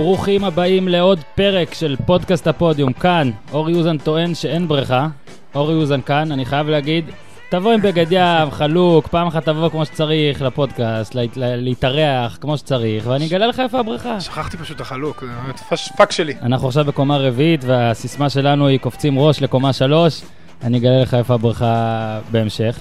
[0.00, 2.92] ברוכים הבאים לעוד פרק של פודקאסט הפודיום.
[2.92, 5.08] כאן, אורי אוזן טוען שאין בריכה.
[5.54, 7.04] אורי אוזן כאן, אני חייב להגיד,
[7.48, 12.58] תבוא עם בגד ים, חלוק, פעם אחת תבוא כמו שצריך לפודקאסט, לה, לה, להתארח כמו
[12.58, 14.20] שצריך, ואני אגלה לך איפה הבריכה.
[14.20, 15.58] שכחתי פשוט את החלוק, זה באמת
[15.96, 16.34] פאק שלי.
[16.42, 20.22] אנחנו עכשיו בקומה רביעית, והסיסמה שלנו היא קופצים ראש לקומה שלוש.
[20.62, 22.78] אני אגלה לך איפה הבריכה בהמשך.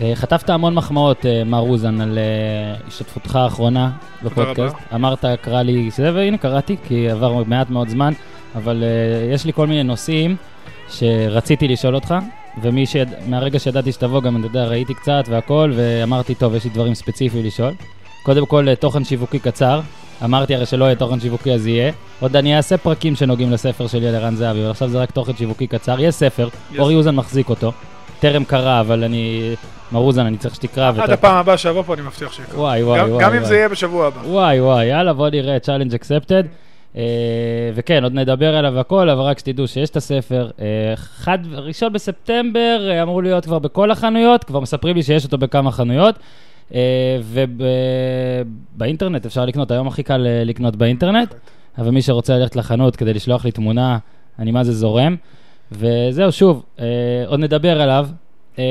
[0.00, 3.90] אה, חטפת המון מחמאות, אה, מר אוזן, על אה, השתתפותך האחרונה
[4.22, 4.76] בפודקאסט.
[4.94, 8.12] אמרת, קרא לי זה, והנה קראתי, כי עבר מעט מאוד זמן,
[8.54, 8.84] אבל
[9.32, 10.36] יש לי כל מיני נושאים
[10.88, 12.14] שרציתי לשאול אותך,
[12.62, 17.44] ומהרגע שידעתי שתבוא, גם, אתה יודע, ראיתי קצת והכל, ואמרתי, טוב, יש לי דברים ספציפיים
[17.44, 17.72] לשאול.
[18.22, 19.80] קודם כל, תוכן שיווקי קצר.
[20.24, 21.92] אמרתי הרי שלא יהיה תוכן שיווקי אז יהיה.
[22.20, 25.32] עוד אני אעשה פרקים שנוגעים לספר שלי על ערן זהבי, אבל עכשיו זה רק תוכן
[25.36, 26.00] שיווקי קצר.
[26.00, 26.78] יש ספר, יש.
[26.78, 27.72] אורי אוזן מחזיק אותו.
[28.20, 29.54] טרם קרא, אבל אני...
[29.92, 30.92] מר אוזן, אני צריך שתקרא.
[30.98, 32.60] עד הפעם הבאה שאבוא פה אני מבטיח שיקרה.
[32.60, 33.24] וואי, וואי, גם- וואי.
[33.24, 33.44] גם אם.
[33.44, 34.20] זה יהיה בשבוע הבא.
[34.26, 36.46] וואי וואי, יאללה בוא נראה, challenge accepted.
[36.96, 37.02] אה,
[37.74, 40.50] וכן, עוד נדבר עליו הכל, אבל רק שתדעו שיש את הספר.
[40.60, 45.38] אה, אחד, ראשון בספטמבר אה, אמור להיות כבר בכל החנויות, כבר מספרים לי שיש אותו
[45.38, 46.18] בכמה חנויות.
[48.74, 51.34] ובאינטרנט אפשר לקנות, היום הכי קל לקנות באינטרנט,
[51.78, 53.98] אבל מי שרוצה ללכת לחנות כדי לשלוח לי תמונה,
[54.38, 55.16] אני מה זה זורם.
[55.72, 56.84] וזהו, שוב, אה,
[57.26, 58.08] עוד נדבר עליו,
[58.58, 58.64] אה,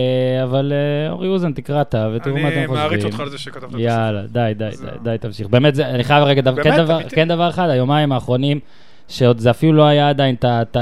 [0.44, 2.84] אבל אה, אורי אוזן, תקרא אתה ותראו מה אתם אני חושבים.
[2.84, 3.80] מעריץ אותך על זה שכתבת את הספר.
[3.80, 5.48] יאללה, די, די, די, די, תמשיך.
[5.48, 7.00] באמת, זה, אני חייב רגע, באמת, כן, דבר.
[7.10, 8.60] כן דבר אחד, היומיים האחרונים,
[9.08, 10.78] שעוד זה אפילו לא היה עדיין את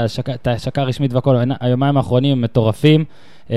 [0.46, 3.04] ההשקה- הרשמית והכל, היומיים האחרונים הם מטורפים,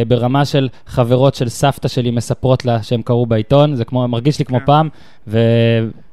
[0.08, 4.46] ברמה של חברות של סבתא שלי מספרות לה שהם קראו בעיתון, זה כמו, מרגיש לי
[4.46, 4.66] כמו כן.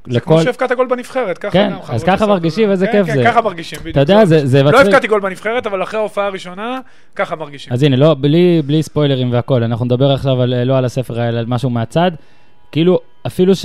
[0.03, 0.19] פעם, זה.
[0.19, 1.77] כמו שהבקעת גול בנבחרת, ככה כן, גם.
[1.79, 2.71] אז חברות ככה הסבתא מרגישים, זה.
[2.71, 3.23] איזה כן, כיף כן, זה.
[3.23, 3.97] ככה מרגישים, בדיוק.
[3.97, 4.85] אתה יודע, זה לא מצחיק.
[4.85, 6.79] הבקעתי גול בנבחרת, אבל אחרי ההופעה הראשונה,
[7.15, 7.73] ככה מרגישים.
[7.73, 11.39] אז הנה, לא, בלי, בלי ספוילרים והכל, אנחנו נדבר עכשיו על, לא על הספר, אלא
[11.39, 12.11] על משהו מהצד.
[12.71, 13.55] כאילו, אפילו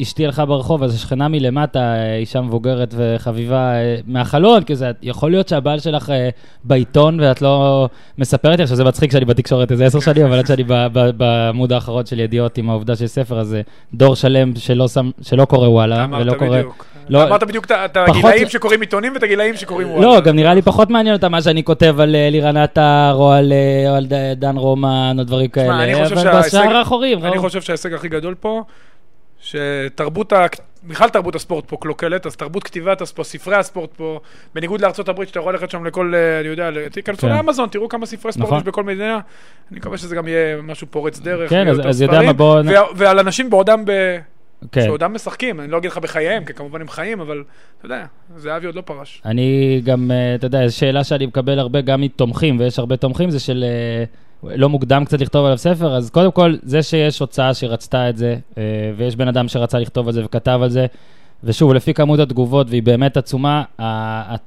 [0.00, 5.30] שאשתי הלכה ברחוב, אז השכנה מלמטה, אה, אישה מבוגרת וחביבה אה, מהחלון, כי זה יכול
[5.30, 6.28] להיות שהבעל שלך אה,
[6.64, 7.88] בעיתון ואת לא
[8.18, 10.64] מספרת לי, עכשיו זה מצחיק שאני בתקשורת איזה עשר שנים, אבל עד שאני
[11.16, 13.56] בעמוד האחרון של ידיעות עם העובדה של ספר, אז
[13.94, 16.58] דור שלם שלא, שם, שלא קורא וואלה, ולא קורא...
[16.58, 16.86] בדיוק.
[17.08, 20.06] לא- אמרת בדיוק את ה- את פחות- הגילאים שקוראים עיתונים ואת הגילאים שקוראים וואלה.
[20.06, 23.32] לא, גם נראה לי פחות מעניין אותם מה שאני כותב על אה, לירן עטר, או
[23.32, 23.52] על
[24.36, 25.84] דן רומן, או דברים כאלה.
[25.84, 27.42] אני ראו.
[27.42, 28.62] חושב שההישג הכי גדול פה,
[29.40, 30.46] שתרבות, ה-
[30.84, 34.20] בכלל תרבות הספורט פה קלוקלת, אז תרבות כתיבת הספורט, ספרי הספורט פה,
[34.54, 37.28] בניגוד לארצות הברית, שאתה יכול ללכת שם לכל, אה, אני יודע, תיכנסו כן.
[37.28, 38.58] לאמזון, תראו כמה ספרי ספורט נכון.
[38.58, 39.18] יש בכל מדינה.
[39.70, 41.50] אני מקווה שזה גם יהיה משהו פורץ דרך.
[41.50, 43.92] כן, אז- אז יודע מה, בוא ו- ועל אנשים בעודם ב...
[44.72, 44.82] כן.
[44.84, 47.44] שעודם משחקים, אני לא אגיד לך בחייהם, כי כמובן הם חיים, אבל
[47.78, 48.04] אתה יודע,
[48.36, 49.22] זהבי עוד לא פרש.
[49.24, 53.40] אני גם, אה, אתה יודע, שאלה שאני מקבל הרבה גם מתומכים, ויש הרבה תומכים, זה
[53.40, 54.04] של אה,
[54.44, 58.36] לא מוקדם קצת לכתוב עליו ספר, אז קודם כל, זה שיש הוצאה שרצתה את זה,
[58.58, 58.62] אה,
[58.96, 60.86] ויש בן אדם שרצה לכתוב על זה וכתב על זה,
[61.44, 63.62] ושוב, לפי כמות התגובות, והיא באמת עצומה,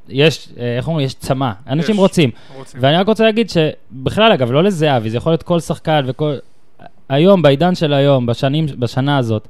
[0.09, 1.99] יש, אה, איך אומרים, יש צמא, אנשים יש.
[1.99, 2.29] רוצים.
[2.57, 2.79] רוצים.
[2.83, 6.33] ואני רק רוצה להגיד שבכלל, אגב, לא לזהבי, זה יכול להיות כל שחקן וכל...
[7.09, 9.47] היום, בעידן של היום, בשנים, בשנה הזאת,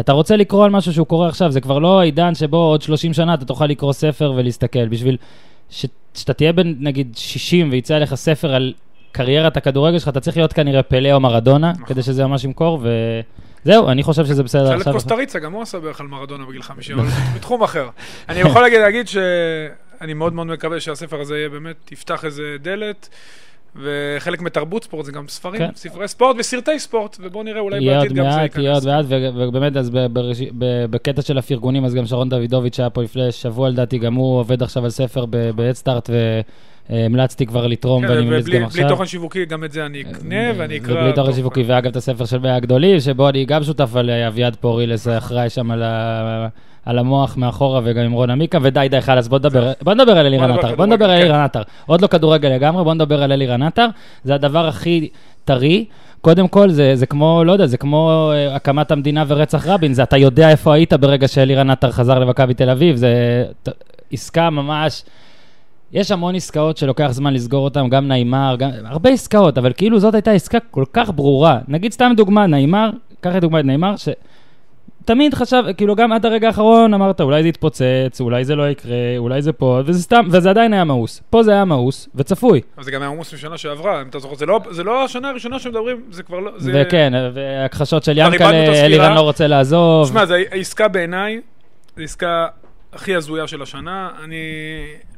[0.00, 3.12] אתה רוצה לקרוא על משהו שהוא קורה עכשיו, זה כבר לא העידן שבו עוד 30
[3.12, 4.88] שנה אתה תוכל לקרוא ספר ולהסתכל.
[4.88, 5.16] בשביל
[5.70, 8.72] ש- שאתה תהיה בן, נגיד, 60 ויצא עליך ספר על
[9.16, 11.86] קריירת הכדורגל שלך, אתה צריך להיות כנראה פלא או מרדונה, נכון.
[11.86, 12.80] כדי שזה ממש ימכור,
[13.64, 14.92] וזהו, אני חושב שזה בסדר עכשיו.
[14.92, 17.88] קוסטה ריצה, גם הוא עשה בערך על מרדונה בגיל 50, אבל בתחום אחר.
[18.28, 23.08] אני יכול להגיד, להגיד שאני מאוד מאוד מקווה שהספר הזה יהיה באמת, יפתח איזה דלת,
[23.82, 25.70] וחלק מתרבות ספורט זה גם ספרים, כן.
[25.74, 28.82] ספרי ספורט וסרטי ספורט, ובואו נראה, אולי יהיה עוד בעתיד גם זה מעט, יהיה עוד
[28.86, 28.96] ייכנס.
[28.96, 32.90] מעט, ו- ובאמת, אז ב- בראש- ב- בקטע של הפרגונים, אז גם שרון דוידוביץ' שהיה
[32.90, 36.10] פה לפני שבוע לדעתי, גם הוא עובד עכשיו על ספר בהדסטארט,
[36.90, 38.88] והמלצתי כבר לתרום, כן, ואני ממליץ גם בלי עכשיו.
[38.88, 40.94] תוכן שיווקי, גם את זה אני אקנה ואני אקרא.
[40.94, 44.28] ובלי תוכן שיווקי, ואגב, את הספר של 100 הגדולים, שבו אני גם שותף על אה,
[44.28, 46.48] אביעד פורילס, אחראי שם על ה...
[46.86, 50.26] על המוח מאחורה וגם עם רון עמיקה, ודי, די, חלאס, בוא נדבר, בוא נדבר על
[50.26, 51.62] אלירן עטר, בוא נדבר על כדורגל, אלירן עטר.
[51.86, 53.86] עוד לא כדורגל לגמרי, בוא נדבר על אלירן עטר.
[54.24, 55.08] זה הדבר הכי
[55.44, 55.84] טרי.
[56.20, 60.02] קודם כל, זה, זה כמו, לא יודע, זה כמו אה, הקמת המדינה ורצח רבין, זה
[60.02, 63.44] אתה יודע איפה היית ברגע שאלירן עטר חזר למכבי תל אביב, זה
[64.12, 65.02] עסקה ממש...
[65.92, 68.70] יש המון עסקאות שלוקח זמן לסגור אותן, גם נעימר, גם...
[68.84, 71.58] הרבה עסקאות, אבל כאילו זאת הייתה עסקה כל כך ברורה.
[71.68, 72.90] נגיד סתם דוגמה, נעימר,
[73.20, 78.44] קח את נעימר, שתמיד חשב, כאילו גם עד הרגע האחרון אמרת, אולי זה יתפוצץ, אולי
[78.44, 81.22] זה לא יקרה, אולי זה פה, וזה סתם, וזה עדיין היה מאוס.
[81.30, 82.60] פה זה היה מאוס, וצפוי.
[82.76, 85.28] אבל זה גם היה עמוס משנה שעברה, אם אתה זוכר, זה לא- זה לא השנה
[85.28, 86.50] הראשונה שמדברים, זה כבר לא...
[86.56, 88.50] זה- וכן, והכחשות של ינקלה.
[88.84, 90.06] אלירן לא רוצה לעזוב.
[90.06, 91.40] תשמע, זו העסקה בעיניי,
[91.96, 92.46] זו עסקה
[92.96, 94.10] הכי הזויה של השנה.
[94.24, 94.36] אני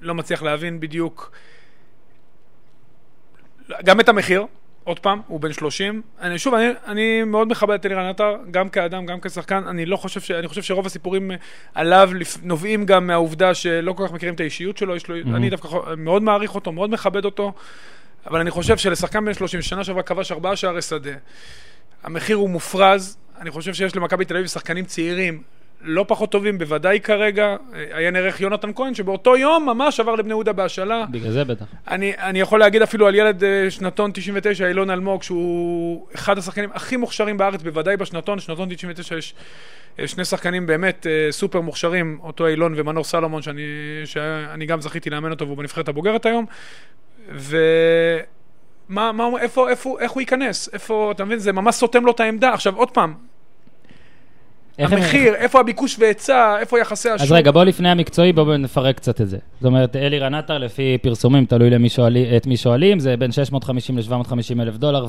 [0.00, 1.32] לא מצליח להבין בדיוק
[3.84, 4.46] גם את המחיר,
[4.84, 6.02] עוד פעם, הוא בן 30.
[6.20, 9.64] אני, שוב, אני, אני מאוד מכבד את אלירן עטר, גם כאדם, גם כשחקן.
[9.66, 10.30] אני לא חושב ש...
[10.30, 11.30] אני חושב שרוב הסיפורים
[11.74, 12.10] עליו.
[12.42, 14.96] נובעים גם מהעובדה שלא כל כך מכירים את האישיות שלו.
[14.96, 15.16] יש לו...
[15.16, 15.36] Mm-hmm.
[15.36, 17.52] אני דווקא מאוד מעריך אותו, מאוד מכבד אותו,
[18.26, 21.10] אבל אני חושב שלשחקן בן 30, שנה שעברה כבש ארבעה שערי שדה,
[22.02, 23.16] המחיר הוא מופרז.
[23.40, 25.42] אני חושב שיש למכבי תל אביב שחקנים צעירים
[25.82, 27.56] לא פחות טובים, בוודאי כרגע.
[27.72, 31.04] היה נערך יונתן כהן, שבאותו יום ממש עבר לבני יהודה בהשאלה.
[31.10, 31.64] בגלל זה בטח.
[31.88, 36.70] אני, אני יכול להגיד אפילו על ילד אה, שנתון 99, אילון אלמוג, שהוא אחד השחקנים
[36.74, 38.40] הכי מוכשרים בארץ, בוודאי בשנתון.
[38.40, 39.34] שנתון 99 יש
[39.98, 43.62] אה, שני שחקנים באמת אה, סופר מוכשרים, אותו אילון ומנור סלומון, שאני,
[44.04, 46.46] שאני גם זכיתי לאמן אותו, והוא בנבחרת הבוגרת היום.
[47.32, 47.56] ו...
[48.88, 50.68] מה, מה, איפה, איפה, איך הוא ייכנס?
[50.72, 51.38] איפה, אתה מבין?
[51.38, 52.52] זה ממש סותם לו את העמדה.
[52.52, 53.14] עכשיו, עוד פעם,
[54.78, 57.24] המחיר, איפה הביקוש והיצע, איפה יחסי השוק.
[57.26, 59.36] אז רגע, בוא לפני המקצועי, בואו נפרק קצת את זה.
[59.60, 63.98] זאת אומרת, אלירן עטר, לפי פרסומים, תלוי למי שואלי, את מי שואלים, זה בין 650
[63.98, 65.06] ל-750 אלף דולר,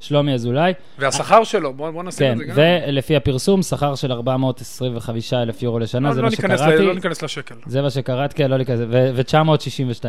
[0.00, 0.72] ושלומי אזולאי.
[0.98, 2.54] והשכר שלו, בואו בוא נשים כן, את זה גם.
[2.88, 6.82] ולפי הפרסום, שכר של 425 אלף יורו לשנה, לא, זה לא מה ניכנס שקראתי.
[6.82, 7.54] ל- לא ניכנס לשקל.
[7.66, 9.34] זה מה שקראתי, כן, לא להיכנס, ו-962,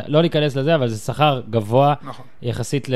[0.06, 2.24] לא להיכנס לזה, אבל זה שכר גבוה נכון.
[2.42, 2.94] יחסית ל-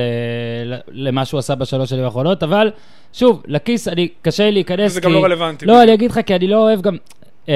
[0.89, 2.71] למה שהוא עשה בשלוש שנים האחרונות, אבל
[3.13, 5.07] שוב, לכיס, אני, קשה לי להיכנס, זה כי...
[5.07, 5.67] גם לא רלוונטי.
[5.67, 6.97] לא, אני אגיד לך, כי אני לא אוהב גם...
[7.49, 7.55] אה,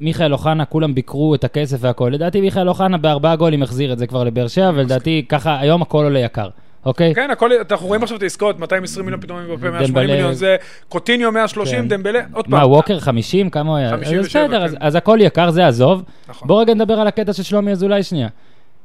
[0.00, 2.10] מיכאל אוחנה, כולם ביקרו את הכסף והכל.
[2.14, 6.04] לדעתי מיכאל אוחנה בארבעה גולים החזיר את זה כבר לבאר שבע, ולדעתי ככה, היום הכל
[6.04, 6.48] עולה יקר,
[6.86, 7.14] אוקיי?
[7.14, 10.56] כן, הכל, אנחנו רואים עכשיו את העסקאות, 220 מיליון פתאום מבפה, 180 דמבלה- מיליון, זה
[10.88, 11.88] קוטיניו 130, כן.
[11.88, 12.70] דמבלה, עוד מה, פעם.
[12.70, 13.50] ווקר 50?
[13.50, 13.90] כמה הוא היה?
[13.90, 14.64] 57, אז בסדר, כן.
[14.64, 16.02] אז- אז הכל יקר, זה עזוב.
[16.28, 16.48] נכון.
[16.48, 18.28] בוא רגע נדבר על הקטע של שלומי אזולאי שנייה.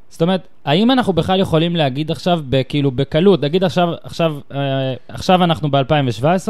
[0.10, 5.44] זאת אומרת, האם אנחנו בכלל יכולים להגיד עכשיו, כאילו בקלות, נגיד עכשיו, עכשיו, אה, עכשיו
[5.44, 6.50] אנחנו ב-2017,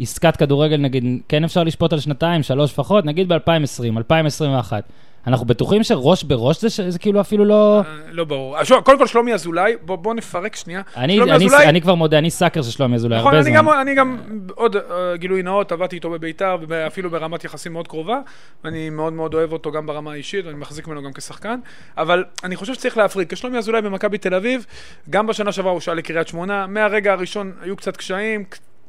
[0.00, 4.84] עסקת כדורגל נגיד, כן אפשר לשפוט על שנתיים, שלוש לפחות, נגיד ב-2020, 2021.
[5.26, 7.78] אנחנו בטוחים שראש בראש זה, ש- זה כאילו אפילו לא...
[7.86, 8.58] אה, לא ברור.
[8.58, 10.82] אז שוב, קודם כל שלומי אזולאי, בוא בוא נפרק שנייה.
[10.96, 13.50] אני, שלומי אני, אזולאי- אני כבר מודה, אני סאקר של שלומי אזולאי, נכון, הרבה אני
[13.50, 13.56] זמן.
[13.56, 14.18] גם, אני גם,
[14.54, 14.82] עוד אה,
[15.16, 18.18] גילוי נאות, עבדתי איתו בביתר, ואפילו ברמת יחסים מאוד קרובה,
[18.64, 21.58] ואני מאוד מאוד אוהב אותו גם ברמה האישית, ואני מחזיק ממנו גם כשחקן,
[21.98, 23.28] אבל אני חושב שצריך להפריד.
[23.32, 24.66] כשלומי אזולאי במכבי תל אביב,
[25.10, 28.44] גם בשנה שעברה הוא שאל לקריית שמונה, מהרגע הראשון היו קצת קשיים,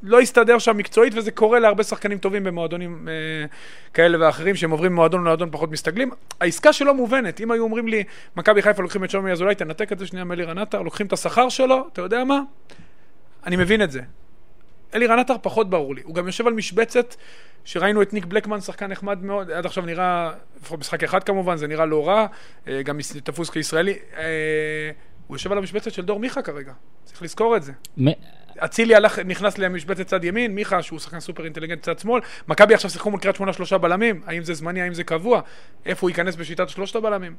[0.05, 3.13] לא הסתדר שם מקצועית, וזה קורה להרבה שחקנים טובים במועדונים אה,
[3.93, 6.11] כאלה ואחרים, שהם עוברים ממועדון למועדון פחות מסתגלים.
[6.39, 8.03] העסקה שלו מובנת, אם היו אומרים לי,
[8.35, 11.49] מכבי חיפה לוקחים את שלומי אזולאי, תנתק את זה שנייה מאלירן עטר, לוקחים את השכר
[11.49, 12.39] שלו, אתה יודע מה?
[13.45, 14.01] אני מבין את זה.
[14.95, 16.01] אלירן עטר פחות ברור לי.
[16.05, 17.15] הוא גם יושב על משבצת
[17.65, 20.31] שראינו את ניק בלקמן, שחקן נחמד מאוד, עד עכשיו נראה,
[20.61, 22.25] לפחות משחק אחד כמובן, זה נראה לא רע,
[22.67, 23.93] אה, גם תפוס כישראלי.
[24.17, 24.91] אה,
[25.27, 26.73] הוא יושב על המשבצת של דור מיכה כרגע,
[27.03, 27.71] צריך לזכור את זה.
[28.57, 32.89] אצילי הלך, נכנס למשבצת צד ימין, מיכה, שהוא שחקן סופר אינטליגנט צד שמאל, מכבי עכשיו
[32.89, 35.41] שיחקו מול קריית שמונה שלושה בלמים, האם זה זמני, האם זה קבוע,
[35.85, 37.35] איפה הוא ייכנס בשיטת שלושת הבלמים.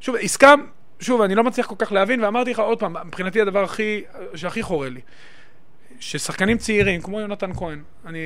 [0.00, 0.54] שוב, עסקה,
[1.00, 4.02] שוב, אני לא מצליח כל כך להבין, ואמרתי לך עוד פעם, מבחינתי הדבר הכי,
[4.34, 5.00] שהכי חורה לי,
[6.04, 8.18] ששחקנים צעירים, כמו יונתן כהן, אני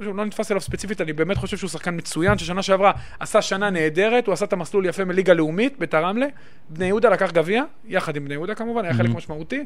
[0.00, 4.26] לא נתפס אליו ספציפית, אני באמת חושב שהוא שחקן מצוין, ששנה שעברה עשה שנה נהדרת,
[4.26, 6.26] הוא עשה את המסלול יפה מליגה לאומית ביתר רמלה,
[6.68, 9.10] בני יהודה לקח גביע, יחד עם בני יהודה כמובן, היה חלק.
[9.10, 9.64] משמעותי,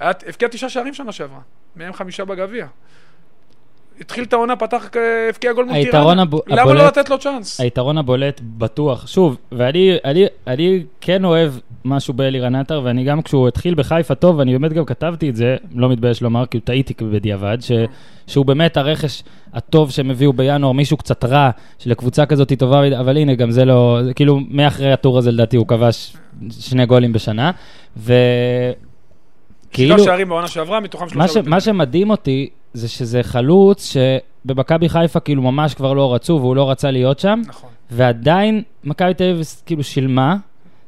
[0.00, 1.40] הבקיע תשעה שערים שנה שעברה,
[1.76, 2.66] מהם חמישה בגביע.
[4.00, 5.74] התחיל את העונה, פתח, אה, הבקיע גול מול
[6.18, 7.60] הבו- למה לא לתת לו צ'אנס?
[7.60, 11.52] היתרון הבולט בטוח, שוב, ואני אני, אני כן אוהב
[11.84, 15.56] משהו באלירן עטר, ואני גם כשהוא התחיל בחיפה טוב, ואני באמת גם כתבתי את זה,
[15.74, 17.72] לא מתבייש לומר, כי טעיתי בדיעבד, ש,
[18.26, 19.22] שהוא באמת הרכש
[19.54, 23.64] הטוב שהם הביאו בינואר, מישהו קצת רע, שלקבוצה כזאת היא טובה, אבל הנה, גם זה
[23.64, 26.16] לא, זה כאילו, מאחרי הטור הזה לדעתי הוא כבש
[26.50, 27.50] שני גולים בשנה,
[27.96, 28.14] ו...
[29.94, 31.50] שבעה שערים בעונה שעברה, מתוכם כאילו- מה, ש, שלושה...
[31.50, 36.70] מה שמדהים אותי, זה שזה חלוץ שבמכבי חיפה כאילו ממש כבר לא רצו, והוא לא
[36.70, 40.36] רצה להיות שם, נכון, ועדיין מכבי תל אביב כאילו שילמה.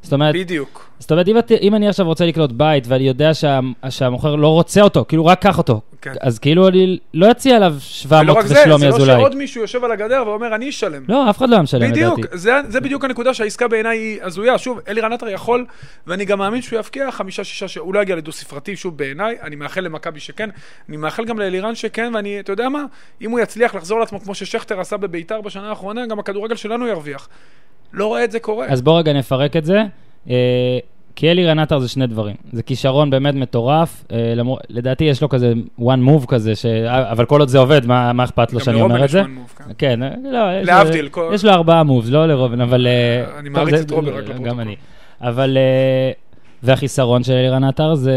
[0.02, 0.88] זאת אומרת, בדיוק.
[0.99, 4.49] זאת אומרת אם, את- אם אני עכשיו רוצה לקנות בית ואני יודע שה, שהמוכר לא
[4.49, 6.12] רוצה אותו, כאילו רק קח אותו, כן.
[6.21, 9.16] אז כאילו אני לא אציע עליו 700 ולא רק זה, ושלומי זה לא אזולאי.
[9.16, 11.04] שעוד מישהו יושב על הגדר ואומר, אני אשלם.
[11.09, 12.38] לא, אף אחד לא היה משלם בדיוק, לדעתי.
[12.38, 14.59] זה, זה בדיוק הנקודה שהעסקה בעיניי היא הזויה.
[14.59, 15.66] שוב, אלירן עטר יכול,
[16.06, 17.76] ואני גם מאמין שהוא יבקיע חמישה, שישה, ש...
[17.76, 20.50] הוא לא יגיע לדו-ספרתי, שוב, בעיניי, אני מאחל למכבי שכן,
[20.88, 22.85] אני מאחל גם לאלירן שכן, ואני, אתה יודע מה,
[23.23, 27.28] אם הוא יצליח לחזור לעצמו כמו ששכטר עשה בביתר בשנה האחרונה, גם הכדורגל שלנו ירוויח.
[27.94, 28.66] לא רואה את זה קורה.
[28.66, 29.82] אז בוא רגע נפרק את זה.
[30.30, 30.78] אה,
[31.16, 32.37] כי אלירן עטר זה שני דברים.
[32.52, 34.58] זה כישרון באמת מטורף, אה, למור...
[34.68, 36.66] לדעתי יש לו כזה one move כזה, ש...
[36.87, 39.12] אבל כל עוד זה עובד, מה, מה אכפת לו גם שאני לרובן אומר את יש
[39.12, 39.22] זה?
[39.22, 39.70] one move, כן.
[39.78, 42.87] כן, אה, לא, יש להבדיל, לו- כל- יש לו ארבעה מובס, לא לרובן, אבל...
[43.38, 44.61] אני טוב, מעריץ זה- את רוברט, רק גם לפרוטוקול.
[44.61, 44.76] אני.
[45.20, 45.58] אבל...
[46.62, 48.14] והחיסרון של אלירן עטר זה...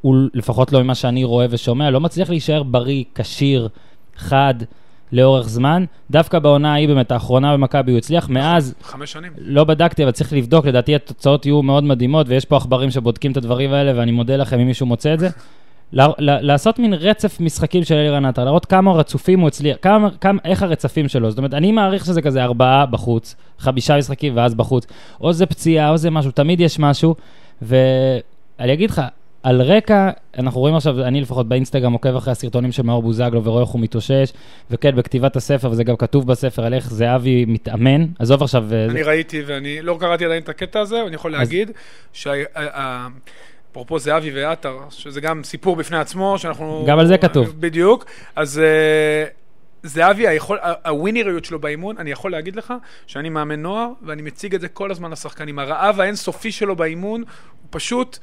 [0.00, 3.68] הוא, לפחות לא ממה שאני רואה ושומע, לא מצליח להישאר בריא, כשיר,
[4.16, 4.54] חד,
[5.12, 5.84] לאורך זמן.
[6.10, 8.28] דווקא בעונה ההיא, באמת, האחרונה במכבי הוא הצליח.
[8.28, 9.32] מאז, חמש שנים.
[9.38, 13.36] לא בדקתי, אבל צריך לבדוק, לדעתי התוצאות יהיו מאוד מדהימות, ויש פה עכברים שבודקים את
[13.36, 15.28] הדברים האלה, ואני מודה לכם אם מישהו מוצא את זה.
[16.18, 20.62] לעשות מין רצף משחקים של אלירן עטר, להראות כמה רצופים הוא הצליח, כמה, כמה, איך
[20.62, 21.30] הרצפים שלו.
[21.30, 24.86] זאת אומרת, אני מעריך שזה כזה ארבעה בחוץ, חמישה משחקים ואז בחוץ.
[25.20, 27.14] או זה פציעה, או זה משהו, תמיד יש משהו.
[27.62, 29.02] ואני אגיד לך,
[29.46, 33.62] על רקע, אנחנו רואים עכשיו, אני לפחות באינסטגרם עוקב אחרי הסרטונים של מאור בוזגלו ורואה
[33.62, 34.32] איך הוא מתאושש,
[34.70, 38.06] וכן, בכתיבת הספר, וזה גם כתוב בספר על איך זהבי מתאמן.
[38.18, 38.64] עזוב עכשיו...
[38.72, 41.70] אה, אני ראיתי, ואני לא קראתי עדיין את הקטע הזה, ואני יכול אז- להגיד
[42.12, 42.30] שה...
[43.72, 46.84] אפרופו זהבי ועטר, שזה גם סיפור בפני עצמו, שאנחנו...
[46.86, 47.60] גם על זה כתוב.
[47.60, 48.04] בדיוק.
[48.36, 49.24] אז אה,
[49.82, 52.74] זהבי, היכול, הווינריות שלו באימון, אני יכול להגיד לך
[53.06, 55.58] שאני מאמן נוער, ואני מציג את זה כל הזמן לשחקנים.
[55.58, 58.18] הרעב האינסופי שלו באימון, הוא פשוט...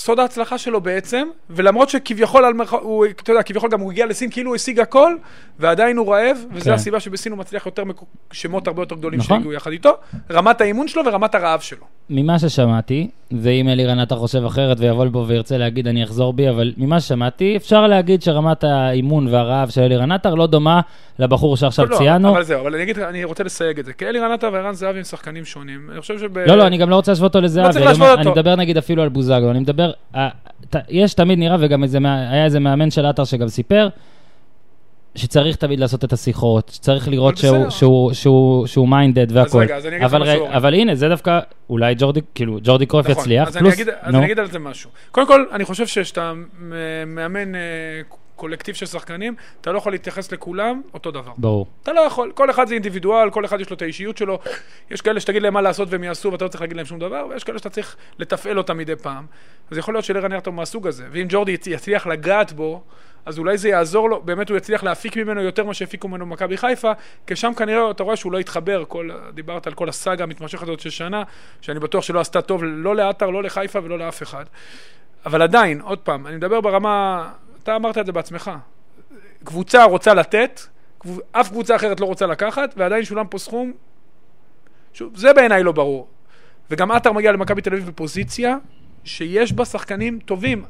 [0.00, 2.72] סוד ההצלחה שלו בעצם, ולמרות שכביכול, על מרח...
[2.72, 5.16] הוא, אתה יודע, כביכול גם הוא הגיע לסין כאילו הוא השיג הכל,
[5.58, 6.72] ועדיין הוא רעב, וזו כן.
[6.72, 7.96] הסיבה שבסין הוא מצליח יותר מק...
[8.32, 9.36] שמות הרבה יותר גדולים נכון.
[9.36, 9.96] שהגיעו יחד איתו,
[10.30, 11.86] רמת האימון שלו ורמת הרעב שלו.
[12.10, 16.72] ממה ששמעתי, ואם אלירן עטר חושב אחרת ויבוא לפה וירצה להגיד אני אחזור בי, אבל
[16.76, 20.80] ממה ששמעתי, אפשר להגיד שרמת האימון והרעב של אלירן עטר לא דומה
[21.18, 22.30] לבחור שעכשיו לא, ציינו.
[22.30, 24.98] אבל זהו, אבל אני אגיד, אני רוצה לסייג את זה, כי אלירן עטר וערן זהבי
[24.98, 25.88] הם שחקנים שונים.
[25.92, 26.38] אני חושב שב...
[26.38, 27.72] לא, לא, אני גם לא רוצה להשוות אותו לזהבי.
[27.72, 28.12] צריך אני.
[28.20, 29.90] אני מדבר נגיד אפילו על בוזגלו, אני מדבר,
[30.88, 33.88] יש תמיד נראה, וגם איזה, היה איזה מאמן של עטר שגם סיפר,
[35.14, 37.70] שצריך תמיד לעשות את השיחות, שצריך לראות שהוא-
[38.88, 39.32] מיינדד
[39.76, 41.40] אז אני לך אבל הנה, זה דווקא,
[41.70, 44.38] אולי ג'ורדי, כאילו, ג'ורדי קרויף נכון, יצליח, אז אני פלוס, אגיד- אז נו, אני אגיד
[44.38, 44.90] על זה משהו.
[45.10, 47.60] קודם כל, אני חושב שכשאתה מ- מאמן אה,
[48.36, 51.32] קולקטיב של שחקנים, אתה לא יכול להתייחס לכולם אותו דבר.
[51.38, 51.66] ברור.
[51.82, 54.38] אתה לא יכול, כל אחד זה אינדיבידואל, כל אחד יש לו את האישיות שלו.
[54.90, 57.26] יש כאלה שתגיד להם מה לעשות והם יעשו ואתה לא צריך להגיד להם שום דבר,
[57.30, 59.26] ויש כאלה שאתה צריך לתפעל אותם מדי פעם.
[59.70, 62.82] אז יכול להיות שלרן ירטון מהסוג הזה, ואם ג'ורדי יצ- יצליח לגעת בו,
[63.26, 66.56] אז אולי זה יעזור לו, באמת הוא יצליח להפיק ממנו יותר ממה שהפיקו ממנו במכבי
[66.56, 66.92] חיפה,
[67.26, 70.80] כי שם כנראה אתה רואה שהוא לא התחבר, כל, דיברת על כל הסאגה המתמשכת הזאת
[70.80, 71.22] של שנה,
[71.60, 74.44] שאני בטוח שלא עשתה טוב לא לעטר, לא לחיפה ולא לאף אחד.
[75.26, 77.28] אבל עדיין, עוד פעם, אני מדבר ברמה,
[77.62, 78.50] אתה אמרת את זה בעצמך,
[79.44, 80.60] קבוצה רוצה לתת,
[81.32, 83.72] אף קבוצה אחרת לא רוצה לקחת, ועדיין שולם פה סכום,
[84.92, 86.08] שוב, זה בעיניי לא ברור.
[86.70, 88.56] וגם עטר מגיע למכבי תל אביב בפוזיציה
[89.04, 90.64] שיש בה שחקנים טובים,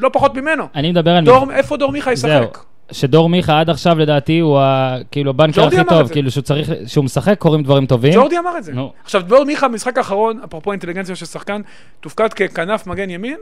[0.00, 0.64] לא פחות ממנו.
[0.74, 1.24] אני מדבר על...
[1.24, 2.12] דור, איפה דור מיכה.
[2.12, 2.58] ישחק?
[2.92, 6.08] שדור מיכה עד עכשיו לדעתי הוא ה- כאילו הבנקר הכי טוב.
[6.08, 8.12] כאילו שהוא צריך, שהוא משחק קורים דברים טובים.
[8.14, 8.72] ג'ורדי אמר את זה.
[8.72, 8.92] נו.
[9.04, 11.60] עכשיו, דור מיכה, במשחק האחרון, אפרופו אינטליגנציה של שחקן,
[12.00, 13.36] תופקד ככנף מגן ימין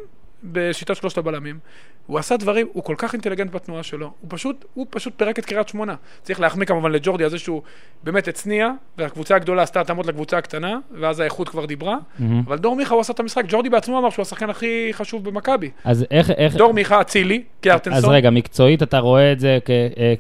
[0.45, 1.59] בשיטת שלושת הבלמים.
[2.07, 5.45] הוא עשה דברים, הוא כל כך אינטליגנט בתנועה שלו, הוא פשוט, הוא פשוט פירק את
[5.45, 5.95] קריית שמונה.
[6.23, 7.63] צריך להחמיא כמובן לג'ורדי על זה שהוא
[8.05, 8.69] באמת הצניע,
[8.99, 11.97] והקבוצה הגדולה עשתה התאמות לקבוצה הקטנה, ואז האיכות כבר דיברה.
[12.19, 12.43] מהמם.
[12.47, 15.71] אבל דור מיכה הוא עשה את המשחק, ג'ורדי בעצמו אמר שהוא השחקן הכי חשוב במכבי.
[15.85, 17.99] אז איך, איך, דור מיכה, אצילי, קיארטנסון.
[17.99, 20.15] אז רגע, מקצועית אתה רואה את זה כ- אה,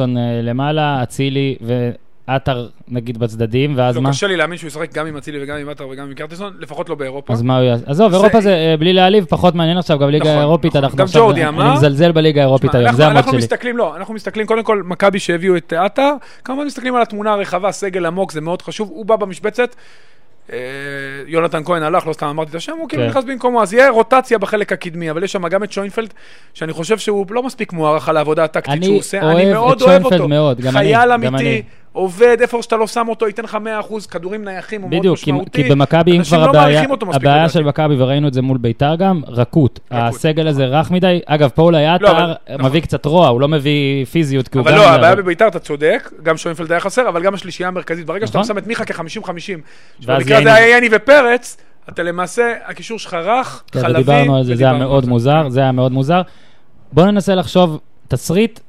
[0.00, 1.56] אה, למעלה, אצילי
[2.28, 4.10] ועטר נגיד בצדדים, ואז לא, מה?
[4.10, 6.88] קשה לי להאמין שהוא ישחק גם עם אצילי וגם עם עטר וגם עם קיארטנסון, לפחות
[6.88, 7.32] לא באירופה.
[7.32, 7.84] אז מה הוא יעשה?
[7.86, 10.84] עזוב, זה- אירופה זה, אה, בלי להעליב, פחות מעניין עכשיו, גם ליגה נכון, האירופית, נכון.
[10.84, 13.38] אנחנו גם עכשיו, ג'ורדי אני- אמר- אני מזלזל בליגה האירופית היום, אנחנו- זה אנחנו שלי.
[13.38, 16.12] מסתכלים, לא, אנחנו מסתכלים, קודם כל, מכבי שהביאו את עטר,
[16.44, 19.74] כמובן מסתכלים על התמונה הרחבה, סגל עמוק, זה מאוד חשוב, הוא בא במשבצת,
[20.52, 20.56] אה,
[21.26, 23.08] יונתן כהן הלך, לא סתם אמרתי את השם, הוא כאילו כן.
[23.08, 26.14] נכנס במקומו, אז יהיה רוטציה בחלק הקדמי, אבל יש שם גם את שוינפלד,
[26.54, 30.26] שאני חושב שהוא לא מספיק מוערך על העבודה הטקטית שהוא עושה, אני מאוד אוהב אותו,
[30.72, 31.12] חייל.
[31.12, 33.58] אמיתי, עובד, איפה שאתה לא שם אותו, ייתן לך
[33.90, 37.48] 100%, כדורים נייחים, הוא מאוד בדיוק, כי, משמעותי, במכבי, אם כבר לא הבעיה, הבעיה.
[37.48, 39.80] של מכבי, וראינו את זה מול ביתר גם, רכות.
[39.90, 41.20] הסגל הזה רך מדי.
[41.26, 42.66] אגב, פאולי לא, עטר אבל- נכון.
[42.66, 44.78] מביא קצת רוע, הוא לא מביא פיזיות, כי הוא אבל גם...
[44.78, 48.06] לא, הבעיה בביתר, אתה צודק, גם שוינפלד היה חסר, אבל גם השלישייה המרכזית.
[48.06, 48.48] ברגע שאתה נכון.
[48.48, 50.50] שם את מיכה כ-50-50, ואז שבמקרה הזה ייני.
[50.50, 51.56] היה יני ופרץ,
[51.88, 55.60] אתה למעשה, הקישור שלך רך, כן, חלבי, ודיברנו על זה, זה היה מאוד מוזר, זה
[55.60, 56.22] היה מאוד מוזר.
[56.92, 57.78] בוא ננסה לחשוב
[58.08, 58.60] תסריט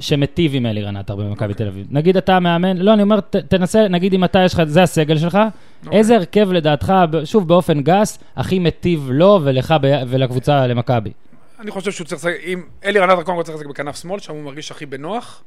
[0.00, 1.86] שמיטיב עם אלירן עטר במכבי תל אביב.
[1.90, 5.18] נגיד אתה מאמן, לא, אני אומר, ת- תנסה, נגיד אם אתה, יש לך, זה הסגל
[5.18, 5.38] שלך,
[5.84, 5.98] אוקיי.
[5.98, 6.92] איזה הרכב לדעתך,
[7.24, 11.12] שוב, באופן גס, הכי מיטיב לו ולך ב- ולקבוצה למכבי?
[11.60, 14.32] אני חושב שהוא צריך לשחק, אם אלי רנטר קודם כל צריך לשחק בכנף שמאל, שם
[14.32, 15.42] הוא מרגיש הכי בנוח.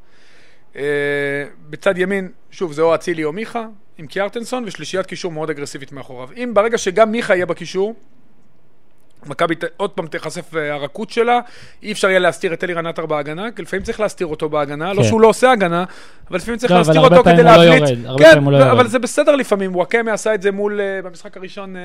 [0.75, 0.81] אה,
[1.69, 3.65] בצד ימין, שוב, זה או אצילי או מיכה,
[3.97, 6.29] עם קיארטנסון, ושלישיית קישור מאוד אגרסיבית מאחוריו.
[6.37, 7.93] אם ברגע שגם מיכה יהיה בקישור,
[9.25, 11.39] מכבי עוד פעם תיחשף אה, הרכות שלה,
[11.83, 15.01] אי אפשר יהיה להסתיר את אלירן עטר בהגנה, כי לפעמים צריך להסתיר אותו בהגנה, לא
[15.01, 15.07] כן.
[15.07, 15.83] שהוא לא עושה הגנה,
[16.29, 17.99] אבל לפעמים צריך לא, להסתיר אותו כדי לא להבליט.
[18.19, 18.71] כן, לא לא.
[18.71, 21.75] אבל זה בסדר לפעמים, וואקמה עשה את זה מול, אה, במשחק הראשון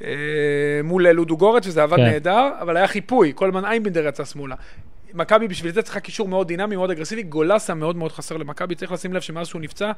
[0.00, 0.10] אה,
[0.84, 2.02] מול לודו גורץ, וזה עבד כן.
[2.02, 4.54] נהדר, אבל היה חיפוי, כל הזמן איימבינדר יצא שמאלה.
[5.14, 8.92] מכבי בשביל זה צריכה קישור מאוד דינמי, מאוד אגרסיבי, גולסה מאוד מאוד חסר למכבי, צריך
[8.92, 9.92] לשים לב שמאז שהוא נפצע,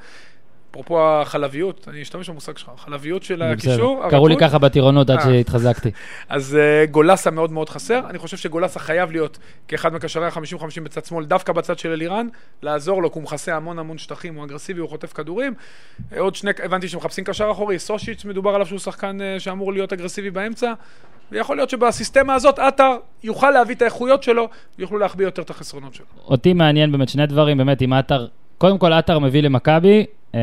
[0.70, 3.42] אפרופו החלביות, אני אשתמש במושג שלך, החלביות של.
[3.42, 5.24] הקישור, קראו לי ככה בטירונות עד אה.
[5.24, 5.90] שהתחזקתי.
[6.28, 8.00] אז uh, גולסה מאוד מאוד חסר.
[8.10, 12.26] אני חושב שגולסה חייב להיות כאחד מקשרי ה-50-50 בצד שמאל, דווקא בצד של אלירן,
[12.62, 15.54] לעזור לו, כי הוא מכסה המון המון שטחים, הוא אגרסיבי, הוא חוטף כדורים.
[16.12, 20.30] אה, עוד שני, הבנתי שמחפשים קשר אחורי, סושיץ', מדובר עליו שהוא שחקן שאמור להיות אגרסיבי
[20.30, 20.72] באמצע.
[21.32, 24.48] ויכול להיות שבסיסטמה הזאת עטר יוכל להביא את האיכויות שלו,
[24.78, 26.06] ויוכלו להחביא יותר את החסרונות שלו.
[26.24, 28.26] אותי מעניין באמת שני דברים, באמת, אם עטר,
[28.58, 30.40] קודם כל עטר מביא למכבי, אה,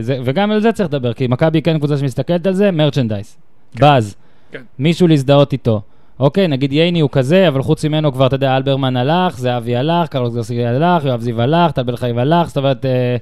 [0.00, 3.36] זה- וגם על זה צריך לדבר, כי מכבי כן קבוצה שמסתכלת על זה, מרצ'נדייז,
[3.80, 4.16] באז,
[4.52, 4.60] כן.
[4.78, 5.80] מישהו להזדהות איתו.
[6.20, 10.08] אוקיי, נגיד ייני הוא כזה, אבל חוץ ממנו כבר, אתה יודע, אלברמן הלך, זהבי הלך,
[10.08, 13.16] קרלוס גרסי הלך, יואב זיו הלך, טל בן חיים הלך, זאת אומרת, אה,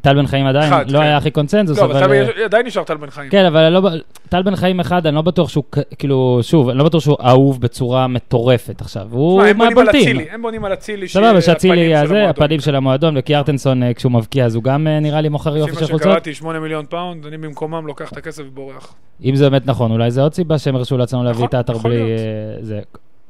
[0.00, 1.04] טל בן חיים עדיין אחד, לא כן.
[1.04, 2.12] היה הכי קונצנזוס, לא, אבל אבל...
[2.38, 3.30] אה, עדיין נשאר טל בן חיים.
[3.30, 3.90] כן, אבל לא,
[4.28, 5.64] טל בן חיים אחד, אני לא בטוח שהוא,
[5.98, 9.06] כאילו, שוב, אני לא בטוח שהוא אהוב בצורה מטורפת עכשיו.
[9.10, 10.16] הוא תשמע, הם בונים על מהבולטים.
[10.16, 12.30] אצילי, הם בונים על אצילי, סבבה, שאצילי הפנים יהיה של זה, המועדון.
[12.30, 15.72] הפנים של המועדון, וקיארטנסון, אה, כשהוא מבקיע, אז הוא גם אה, נראה לי מוכר יופי
[15.72, 16.12] לפי של מה חולצות.
[16.12, 18.94] שקראתי, 8 מיליון פאונד, אני במקומם לוקח את הכסף ובורח.
[19.24, 21.90] אם זה באמת נכון, אולי זה עוד סיבה שהם הרשו לעצמם להביא נכון, את יכול
[21.90, 22.16] בלי...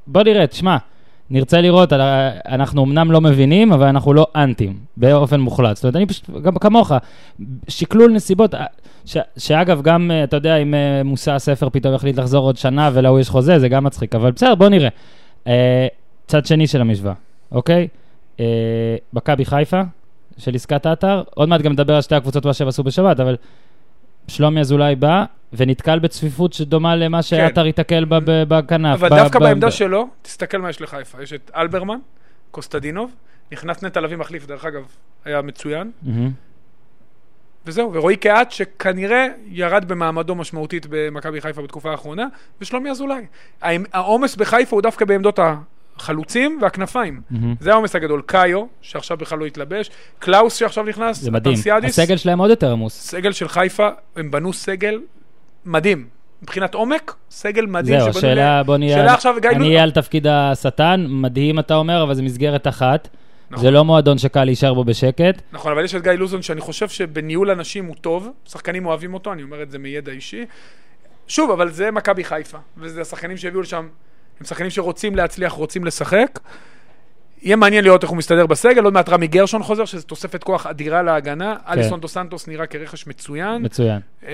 [0.07, 0.77] בוא נראה, תשמע,
[1.31, 1.93] נרצה לראות,
[2.49, 5.76] אנחנו אמנם לא מבינים, אבל אנחנו לא אנטים, באופן מוחלט.
[5.76, 6.93] זאת אומרת, אני פשוט, גם כמוך,
[7.69, 8.64] שקלול נסיבות, אה,
[9.04, 12.90] ש, שאגב, גם, אה, אתה יודע, אם אה, מושא הספר פתאום יחליט לחזור עוד שנה
[12.93, 14.88] ולהוא יש חוזה, זה גם מצחיק, אבל בסדר, בוא נראה.
[15.47, 15.87] אה,
[16.26, 17.14] צד שני של המשוואה,
[17.52, 17.88] אוקיי?
[19.12, 19.83] מכבי חיפה,
[20.38, 23.37] של עסקת האתר, עוד מעט גם נדבר על שתי הקבוצות, מה שהם עשו בשבת, אבל
[24.28, 25.25] שלומי אזולאי בא
[25.57, 28.99] ונתקל בצפיפות שדומה למה שעטר ייתקל בה בכנף.
[28.99, 31.23] אבל דווקא בעמדה שלו, תסתכל מה יש לחיפה.
[31.23, 31.99] יש את אלברמן,
[32.51, 33.15] קוסטדינוב,
[33.53, 34.83] נכנס נטע לביא מחליף, דרך אגב,
[35.25, 35.91] היה מצוין.
[37.67, 42.27] וזהו, ורועי קהת, שכנראה ירד במעמדו משמעותית במכבי חיפה בתקופה האחרונה,
[42.61, 43.25] ושלומי אזולאי.
[43.93, 45.39] העומס בחיפה הוא דווקא בעמדות
[45.97, 47.21] החלוצים והכנפיים.
[47.31, 47.55] מהמם.
[47.61, 48.23] זה העומס הגדול.
[48.27, 51.57] קאיו, שעכשיו בכלל לא התלבש, קלאוס שעכשיו נכנס, זה מדהים.
[51.85, 53.01] הסגל שלהם עוד יותר עמוס.
[53.01, 55.01] סגל של חיפה, הם בנו סגל
[55.66, 56.06] מדהים.
[56.42, 58.00] מבחינת עומק, סגל מדהים.
[58.00, 58.97] זהו, השאלה, ל- בוא נהיה...
[58.97, 63.09] שאלה עכשיו, גיא אני אהיה על תפקיד השטן, מדהים אתה אומר, אבל זה מסגרת אחת.
[63.50, 63.64] נכון.
[63.64, 65.42] זה לא מועדון שקל להישאר בו בשקט.
[65.52, 69.33] נכון, אבל יש את גיא לוזון, שאני חושב שבניהול אנשים הוא טוב, שחקנים אוהבים אותו,
[69.33, 70.44] אני אומר את זה מידע אישי.
[71.28, 73.88] שוב, אבל זה מכבי חיפה, וזה השחקנים שהביאו לשם,
[74.40, 76.38] הם שחקנים שרוצים להצליח, רוצים לשחק.
[77.44, 80.66] יהיה מעניין לראות איך הוא מסתדר בסגל, עוד מעט רמי גרשון חוזר, שזו תוספת כוח
[80.66, 81.57] אדירה להגנה.
[81.66, 81.72] כן.
[81.72, 83.62] אליסון דו סנטוס נראה כרכש מצוין.
[83.62, 84.00] מצוין.
[84.26, 84.33] אה,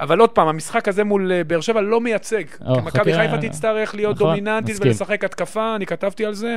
[0.00, 2.44] אבל עוד פעם, המשחק הזה מול אה, באר שבע לא מייצג.
[2.46, 4.90] כי מכבי חיפה תצטרך להיות נכון, דומיננטית מסכים.
[4.90, 6.56] ולשחק התקפה, אני כתבתי על זה.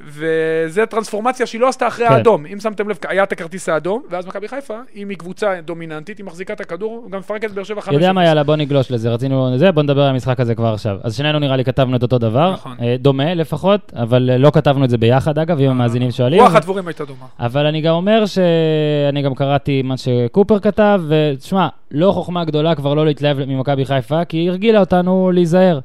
[0.00, 2.12] וזו טרנספורמציה שהיא לא עשתה אחרי כן.
[2.12, 2.46] האדום.
[2.46, 6.26] אם שמתם לב, היה את הכרטיס האדום, ואז מכבי חיפה, אם היא קבוצה דומיננטית, היא
[6.26, 9.58] מחזיקה את הכדור, גם מפרקת באר שבע 5 יודע מה, יאללה, בוא נגלוש לזה, רצינו
[9.58, 10.96] זה, בוא נדבר על המשחק הזה כבר עכשיו.
[11.02, 12.76] אז שנינו נראה לי כתבנו את אותו דבר, נכון.
[12.82, 16.40] אה, דומה לפחות, אבל אה, לא כתבנו את זה ביחד אגב, אם המאזינים שואלים.
[16.40, 17.26] רוח הדבורים הייתה דומה.
[17.40, 22.94] אבל אני גם אומר שאני גם קראתי מה שקופר כתב, ותשמע, לא חוכמה גדולה כבר
[22.94, 25.80] לא להתלהב ממכבי חיפה, כי היא הרגילה אותנו להיזהר.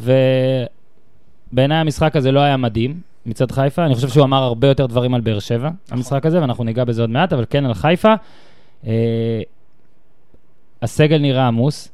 [0.00, 5.14] ובעיניי המשחק הזה לא היה מדהים מצד חיפה, אני חושב שהוא אמר הרבה יותר דברים
[5.14, 8.14] על באר שבע, המשחק הזה, ואנחנו ניגע בזה עוד מעט, אבל כן על חיפה.
[8.86, 9.40] אה,
[10.82, 11.88] הסגל נראה עמוס,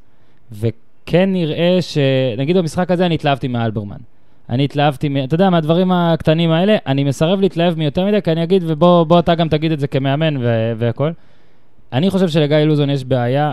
[0.53, 1.99] וכן נראה ש...
[2.39, 3.97] נגיד במשחק הזה אני התלהבתי מאלברמן.
[4.51, 8.65] אני התלהבתי, אתה יודע, מהדברים הקטנים האלה, אני מסרב להתלהב מיותר מדי, כי אני אגיד,
[8.67, 11.11] ובוא בוא אתה גם תגיד את זה כמאמן ו- והכל.
[11.93, 13.53] אני חושב שלגיא לוזון יש בעיה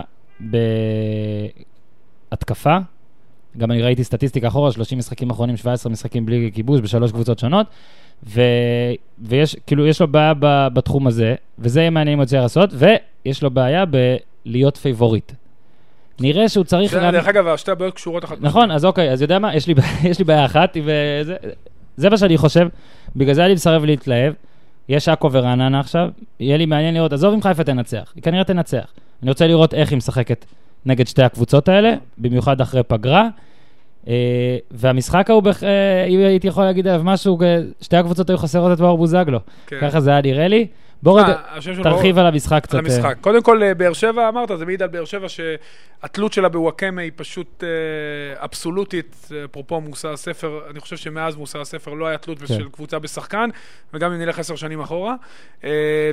[2.30, 2.78] בהתקפה.
[3.58, 7.66] גם אני ראיתי סטטיסטיקה אחורה, 30 משחקים אחרונים, 17 משחקים בלי כיבוש בשלוש קבוצות שונות.
[8.26, 8.40] ו...
[9.18, 10.68] ויש, כאילו, יש לו בעיה ב...
[10.72, 13.84] בתחום הזה, וזה יהיה מעניין אם הוא יוצא לעשות, ויש לו בעיה
[14.46, 15.32] בלהיות favorite.
[16.20, 16.90] נראה שהוא צריך...
[16.90, 18.36] זה, להאמין- דרך אגב, שתי הבעיות קשורות אחת.
[18.40, 19.74] נכון, אז אוקיי, אז יודע מה, יש לי,
[20.10, 21.36] יש לי בעיה אחת, וזה
[21.96, 22.68] זה מה שאני חושב,
[23.16, 24.32] בגלל זה אני מסרב להתלהב.
[24.88, 26.08] יש עכו ורעננה עכשיו,
[26.40, 28.92] יהיה לי מעניין לראות, עזוב אם חיפה תנצח, היא כנראה תנצח.
[29.22, 30.44] אני רוצה לראות איך היא משחקת
[30.86, 33.28] נגד שתי הקבוצות האלה, במיוחד אחרי פגרה.
[34.08, 34.14] אה,
[34.70, 38.72] והמשחק ההוא, בח- אה, אם הייתי יכול להגיד עליו משהו, אה, שתי הקבוצות היו חסרות
[38.72, 39.38] את מאור בוזגלו.
[39.66, 39.78] כן.
[39.80, 40.66] ככה זה היה נראה לי.
[41.02, 41.34] בוא רגע,
[41.82, 42.74] תרחיב על המשחק קצת.
[42.74, 43.16] על המשחק.
[43.20, 47.64] קודם כל, באר שבע, אמרת, זה מעיד על באר שבע שהתלות שלה בוואקמה היא פשוט
[48.36, 49.28] אבסולוטית.
[49.44, 52.46] אפרופו מושא הספר, אני חושב שמאז מושא הספר לא היה תלות כן.
[52.46, 53.50] של קבוצה בשחקן,
[53.94, 55.14] וגם אם נלך עשר שנים אחורה.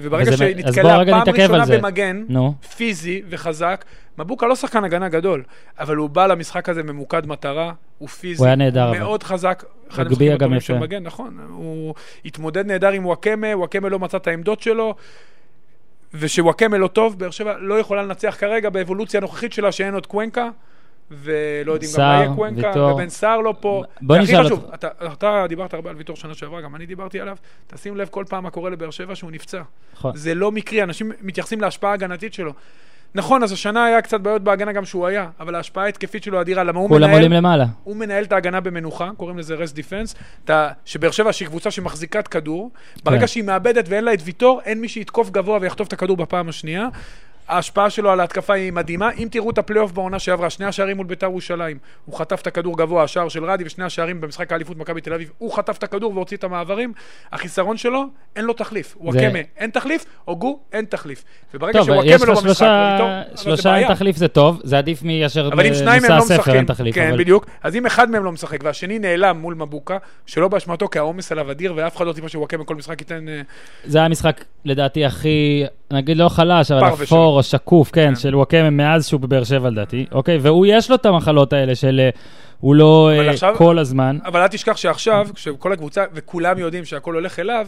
[0.02, 1.78] וברגע אז זה- שהיא אז בוא נתקלה רגע פעם ראשונה.
[1.78, 2.24] במגן,
[2.78, 3.86] פיזי וחזק,
[4.18, 5.44] מבוקה לא שחקן הגנה גדול,
[5.80, 9.00] אבל הוא בא למשחק הזה ממוקד מטרה, הוא פיזי, הוא היה נהדר, אבל.
[9.00, 9.64] מאוד חזק.
[9.92, 10.80] אחד הגביה גם יפה.
[10.80, 11.38] מגן, נכון.
[11.50, 11.96] הוא
[12.26, 14.96] התמודד נהדר עם וואקמה, וואקמה לא מצא את העמדות שלו,
[16.14, 20.50] ושווואקמה לא טוב, באר שבע לא יכולה לנצח כרגע באבולוציה הנוכחית שלה שאין עוד קוונקה.
[21.12, 22.94] ולא יודעים גם מה סער, יהיה קוונקה, ויטור.
[22.94, 23.84] ובן סער לא פה.
[24.02, 24.74] בוא נשאל חשוב, אותך.
[24.74, 28.26] אתה, אתה דיברת הרבה על ויטור שנה שעברה, גם אני דיברתי עליו, תשים לב כל
[28.30, 29.62] פעם מה קורה לבאר שבע שהוא נפצע.
[29.94, 30.12] נכון.
[30.16, 32.54] זה לא מקרי, אנשים מתייחסים להשפעה ההגנתית שלו.
[33.16, 36.64] נכון, אז השנה היה קצת בעיות בהגנה גם שהוא היה, אבל ההשפעה ההתקפית שלו אדירה,
[36.64, 37.66] למה הוא כולם עולים מנהל, למעלה.
[37.84, 40.16] הוא מנהל את ההגנה במנוחה, קוראים לזה rest defense,
[40.86, 42.72] שבאר שבע שהיא קבוצה שמחזיקת כדור,
[43.04, 43.28] ברגע כן.
[43.28, 46.88] שהיא מאבדת ואין לה את ויטור, אין מי שיתקוף גבוה ויחטוף את הכדור בפעם השנייה.
[47.52, 49.10] ההשפעה שלו על ההתקפה היא מדהימה.
[49.18, 52.78] אם תראו את הפלייאוף בעונה שעברה, שני השערים מול בית"ר ירושלים, הוא חטף את הכדור
[52.78, 56.14] גבוה, השער של רדי, ושני השערים במשחק האליפות מכבי תל אביב, הוא חטף את הכדור
[56.16, 56.94] והוציא את המעברים.
[57.32, 58.04] החיסרון שלו,
[58.36, 58.88] אין לו תחליף.
[58.94, 61.24] זה- וואקמה, אין תחליף, הוגו, אין תחליף.
[61.54, 63.88] וברגע שוואקמה לא במשחק, שלושה, זה שלושה אין.
[63.88, 66.96] תחליף זה טוב, זה עדיף מאשר נושא לא הספר משחקים, אין תחליף.
[66.96, 70.88] כן, אבל- בדיוק, אז אם אחד מהם לא משחק והשני נעלם מול מבוקה, שלא באשמתו
[70.90, 73.28] כי העומס עליו אדיר ואף אחד לא ציפה שוואקמה כל משחק ייתן...
[73.30, 73.42] אה,
[73.86, 77.06] זה היה המשחק, לדעתי, הכי, נגיד לא חלש, אבל פרווה שלו.
[77.18, 78.16] אפור או שקוף, כן, כן.
[78.16, 80.38] של וואקמה מאז שהוא בבאר שבע לדעתי, אוקיי?
[80.38, 82.10] והוא, יש לו את המחלות האלה של אה,
[82.60, 84.18] הוא לא אה, עכשיו- כל הזמן.
[84.26, 87.68] אבל אל תשכח שעכשיו, כשכל הקבוצה, וכולם יודעים שהכל הולך אליו,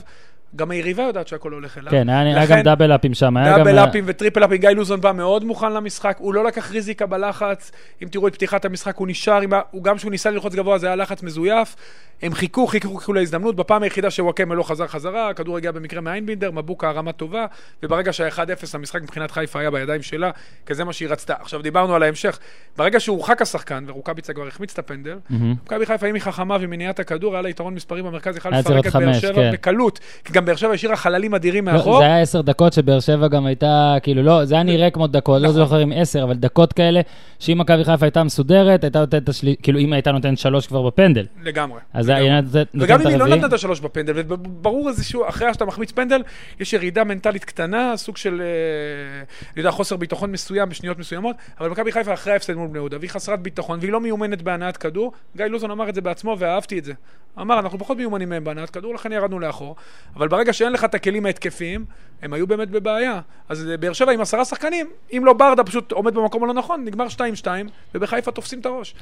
[0.55, 1.91] גם היריבה יודעת שהכל הולך אליו.
[1.91, 3.35] כן, היה לכן- גם דאבל אפים שם.
[3.45, 7.71] דאבל אפים וטריפל אפים, גיא לוזון בא מאוד מוכן למשחק, הוא לא לקח ריזיקה בלחץ,
[8.03, 9.61] אם תראו את פתיחת המשחק, הוא נשאר, עם ה...
[9.71, 11.75] הוא גם כשהוא ניסה ללחוץ גבוה זה היה לחץ מזויף,
[12.21, 16.51] הם חיכו, חיכו, חיכו להזדמנות, בפעם היחידה שוואקמה לא חזר חזרה, הכדור הגיע במקרה מאיינבינדר,
[16.51, 17.45] מבוקה הרמה טובה,
[17.83, 18.39] וברגע שה-1-0
[18.73, 20.31] המשחק מבחינת חיפה היה בידיים שלה,
[20.65, 21.33] כי זה מה שהיא רצתה.
[21.39, 22.39] עכשיו דיברנו על ההמשך,
[22.77, 25.17] ברגע שהורחק השחקן, ורוקאביצה כבר החמיץ את הפנדל.
[25.29, 28.95] מכבי חיפה, אם היא חכמה ומניעת הכדור, היה לה יתרון מספרי במרכז, יכלה לפרק את
[28.95, 29.51] באר שבע כן.
[29.53, 31.97] בקלות, כי גם באר שבע השאירה חללים אדירים לא, מאחור.
[31.97, 35.41] זה היה עשר דקות שבאר שבע גם הייתה, כאילו, לא, זה היה נראה כמו דקות,
[35.41, 35.61] לא נכון.
[35.61, 37.01] זוכר אם עשר, אבל דקות כאלה,
[37.39, 41.25] שאם מכבי חיפה הייתה מסודרת, הייתה נותנת את כאילו, אם הייתה נותנת שלוש כבר בפנדל.
[41.43, 41.79] לגמרי.
[41.93, 42.09] אז.
[42.09, 43.37] היה נותנת נותנת וגם את אם היא לא הרביעי.
[43.37, 46.21] נתנה את השלוש בפנדל, וברור איזשהו, אחרי שאתה מחמיץ פנדל,
[46.59, 51.69] יש ירידה מנטלית קטנה, סוג של, אה, אני יודע, חוסר ביטחון מסוים בשניות מסוימות, אבל
[51.69, 55.11] מכבי חיפה אחרי ההפסד מול בני יהודה, והיא חסרת ביטחון, והיא לא מיומנת בהנעת כדור.
[55.37, 56.93] גיא לוזון אמר את זה בעצמו, ואהבתי את זה.
[57.41, 59.75] אמר, אנחנו פחות מיומנים מהם בהנעת כדור, לכן ירדנו לאחור.
[60.15, 61.85] אבל ברגע שאין לך את הכלים ההתקפיים,
[62.21, 63.19] הם היו באמת בבעיה.
[63.49, 66.85] אז אה, באר שבע עם עשרה שחקנים, אם לא ברדה פשוט עומד במקום הלא נכון,
[66.85, 67.05] נגמר
[67.43, 67.47] 2-2,
[67.95, 68.95] ובחיפה תופסים את הראש.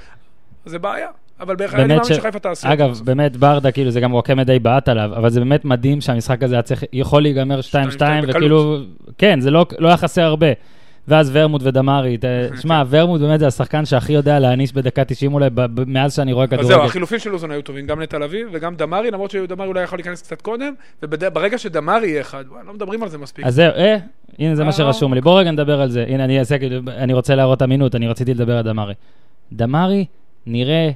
[0.66, 1.08] זה בעיה.
[1.40, 2.74] אבל בחיפה, אני מאמין ש- שחיפה תעשה.
[2.74, 3.06] אגב, בסוף.
[3.06, 6.62] באמת ברדה, כאילו, זה גם וואקמה די בעט עליו, אבל זה באמת מדהים שהמשחק הזה
[6.62, 8.30] צריך, יכול להיגמר 2-2, בקלות.
[8.36, 8.78] וכאילו,
[9.18, 10.48] כן, זה לא לא היה חסר הרבה.
[11.08, 12.24] ואז ורמוט ודמרי, ת-
[12.62, 15.50] שמע, ורמוט באמת זה השחקן שהכי יודע להעניש בדקה 90 אולי,
[15.88, 16.86] מאז שאני רואה אז זהו, כדורגל.
[16.86, 20.22] החילופים של לוזון היו טובים, גם לתל אביב וגם דמרי, למרות שדמרי אולי יכול להיכנס
[20.22, 23.46] קצת קודם, וברגע שדמרי יהיה אחד, לא מדברים על זה מספיק.
[23.46, 23.98] אז זהו, אה,
[24.40, 25.22] הנה זה מה אה, שרשום לי.
[25.22, 26.06] בוא רגע נדבר על זה.
[26.08, 28.94] הנה, אני אעשה כאילו, אני רוצה להראות אמינות, אני רציתי לדבר על דמרי.
[29.54, 30.06] דמרי
[30.46, 30.90] נראה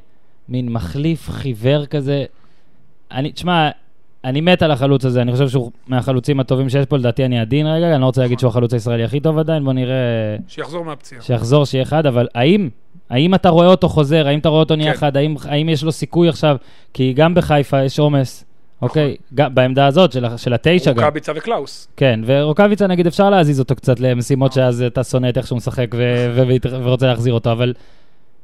[0.49, 2.25] מין מחליף חיוור כזה.
[3.11, 3.69] אני, תשמע,
[4.25, 7.67] אני מת על החלוץ הזה, אני חושב שהוא מהחלוצים הטובים שיש פה, לדעתי אני עדין
[7.67, 9.95] רגע, אני לא רוצה להגיד שהוא החלוץ הישראלי הכי טוב עדיין, בוא נראה,
[10.47, 11.21] שיחזור מהפציעה.
[11.21, 12.69] שיחזור, שיהיה אחד, אבל האם,
[13.09, 14.97] האם אתה רואה אותו חוזר, האם אתה רואה אותו נהיה כן.
[14.97, 16.57] אחד, האם, האם יש לו סיכוי עכשיו,
[16.93, 18.45] כי גם בחיפה יש עומס,
[18.81, 20.97] אוקיי, גם בעמדה הזאת של, של התשע גם.
[20.97, 21.87] רוקאביצה וקלאוס.
[21.97, 25.87] כן, ורוקאביצה נגיד אפשר להזיז אותו קצת למשימות שאז אתה שונא את איך שהוא משחק
[26.83, 27.73] ורוצה להחזיר אותו, אבל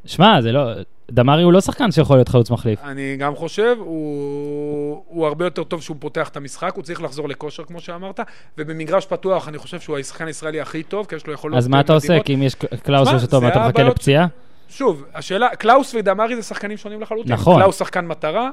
[0.06, 0.72] שמע, זה לא...
[1.12, 2.80] דמרי הוא לא שחקן שיכול להיות חלוץ מחליף.
[2.84, 7.30] אני גם חושב, הוא, הוא הרבה יותר טוב שהוא פותח את המשחק, הוא צריך לחזור
[7.30, 8.20] לכושר, כמו שאמרת,
[8.58, 11.80] ובמגרש פתוח אני חושב שהוא השחקן הישראלי הכי טוב, כי יש לו יכולות אז מה
[11.80, 12.20] אתה עושה?
[12.20, 14.28] כי אם יש קלאוס זה אתה מחכה לפציעה?
[14.70, 17.34] שוב, השאלה, קלאוס ודמרי זה שחקנים שונים לחלוטין.
[17.34, 17.62] נכון.
[17.62, 18.50] קלאוס שחקן מטרה,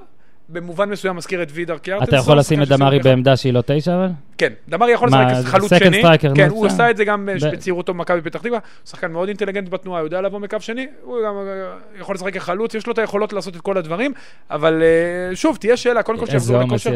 [0.48, 2.14] במובן מסוים מזכיר את וידר קיארטנסון.
[2.14, 2.98] אתה יכול לשים את דמרי.
[2.98, 4.08] בעמדה שהיא לא תשע, אבל?
[4.38, 6.02] כן, דמרי יכול לשחק חלוץ שני.
[6.34, 6.66] כן, הוא.
[6.66, 8.58] עשה את זה גם ב- בצעירותו במכבי פתח תקווה.
[8.86, 12.86] שחקן מאוד אינטליגנט בתנועה, יודע לבוא מקו שני, הוא גם אה, יכול לשחק כחלוץ, יש
[12.86, 14.12] לו את היכולות לעשות את כל הדברים,
[14.50, 16.94] אבל אה, שוב, תהיה שאלה, קודם כל שיחזור לכושר.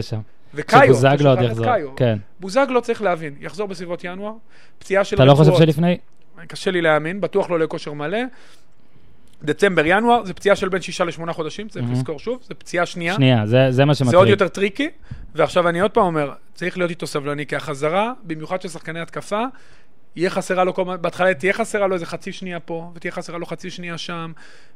[0.54, 1.66] וקאיו, שבוזגלו עוד יחזור.
[1.96, 2.18] כן.
[2.40, 4.32] בוזגלו צריך להבין, יחזור בסביבות ינואר,
[4.78, 5.98] פציעה של אתה לא חושב שלפני?
[6.46, 8.18] קשה לי להאמין, בטוח לא לכושר מלא.
[9.44, 11.96] דצמבר, ינואר, זה פציעה של בין שישה לשמונה חודשים, צריך מהמם.
[11.96, 13.14] לזכור שוב, זה פציעה שנייה.
[13.14, 14.28] שנייה, זה- זה מה זה עוד שמטריד.
[14.30, 14.88] יותר טריקי,
[15.34, 19.44] ועכשיו אני עוד פעם אומר, צריך להיות איתו סבלני, כי החזרה, במיוחד של שחקני התקפה,
[20.16, 23.38] יהיה חסרה לו כל הזמן, בהתחלה תהיה חסרה לו איזה חצי שנייה פה, ותהיה חסרה
[23.38, 24.32] לו חצי שנייה שם,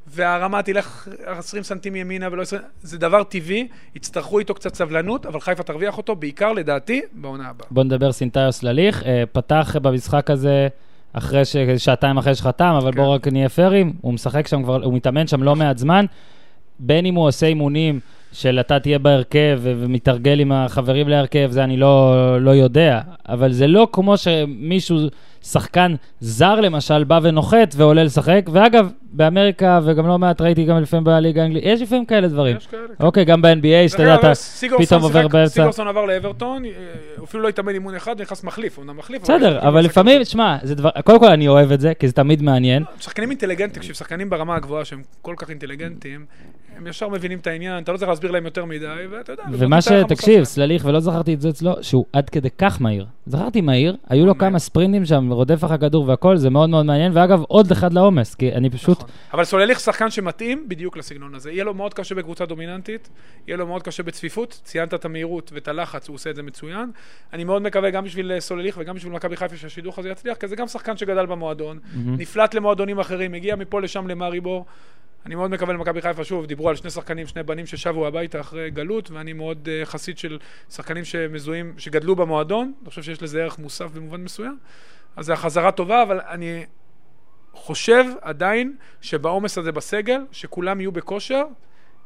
[0.07, 5.40] והרמה תלך 20 סנטים ימינה ולא 20, זה דבר טבעי, יצטרכו איתו קצת סבלנות, אבל
[5.40, 7.66] חיפה תרוויח אותו, בעיקר לדעתי, בעונה הבאה.
[7.70, 9.02] בוא נדבר סינטאיוס לליך.
[9.02, 10.68] אה, פתח במשחק הזה
[11.18, 11.57] אחרי ש...
[11.79, 12.96] שעתיים אחרי שחתם, אבל כן.
[12.98, 13.92] בואו רק נהיה פיירים.
[14.00, 16.07] הוא משחק שם כבר, הוא מתאמן שם לא מעט זמן.
[16.79, 18.00] בין אם הוא עושה אימונים
[18.33, 23.00] של אתה תהיה בהרכב ומתרגל עם החברים להרכב, זה אני לא, לא יודע.
[23.29, 24.98] אבל זה לא כמו שמישהו,
[25.50, 28.46] שחקן זר למשל, בא ונוחת ועולה לשחק.
[28.52, 32.56] ואגב, באמריקה, וגם לא מעט ראיתי גם לפעמים בליגה האנגלית, יש לפעמים כאלה דברים.
[32.56, 32.82] יש כאלה.
[33.00, 34.32] אוקיי, גם ב-NBA, שאתה יודע, אתה
[34.78, 35.54] פתאום עובר באמצע.
[35.54, 36.70] סיגורסון עבר לאברטון, אה,
[37.24, 39.22] אפילו לא התאמן אימון אחד, נכנס מחליף, הוא אומנם מחליף.
[39.22, 40.24] בסדר, הוא אבל לפעמים.
[40.24, 40.56] שמע,
[41.04, 42.82] קודם כל אני אוהב את זה, כי זה תמיד מעניין.
[43.00, 46.24] שחקנים אינטליגנטים, שחקנים ברמה הגבוהה שהם כל כך אינטליגנטים,
[46.77, 49.43] הם ישר מבינים את העניין, אתה לא צריך להסביר להם יותר מדי, ואתה יודע.
[49.53, 53.07] ומה שתקשיב, המוסף סלליך, ולא זכרתי את זה אצלו, שהוא עד כדי כך מהיר.
[53.27, 54.39] זכרתי מהיר, היו לו.
[54.39, 57.12] כמה ספרינטים שם, רודף אחר כדור והכל, זה מאוד מאוד מעניין.
[57.15, 59.11] ואגב, עוד אחד לעומס, כי אני פשוט, נכון.
[59.33, 61.51] אבל סולליך שחקן שמתאים בדיוק לסגנון הזה.
[61.51, 63.09] יהיה לו מאוד קשה בקבוצה דומיננטית,
[63.47, 66.91] יהיה לו מאוד קשה בצפיפות, ציינת את המהירות ואת הלחץ, הוא עושה את זה מצוין.
[67.33, 70.49] אני מאוד מקווה גם בשביל אה, סולליך וגם בשביל מכבי חיפה שהשידוך הזה יצליח, כי
[70.49, 74.65] זה גם שחקן שגדל במועדון, נפלט למועדונים אחרים, הגיע מפה לשם למאריבור.
[75.27, 78.71] אני מאוד מקווה למכבי חיפה, שוב, דיברו על שני שחקנים, שני בנים ששבו הביתה אחרי
[78.71, 80.39] גלות, ואני מאוד uh, חסיד של
[80.71, 84.59] שחקנים שמזוהים, שגדלו במועדון, אני חושב שיש לזה ערך מוסף במובן מסוים.
[85.17, 86.65] אז זו החזרה טובה, אבל אני
[87.53, 91.43] חושב עדיין שבעומס הזה בסגל, שכולם יהיו בכושר,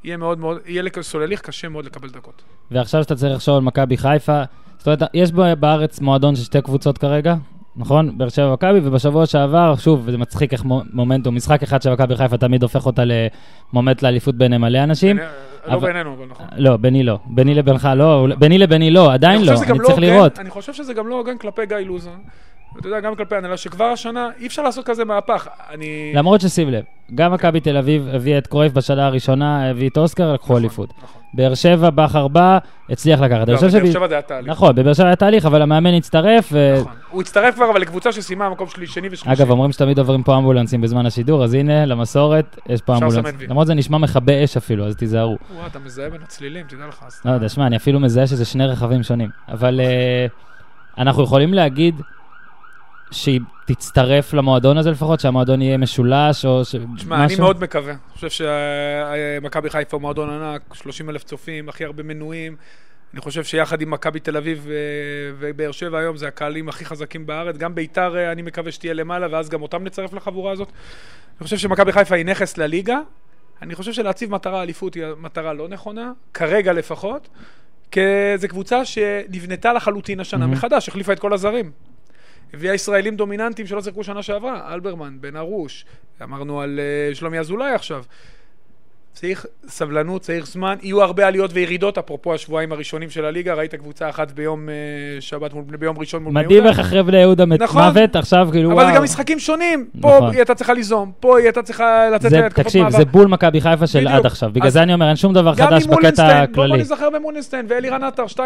[0.04, 2.42] יהיה מאוד מאוד, יהיה לסולליך קשה מאוד לקבל דקות.
[2.70, 4.42] ועכשיו שאתה צריך לחשוב על מכבי חיפה,
[4.78, 7.34] זאת אומרת, יש בארץ מועדון של שתי קבוצות כרגע,
[7.76, 8.18] נכון?
[8.18, 12.36] באר שבע מכבי, ובשבוע שעבר, שוב, זה מצחיק איך מומנטום, משחק אחד של מכבי חיפה
[12.36, 13.02] תמיד הופך אותה
[13.72, 15.18] למומנט לאליפות בין מלא אנשים.
[15.66, 16.46] לא בינינו, אבל נכון.
[16.56, 17.18] לא, ביני לא.
[17.26, 20.38] ביני לבינך לא, ביני לביני לא, עדיין לא, אני צריך לראות.
[20.38, 22.18] אני חושב שזה גם לא הוגן כלפי גיא לוזון.
[22.74, 25.48] ואתה יודע, גם כלפי הנהלה, שכבר השנה אי אפשר לעשות כזה מהפך.
[25.70, 26.12] אני...
[26.14, 30.32] למרות ששים לב, גם מכבי תל אביב הביא את קרויף בשנה הראשונה, הביא את אוסקר,
[30.32, 30.92] לקחו נכון, אליפות.
[31.34, 32.58] באר שבע, בכר בא,
[32.90, 33.48] הצליח לקחת.
[33.48, 34.48] לא, בבאר שבע זה היה תהליך.
[34.48, 36.52] נכון, בבאר שבע היה תהליך, אבל המאמן הצטרף.
[36.80, 36.92] נכון.
[37.10, 39.42] הוא הצטרף כבר, אבל לקבוצה שסיימה מקום שני ושלישי.
[39.42, 43.34] אגב, אומרים שתמיד עוברים פה אמבולנסים בזמן השידור, אז הנה, למסורת, יש פה אמבולנס.
[43.48, 45.36] למרות זה נשמע מכבה אש אפילו, אז תיזהרו.
[45.54, 47.04] וואו, אתה מזהה בין הצלילים, תדע לך.
[47.24, 49.30] לא יודע, שמע, אני אפילו מזהה שזה שני רכבים שונים.
[49.48, 50.26] אבל אה,
[50.98, 51.94] אנחנו יכולים להגיד
[53.10, 56.76] שהיא תצטרף למועדון הזה לפחות, שהמועדון יהיה משולש או ש...
[56.96, 57.92] תשמע, אני מאוד מקווה.
[57.92, 58.44] אני חושב
[59.40, 62.56] שמכבי חיפה הוא מועדון ענק, 30 אלף צופים, הכי הרבה מנויים.
[63.12, 64.66] אני חושב שיחד עם מכבי תל אביב
[65.38, 67.56] ובאר שבע היום זה הקהלים הכי חזקים בארץ.
[67.56, 70.68] גם ביתר אה, אני מקווה שתהיה למעלה, ואז גם אותם נצרף לחבורה הזאת.
[71.38, 72.98] אני חושב שמכבי חיפה היא נכס לליגה.
[73.62, 77.28] אני חושב שלהציב מטרה אליפות היא מטרה לא נכונה, כרגע לפחות.
[77.90, 78.00] כי
[78.36, 80.48] זו קבוצה שנבנתה לחלוטין השנה mm-hmm.
[80.48, 81.70] מחדש, החליפה את כל הזרים.
[82.54, 85.84] הביאה ישראלים דומיננטיים שלא שיחקו שנה שעברה, אלברמן, בן ארוש,
[86.22, 86.80] אמרנו על
[87.12, 88.04] uh, שלומי אזולאי עכשיו.
[89.12, 94.08] צריך סבלנות, צריך זמן, יהיו הרבה עליות וירידות, אפרופו השבועיים הראשונים של הליגה, ראית קבוצה
[94.08, 96.56] אחת ביום uh, שבת, מול, ביום ראשון מול בני יהודה.
[96.56, 98.84] מדהים איך אחרי בני יהודה נכון, מוות, עכשיו כאילו אבל וואו.
[98.84, 100.30] אבל זה גם משחקים שונים, פה נכון.
[100.30, 102.88] היא הייתה צריכה ליזום, פה היא הייתה צריכה לצאת להתקפות מעבר.
[102.88, 104.14] תקשיב, זה בול מכבי חיפה של בדיוק.
[104.14, 106.68] עד עכשיו, בגלל זה אני אומר, אין שום דבר חדש בקטע הכללי.
[106.68, 108.38] בוא נזכר במונסטיין, ואלירן עטר 2-0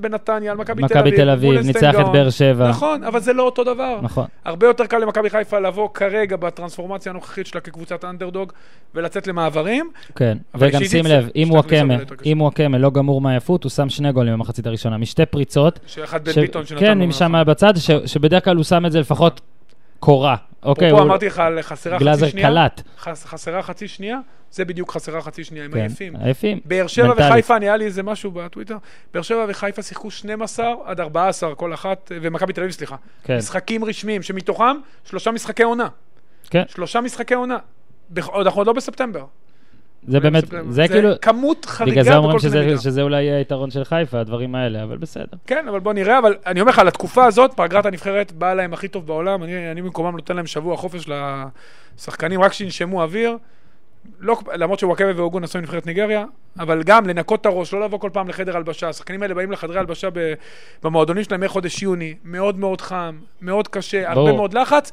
[0.00, 2.68] בנתניה, על מכבי תל אביב, תל אביב, ניצח את באר שבע.
[2.68, 3.98] נכון, אבל זה לא אותו דבר.
[4.02, 4.26] נכון.
[4.44, 8.52] הרבה יותר קל למכבי חיפה לבוא כרגע בטרנספורמציה הנוכחית שלה כקבוצת אנדרדוג,
[8.94, 9.90] ולצאת למעברים.
[10.16, 11.94] כן, וגם שים לב, אם וואקמה,
[12.26, 15.80] אם וואקמה לא גמור מעייפות, הוא שם שני גולים במחצית הראשונה, משתי פריצות.
[15.86, 17.72] שאחד בן ביטון שנתן כן, משם בצד,
[18.06, 19.40] שבדרך כלל הוא שם את זה לפחות
[20.00, 20.36] קורה.
[20.62, 22.48] אוקיי, פה אמרתי לך על חסרה חצי שנייה.
[22.48, 22.82] קלט.
[22.98, 24.18] חסרה חצי שנייה,
[24.50, 26.16] זה בדיוק חסרה חצי שנייה, הם עייפים.
[26.16, 26.60] עייפים.
[26.64, 28.76] באר שבע וחיפה, נהיה לי איזה משהו בטוויטר,
[29.14, 32.96] באר שבע וחיפה שיחקו 12 עד 14 כל אחת, ומכבי תל אביב, סליחה.
[33.24, 33.36] כן.
[33.36, 35.88] משחקים רשמיים, שמתוכם שלושה משחקי עונה.
[36.50, 36.62] כן.
[36.68, 37.58] שלושה משחקי עונה.
[38.16, 39.24] אנחנו עוד לא בספטמבר.
[40.08, 41.08] זה באמת, זה כאילו...
[41.22, 42.38] כמות חריגה בכל קנה מידה.
[42.38, 45.36] בגלל זה אומרים שזה אולי יהיה היתרון של חיפה, הדברים האלה, אבל בסדר.
[45.46, 48.72] כן, אבל בוא נראה, אבל אני אומר לך, על התקופה הזאת, פגרת הנבחרת באה להם
[48.72, 51.10] הכי טוב בעולם, אני, אני במקומם נותן להם שבוע חופש
[51.98, 53.36] לשחקנים, רק שינשמו אוויר.
[54.20, 56.24] לא, למרות שוואקבה ואוגון עשו נבחרת ניגריה,
[56.58, 58.88] אבל גם לנקות את הראש, לא לבוא כל פעם לחדר הלבשה.
[58.88, 60.08] השחקנים האלה באים לחדרי הלבשה
[60.82, 64.92] במועדונים שלהם מחודש יוני, מאוד מאוד חם, מאוד קשה, הרבה מאוד לחץ.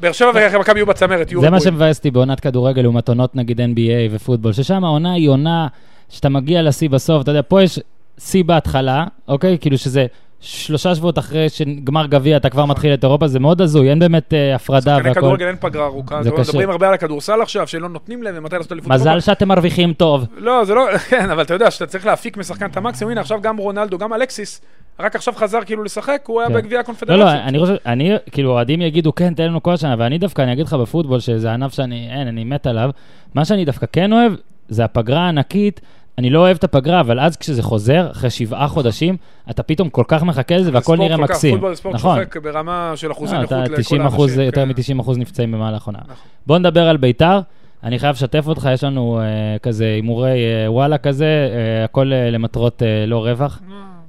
[0.00, 3.60] באר שבע ומכבי יהיו בצמרת, יהיו זה מה שמבאס אותי בעונת כדורגל לעומת עונות נגיד
[3.60, 5.66] NBA ופוטבול, ששם העונה היא עונה
[6.08, 7.80] שאתה מגיע לשיא בסוף, אתה יודע, פה יש
[8.18, 9.58] שיא בהתחלה, אוקיי?
[9.60, 10.06] כאילו שזה
[10.40, 12.64] שלושה שבועות אחרי שגמר גביע אתה כבר.
[12.64, 15.08] מתחיל את אירופה, זה מאוד הזוי, אין באמת אה, הפרדה והכל.
[15.08, 16.40] שחקני כדורגל אין פגרה ארוכה, זה קשה.
[16.40, 18.92] מדברים הרבה על הכדורסל עכשיו, שלא נותנים להם ומתי לעשות אליפות.
[18.92, 20.24] מזל שאתם מרוויחים טוב.
[20.36, 23.40] לא, זה לא, כן, אבל אתה יודע שאתה צריך להפיק משחקן את המקסימום, הנה עכשיו
[23.40, 24.60] גם רונלדו, גם אלקסיס,
[25.00, 26.54] רק עכשיו חזר כאילו לשחק, הוא היה כן.
[26.54, 27.18] בגביע הקונפדרציות.
[27.18, 30.42] לא, לא, אני חושב, אני, כאילו, אוהדים יגידו, כן, תן לנו כל השנה, ואני דווקא,
[30.42, 32.90] אני אגיד לך בפוטבול, שזה ענף שאני, אין, אני מת עליו,
[33.34, 34.32] מה שאני דווקא כן אוהב,
[34.68, 35.80] זה הפגרה הענקית,
[36.18, 39.16] אני לא אוהב את הפגרה, אבל אז כשזה חוזר, אחרי שבעה חודשים,
[39.50, 41.54] אתה פתאום כל כך מחכה לזה והכל נראה מקסים.
[41.54, 42.18] פוטבול ספורט נכון.
[42.18, 44.40] שוחק ברמה של אחוזי אה, נכות לכל האנשים.
[44.40, 44.68] יותר כן.
[44.68, 45.98] מ-90 אחוז נפצעים במהלך עונה.
[46.04, 46.16] נכון.
[46.46, 47.40] בוא נדבר על ביתר.
[47.84, 52.32] אני חייב לשתף אותך, יש לנו uh, כזה הימורי uh, וואלה כזה, uh, הכל uh,
[52.32, 53.60] למטרות uh, לא רווח.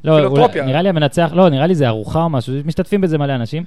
[0.04, 3.36] לא, אולי, נראה לי המנצח, לא, נראה לי זה ארוחה או משהו, משתתפים בזה מלא
[3.36, 3.64] אנשים.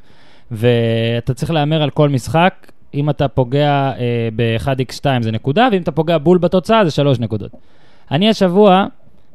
[0.51, 5.93] ואתה צריך להמר על כל משחק, אם אתה פוגע אה, ב-1x2 זה נקודה, ואם אתה
[5.93, 7.51] פוגע בול בתוצאה זה 3 נקודות.
[8.11, 8.87] אני השבוע,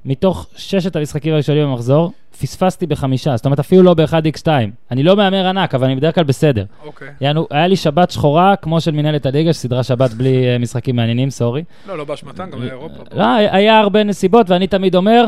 [0.05, 4.47] מתוך ששת המשחקים הראשונים במחזור, פספסתי בחמישה, זאת אומרת אפילו לא ב-1x2.
[4.91, 6.65] אני לא מהמר ענק, אבל אני בדרך כלל בסדר.
[6.85, 7.07] אוקיי.
[7.21, 11.29] יענו, היה לי שבת שחורה, כמו של מנהלת הליגה, שסדרה שבת בלי uh, משחקים מעניינים,
[11.29, 11.63] סורי.
[11.87, 13.03] לא, לא באשמתם, גם היה אירופה.
[13.13, 15.25] לא, היה הרבה נסיבות, ואני תמיד אומר,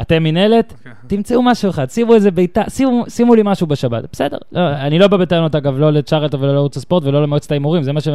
[0.00, 0.92] אתם מינהלת, אוקיי.
[1.06, 4.38] תמצאו משהו אחד, שימו איזה בעיטה, שימו, שימו לי משהו בשבת, בסדר.
[4.52, 7.92] לא, אני לא בא בטענות, אגב, לא לצ'ארלטון ולא לערוץ הספורט ולא למועצת ההימורים, זה,
[8.00, 8.08] ש-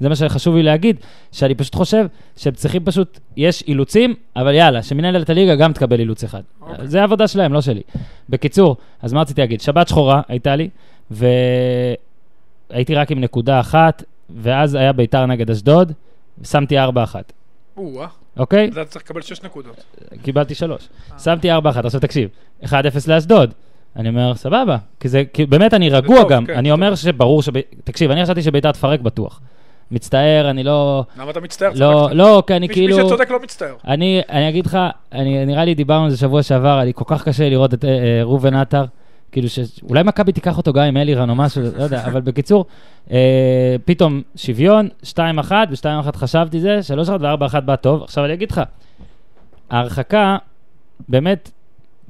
[0.00, 0.96] זה מה שחשוב לי להגיד,
[1.32, 6.24] שאני פשוט חושב שהם צריכים פשוט, יש אילוצים, אבל יאללה, שמנהלת הליגה גם תקבל אילוץ
[6.24, 6.42] אחד.
[6.60, 6.88] אוקיי.
[6.88, 7.82] זה העבודה שלהם, לא שלי.
[8.28, 9.60] בקיצור, אז מה רציתי להגיד?
[9.60, 10.68] שבת שחורה הייתה לי,
[12.70, 15.92] והייתי רק עם נקודה אחת, ואז היה ביתר נגד אשדוד,
[16.44, 16.80] שמתי 4-1,
[17.76, 18.06] או-אה,
[18.38, 18.68] אוקיי?
[18.68, 19.84] אז אתה צריך לקבל 6 נקודות.
[20.22, 20.88] קיבלתי שלוש.
[21.18, 22.28] שמתי ארבע אחת, עכשיו תקשיב,
[22.64, 22.68] 1-0
[23.08, 23.54] לאשדוד.
[23.96, 26.70] אני אומר, סבבה, כי זה, כי באמת אני רגוע טוב, גם, כן, אני.
[26.70, 27.52] אומר שברור שב...
[27.84, 29.40] תקשיב, אני חשבתי שביתר תפרק בטוח.
[29.90, 31.04] מצטער, אני לא...
[31.16, 31.70] למה אתה מצטער?
[31.74, 32.08] לא.
[32.12, 32.96] לא, כי אני כאילו...
[32.96, 33.74] מי שצודק לא מצטער.
[33.86, 34.78] אני, אני אגיד לך,
[35.12, 37.88] אני, נראה לי דיברנו על זה שבוע שעבר, אני כל כך קשה לראות את אה,
[37.90, 38.84] אה, ראובן עטר,
[39.32, 39.58] כאילו ש...
[39.88, 42.66] אולי מכבי תיקח אותו גם עם אלירן או משהו, לא יודע, אבל בקיצור,
[43.10, 45.16] אה, פתאום שוויון, 2-1,
[45.50, 48.02] ב-2-1 חשבתי זה, 3-1 ו-4-1 בא טוב.
[48.02, 48.60] עכשיו אני אגיד לך,
[49.70, 50.36] ההרחקה,
[51.08, 51.50] באמת,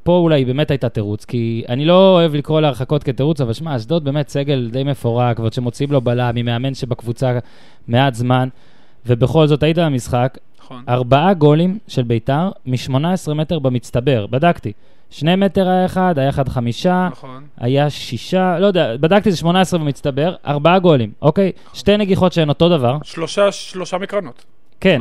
[0.02, 4.04] פה אולי באמת הייתה תירוץ, כי אני לא אוהב לקרוא להרחקות כתירוץ, אבל שמע, אשדוד
[4.04, 7.38] באמת סגל די מפורק, ועוד שמוציאים לו בלם, ממאמן שבקבוצה
[7.88, 8.48] מעט זמן,
[9.07, 10.83] ובכל זאת היית במשחק, נכון.
[10.88, 14.72] ארבעה גולים של ביתר מ-18 מטר במצטבר, בדקתי.
[15.11, 17.44] שני מטר היה אחד, היה אחד חמישה, נכון.
[17.59, 21.53] היה שישה, לא יודע, בדקתי זה 18 במצטבר, ארבעה גולים, אוקיי?
[21.75, 24.44] שתי נגיחות שהן אותו דבר, שלושה, שלושה מקרנות.
[24.81, 25.01] כן.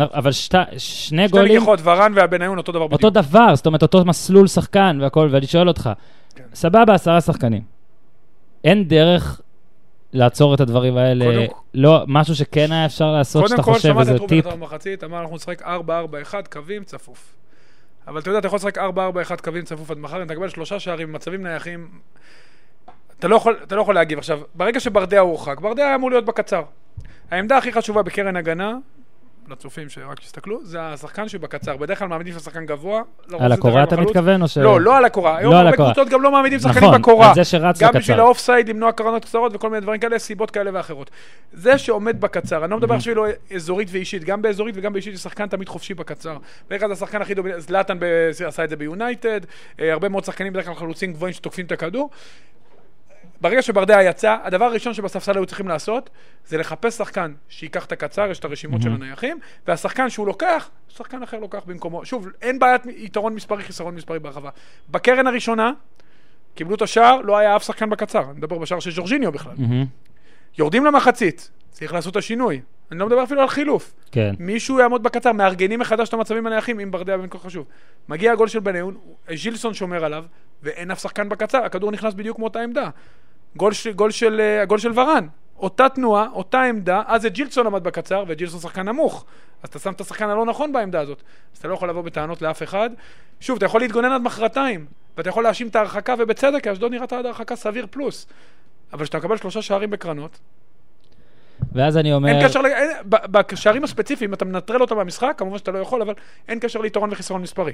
[0.00, 3.04] אבל שת, שני שתי גולים, נגיחות, ורן והבניון אותו דבר בדיוק.
[3.04, 5.90] אותו דבר, זאת אומרת, אותו מסלול שחקן והכל, ואני שואל אותך,
[6.34, 6.44] כן.
[6.54, 7.62] סבבה, עשרה שחקנים.
[8.64, 9.40] אין דרך
[10.12, 13.88] לעצור את הדברים האלה, קודם- לא, משהו שכן היה אפשר לעשות, קודם שאתה כל, חושב,
[13.88, 14.46] שמעת איזה את רובין טיפ.
[14.46, 15.66] עטר במחצית, אמר אנחנו נשחק 4-4-1
[16.52, 17.34] קווים צפוף.
[18.08, 18.80] אבל אתה יודע, אתה יכול לשחק 4-4-1
[19.44, 21.88] קווים צפוף עד מחר, אתה תקבל שלושה שערים במצבים נייחים,
[23.18, 24.18] אתה לא יכול, אתה לא יכול להגיב.
[24.18, 26.62] עכשיו, ברגע שברדע הורחק, ברדע היה אמור להיות בקצר.
[27.30, 28.74] העמדה הכי חשובה בקרן הגנה,
[29.50, 31.76] לצופים שרק יסתכלו, זה השחקן שבקצר.
[31.76, 33.02] בדרך כלל מעמידים שחקן גבוה.
[33.28, 34.16] לרוב על הקורה אתה אגב החלוץ.
[34.16, 34.58] מתכוון, או ש...
[34.58, 35.38] לא, לא על הקורה.
[35.38, 35.76] היום לא על הרבה.
[35.76, 37.28] קבוצות גם לא מעמידים שחקנים נכון, בקורה.
[37.28, 37.98] על זה שרץ גם לקצר.
[37.98, 41.10] בשביל האוף סייד, למנוע קרנות קצרות וכל מיני דברים כאלה, סיבות כאלה ואחרות.
[41.52, 45.20] זה שעומד בקצר, אני לא מדבר עכשיו לא אזורית ואישית, גם באזורית וגם באישית יש
[45.20, 46.36] שחקן תמיד חופשי בקצר.
[46.66, 47.98] בדרך כלל השחקן הכי דומיננטי, זלאטן
[48.46, 49.40] עשה את זה ביונייטד,
[49.80, 52.10] אה, הרבה מאוד שחקנים בדרך כלל חלוצים גבוהים שתוקפים את הכדור.
[53.40, 56.10] ברגע שברדע יצא, הדבר הראשון שבספסל היו צריכים לעשות,
[56.46, 61.22] זה לחפש שחקן שייקח את הקצר, יש את הרשימות של הנייחים, והשחקן שהוא לוקח, שחקן
[61.22, 62.04] אחר לוקח במקומו.
[62.04, 64.50] שוב, אין בעיית יתרון מספרי, חיסרון מספרי ברחבה.
[64.90, 65.72] בקרן הראשונה,
[66.54, 68.22] קיבלו את השער, לא היה אף שחקן בקצר.
[68.22, 69.52] אני מדבר בשער של ז'ורג'יניו בכלל.
[69.56, 69.84] מהמם,
[70.58, 72.60] יורדים למחצית, צריך לעשות את השינוי.
[72.90, 73.94] אני לא מדבר אפילו על חילוף.
[74.12, 74.34] כן.
[74.38, 77.66] מישהו יעמוד בקצר, מארגנים מחדש את המצבים הנייחים, אם ברדע כל כך חשוב.
[78.08, 78.96] מגיע הגול של בניון,
[79.34, 80.24] ז'ילסון שומר עליו,
[80.62, 82.90] ואין אף שחקן בקצר, הכדור נכנס בדיוק מאותה עמדה.
[83.58, 85.26] גול, של, גול, של, אה, הגול של ורן,
[85.58, 89.24] אותה תנועה, אותה עמדה, אז זה ג'ילסון עמד בקצר, וג'ילסון שחקן נמוך.
[89.62, 91.22] אז אתה שם את השחקן הלא נכון בעמדה הזאת.
[91.52, 92.90] אז אתה לא יכול לבוא בטענות לאף אחד.
[93.40, 97.12] שוב, אתה יכול להתגונן עד מחרתיים, ואתה יכול להאשים את ההרחקה, ובצדק, כי אשדוד נראית
[97.12, 98.26] עד הרחקה סביר פלוס.
[98.92, 100.38] אבל כשאתה מקבל שלושה שערים בקרנות,
[101.72, 102.28] ואז אני אומר...
[102.28, 102.90] אין קשר, אין-
[103.30, 106.14] בשערים הספציפיים, אתה מנטרל אותם מהמשחק, כמובן שאתה לא יכול, אבל
[106.48, 107.72] אין קשר ליתרון וחיסרון מספרי.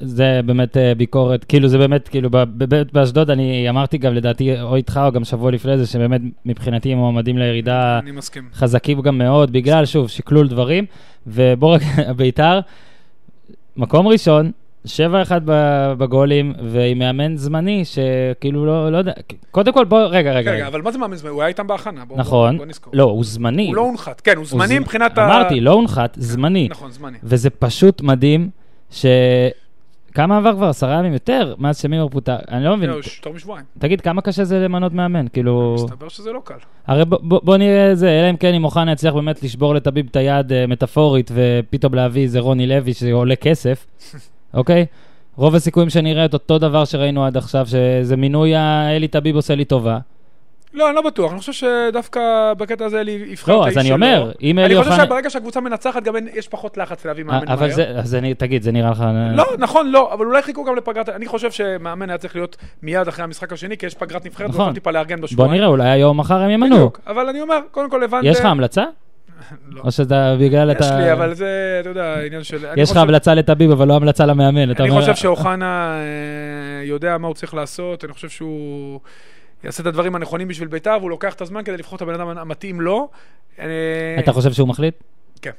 [0.00, 4.76] זה באמת אה, ביקורת, כאילו זה באמת, כאילו באמת באשדוד אני אמרתי גם לדעתי או
[4.76, 8.00] איתך או גם שבוע לפני זה, שבאמת מבחינתי הם מועמדים לירידה.
[8.54, 10.84] חזקים גם מאוד, בגלל שוב שקלול דברים,
[11.26, 11.82] ובוא רק,
[12.16, 12.60] ביתר,
[13.76, 14.50] מקום ראשון,
[14.86, 14.88] 7-1
[15.44, 19.12] ב- בגולים, ועם מאמן זמני, שכאילו לא, לא יודע,
[19.50, 21.30] קודם כל בוא, רגע, רגע, רגע, אבל מה זה מאמן זמני?
[21.32, 22.92] הוא היה איתם בהכנה, בוא נכון, בוא נזכור.
[22.96, 23.66] לא, הוא זמני.
[23.66, 25.24] הוא לא הונחת, כן, הוא הוא זמני ז- מבחינת ה...
[25.26, 26.68] אמרתי, לא הונחת, זמני.
[26.70, 27.18] נכון, זמני.
[27.24, 28.50] וזה פשוט מדהים,
[28.90, 29.06] ש...
[30.14, 30.66] כמה עבר כבר?
[30.68, 31.54] עשרה ימים יותר?
[31.58, 32.36] מאז שמימר פוטר?
[32.50, 32.90] אני לא מבין.
[33.02, 33.64] ש- יותר משבועיים.
[33.78, 35.26] תגיד, כמה קשה זה למנות מאמן?
[35.32, 35.74] כאילו...
[35.74, 36.54] מסתבר שזה לא קל.
[36.86, 40.52] הרי בוא, נראה זה, אלא אם כן אם אוחנה יצליח באמת לשבור לטביב את היד
[40.52, 43.86] אה, מטאפורית, ופתאום להביא איזה רוני לוי שעולה כסף,
[44.54, 44.86] אוקיי?
[45.36, 49.64] רוב הסיכויים שנראה את אותו דבר שראינו עד עכשיו, שזה מינוי האלי טביב עושה לי
[49.64, 49.98] טובה.
[50.74, 52.20] לא, אני לא בטוח, אני חושב שדווקא
[52.58, 53.94] בקטע הזה אלי יבחר לא, את אז האיש אני שלו.
[53.94, 55.04] אומר, אם אני אלי חושב אוחנה...
[55.04, 57.74] שברגע שהקבוצה מנצחת, גם יש פחות לחץ להביא מאמן אבל מהר.
[57.74, 59.04] זה, אז אני, תגיד, זה נראה לך...
[59.36, 61.08] לא, נכון, לא, אבל אולי חיכו גם לפגרת...
[61.08, 64.60] אני חושב שמאמן היה צריך להיות מיד אחרי המשחק השני, כי יש פגרת נבחרת, נכון.
[64.60, 65.54] ויכול טיפה לארגן בוא בשבועיים.
[65.54, 66.76] נראה, אולי היום מחר הם ימנו.
[66.76, 68.24] בדיוק, אבל אני אומר, קודם כל הבנת...
[68.24, 68.84] יש לך המלצה?
[69.72, 69.80] לא.
[69.84, 70.98] או שאתה בגלל יש אתה...
[70.98, 71.46] לי, אבל זה,
[71.80, 72.66] אתה יודע, עניין של...
[72.66, 74.70] אני יש לך חושב- המלצה לטביב, אבל לא המלצה למאמן.
[74.70, 79.00] אני אומר- חושב שאוחנה אה, יודע מה הוא צריך לעשות, אני חושב שהוא
[79.64, 82.28] יעשה את הדברים הנכונים בשביל בית"ר, והוא לוקח את הזמן כדי לבחור את הבן אדם
[82.28, 83.10] המתאים לו.
[83.58, 83.64] אה,
[84.18, 84.94] אתה חושב שהוא מחליט?
[85.42, 85.50] כן.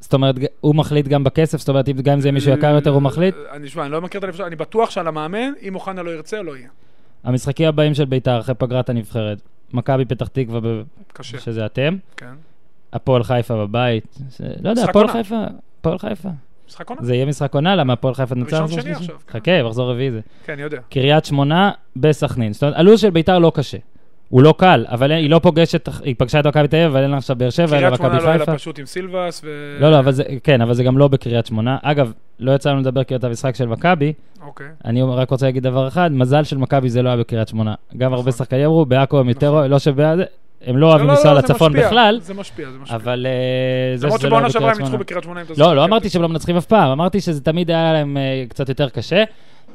[0.00, 1.58] זאת אומרת, הוא מחליט גם בכסף?
[1.58, 3.34] זאת אומרת, גם אם זה מישהו יקר יותר, הוא מחליט?
[3.52, 6.42] אני שמע, אני לא מכיר את הנפש, אני בטוח שעל המאמן, אם אוחנה לא ירצה,
[6.42, 6.68] לא יהיה.
[7.24, 9.38] המשחקים הבאים של בית"ר אחרי פגרת הנבחרת,
[9.72, 10.60] מכבי פתח תקווה,
[11.12, 12.34] קשה, שזה אתם, כן.
[12.92, 14.18] הפועל חיפה בבית,
[14.62, 15.08] לא יודע, הפועל.
[15.08, 15.44] חיפה,
[15.80, 16.28] הפועל חיפה.
[16.68, 17.02] משחק עונה.
[17.04, 18.60] זה יהיה משחק עונה, למה הפועל חיפה תנצח?
[18.60, 18.92] ראשון שני?
[18.92, 19.16] עכשיו.
[19.30, 20.20] חכה, מחזור רביעי זה.
[20.44, 20.78] כן, אני יודע.
[20.90, 22.52] קריית שמונה בסכנין.
[22.52, 23.78] זאת אומרת, הלו"ז של ביתר לא קשה.
[24.28, 27.10] הוא לא קל, אבל היא לא פוגשת, היא פגשה את מכבי תל אביב, אבל אין
[27.10, 28.52] לה עכשיו באר שבע, אלא קריית שמונה מכבי לא היה חיפה.
[28.52, 29.76] לה פשוט עם סילבס, ו...
[29.80, 31.78] לא, לא, אבל זה, כן, אבל זה גם לא בקריית שמונה.
[31.82, 34.12] אגב, לא יצא לנו לדבר כי את המשחק של מכבי,
[34.46, 34.66] אוקיי.
[34.84, 37.74] אני רק רוצה להגיד דבר אחד, מזל של מכבי זה לא היה בקריית שמונה.
[37.96, 38.32] גם הרבה נכון.
[38.32, 39.70] שחקנים אמרו, בעכו הם יותר, נכון.
[39.70, 40.18] לא שבעד,
[40.66, 42.96] הם לא אוהבים לא, לא, לנסוע לא, לצפון בכלל, זה משפיע, זה משפיע.
[42.96, 45.44] אבל אה, זה למרות שזה לא היה שבעונה שעברה בקריית הם ניצחו שמונה.
[45.44, 45.70] בקריית שמונה.
[45.70, 45.76] לא.
[45.76, 48.88] לא אמרתי שהם לא מנצחים אף פעם, אמרתי שזה תמיד היה להם אה, קצת יותר
[48.88, 49.24] קשה.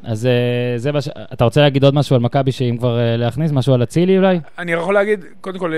[0.03, 1.09] אז אה, זה מה ש...
[1.33, 4.39] אתה רוצה להגיד עוד משהו על מכבי, שאם כבר להכניס, משהו על אצילי אולי?
[4.57, 5.73] אני יכול להגיד, קודם כל,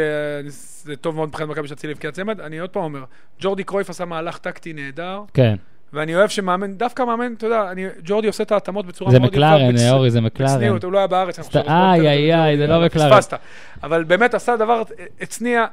[0.47, 2.41] זה טוב מאוד מבחינת מכבי שאצילי הבקיע צמד.
[2.41, 3.03] אני עוד פעם אומר,
[3.41, 5.55] ג'ורדי קרויף עשה מהלך טקטי נהדר, כן.
[5.94, 9.34] ואני אוהב שמאמן, דווקא מאמן, אתה יודע, אני, ג'ורדי עושה את ההתאמות בצורה זה מאוד
[9.34, 9.38] יפה.
[9.46, 10.50] מקלרן, בצ- אורי, זה מקלרן.
[10.56, 11.39] בצניעות, הוא לא היה בארץ.
[11.39, 13.10] אני חושב, איי, איי, איי, זה לא מקלרן.
[13.10, 13.34] פספסת.
[13.84, 14.82] אבל באמת עשה דבר,
[15.22, 15.66] הצניע,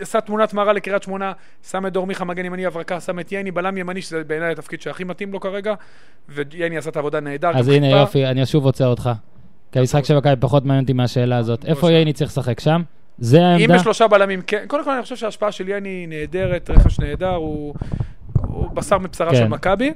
[0.00, 1.32] עשה תמונת מראה לקריית שמונה,
[1.70, 4.80] שם את דור מיכה מגן ימני הברקה, שם את ייני בלם ימני, שזה בעיניי התפקיד
[4.80, 5.74] שהכי מתאים לו כרגע,
[6.28, 7.50] וייני עשה את העבודה נהדר.
[7.54, 7.88] אז הנה.
[7.90, 9.10] יופי, אני שוב עוצר אותך.
[9.72, 11.64] כי המשחק של מכבי פחות מעניין אותי מהשאלה הזאת.
[11.64, 11.90] איפה.
[11.90, 12.82] ייני צריך לשחק שם?
[13.18, 13.74] זה אם העמדה?
[13.78, 14.64] בשלושה בלמים, כן.
[14.66, 17.74] קודם כל, אני חושב שההשפעה של יני נהדרת, רכש נהדר, הוא,
[18.42, 19.36] הוא בשר מבשרה כן.
[19.36, 19.92] של מכבי.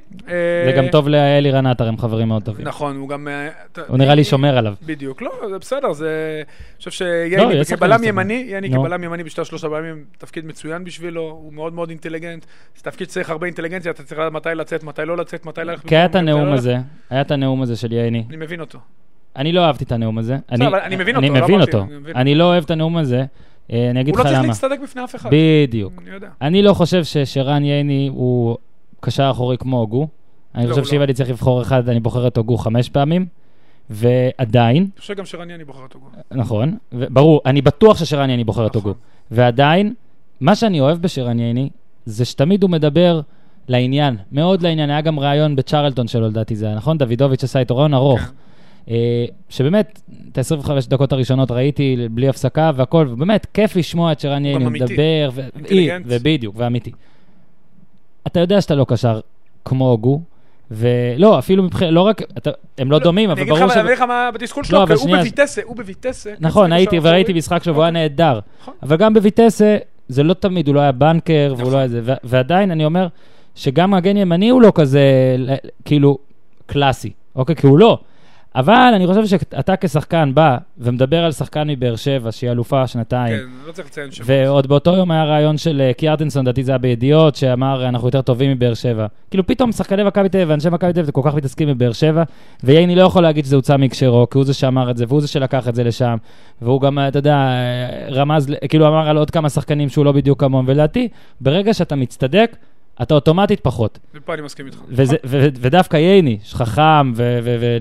[0.65, 2.67] זה גם טוב לאלירן עטר, הם חברים מאוד טובים.
[2.67, 3.27] נכון, הוא גם...
[3.27, 3.49] אה,
[3.87, 4.73] הוא נראה לי שומר עליו.
[4.85, 6.41] בדיוק, לא, זה בסדר, זה...
[6.45, 7.05] אני חושב
[7.37, 8.03] לא, יש שחקנים כבלם.
[8.03, 8.81] ימני, ייני נו.
[8.81, 12.45] כבלם ימני בשתי שלושה בלמים, תפקיד מצוין בשבילו, הוא מאוד מאוד אינטליגנט.
[12.75, 15.87] זה תפקיד שצריך הרבה אינטליגנציה, אתה צריך לדעת מתי לצאת, מתי לא לצאת, מתי ללכת.
[15.87, 16.53] כי היה את לא הנאום.
[16.53, 16.77] הזה,
[17.09, 18.23] היה את הנאום הזה של ייני.
[18.29, 18.79] אני מבין אותו.
[19.35, 20.37] אני לא אהבתי את הנאום הזה.
[20.51, 21.81] אני מבין אני אותו, לא מבין אותו.
[21.81, 22.15] אני מבין.
[22.15, 23.25] אני לא אוהב את הנאום הזה.
[23.71, 24.47] אה, אני אגיד הוא לך לא צריך למה.
[24.47, 25.29] להצטדק בפני אף אחד.
[25.33, 25.93] בדיוק.
[26.05, 26.27] אני יודע.
[26.41, 28.57] אני לא חושב ששרן ייני הוא
[28.99, 30.07] קשר אחורי כמו הוגו.
[30.55, 31.03] אני לא, חושב הוא שאם לא.
[31.03, 33.25] אני צריך לבחור אחד, אני בוחר את הוגו חמש פעמים.
[33.89, 35.99] ועדיין, אני חושב גם שרני אני בוחר אותו.
[36.31, 38.89] נכון, ו- ברור, אני בטוח ששרן ייני בוחר את נכון.
[38.91, 38.99] הוגו.
[39.31, 39.93] ועדיין,
[40.41, 41.69] מה שאני אוהב בשרן ייני,
[42.05, 43.21] זה שתמיד הוא מדבר
[43.67, 44.89] לעניין, מאוד לעניין.
[44.89, 46.97] היה גם ראיון בצ'רלטון שלו, לדעתי זה היה, נכון?
[46.97, 48.19] דוידוביץ' עשה איתו ראיון ארוך.
[48.19, 48.25] כן.
[48.89, 50.01] אה, שבאמת,
[50.31, 54.65] את ה-25 דקות הראשונות ראיתי בלי הפסקה והכל, ובאמת, כיף לשמוע את שרן ייני.
[54.65, 56.05] מדבר, ו- אינטליגנט.
[56.07, 56.91] ובדיוק, ואמיתי.
[58.27, 59.19] אתה יודע שאתה לא קשר
[59.65, 60.21] כמו הוגו,
[60.71, 63.77] ולא, אפילו מבחינת, לא רק, אתה, הם לא דומים, אבל ברור אני ש...
[63.77, 66.33] אגיד לך מה בתסכול לא, שלו, אבל כי הוא בויטסה, הוא בויטסה.
[66.39, 66.99] נכון, הייתי.
[67.01, 67.91] וראיתי משחק היה אוקיי.
[67.91, 68.39] נהדר.
[68.61, 68.73] נכון.
[68.83, 69.77] אבל גם בויטסה,
[70.07, 71.73] זה לא תמיד, הוא לא היה בנקר, והוא נכון.
[71.73, 73.07] לא היה זה, ו- ועדיין אני אומר,
[73.55, 75.01] שגם מגן ימני הוא לא כזה,
[75.85, 76.17] כאילו,
[76.65, 77.55] קלאסי, אוקיי?
[77.55, 77.99] כי הוא לא.
[78.55, 83.67] אבל אני חושב שאתה כשחקן בא ומדבר על שחקן מבאר שבע, שהיא אלופה שנתיים, כן,
[83.67, 84.29] לא צריך לציין שמות.
[84.29, 88.21] ועוד באותו יום היה רעיון של אה, קיארטנסון, לדעתי זה היה בידיעות, שאמר, אנחנו יותר
[88.21, 89.07] טובים מבאר שבע.
[89.29, 92.23] כאילו פתאום שחקני מכבי תל אביב ואנשי מכבי תל אביב כל כך מתעסקים בבאר שבע,
[92.63, 95.27] וייני לא יכול להגיד שזה הוצא מהקשרו, כי הוא זה שאמר את זה, והוא זה
[95.27, 96.17] שלקח את זה לשם,
[96.61, 100.11] והוא גם, אה, אתה יודע, אה, רמז, כאילו אמר על עוד כמה שחקנים שהוא לא
[100.11, 101.07] בדיוק כמוהם, ולדעתי,
[101.41, 102.55] ברגע שאתה מצטדק,
[103.01, 103.99] אתה אוטומטית פחות.
[104.15, 104.77] ופה אני מסכים איתך.
[104.87, 107.39] וזה, ו- ו- ודווקא ייני, חכם, ו...
[107.43, 107.77] ו- ו-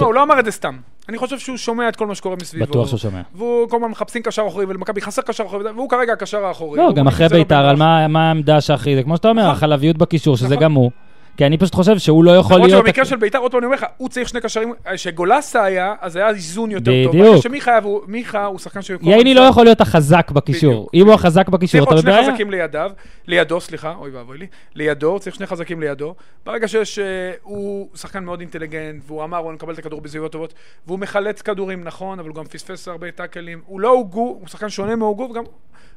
[0.00, 0.76] לא, הוא לא אמר את זה סתם.
[1.08, 2.66] אני חושב שהוא שומע את כל מה שקורה מסביבו.
[2.66, 3.20] בטוח שהוא שומע.
[3.34, 6.78] והוא כל הזמן מחפשים קשר אחורי, ולמכבי חסר קשר אחורי, והוא כרגע הקשר האחורי.
[6.78, 9.54] לא, גם אחרי בית"ר, על מה העמדה שהכי, זה כמו שאתה אומר, נכון.
[9.54, 10.58] החלביות בקישור, שזה נכון.
[10.58, 10.90] גם הוא.
[11.36, 12.84] כי אני פשוט חושב שהוא לא יכול למרות להיות...
[12.84, 16.16] שבמקרה של בית"ר, עוד פעם אני אומר לך, הוא צריך שני קשרים, שגולסה היה, אז
[16.16, 17.16] היה איזון יותר טוב.
[17.16, 17.42] בדיוק.
[17.42, 18.90] שמיכה הוא שחקן ש...
[19.02, 20.88] ייני לא יכול להיות החזק בקישור.
[20.94, 22.30] אם הוא החזק בקישור, צריך אתה עוד שני בבעיה.
[22.30, 22.90] חזקים לידיו,
[23.26, 26.14] לידו, סליחה, אוי ואבוי לי, לידו, צריך שני חזקים לידו.
[26.46, 27.04] ברגע שיש, אה,
[27.42, 30.54] הוא שחקן מאוד אינטליגנט, והוא אמר, הוא מקבל את הכדור בזוויות טובות,
[30.86, 33.60] והוא מחלץ כדורים נכון, אבל הוא גם פספס הרבה טאקלים.
[33.66, 35.44] הוא לא הוגו, הוא שחקן שונה מהוגו, וגם,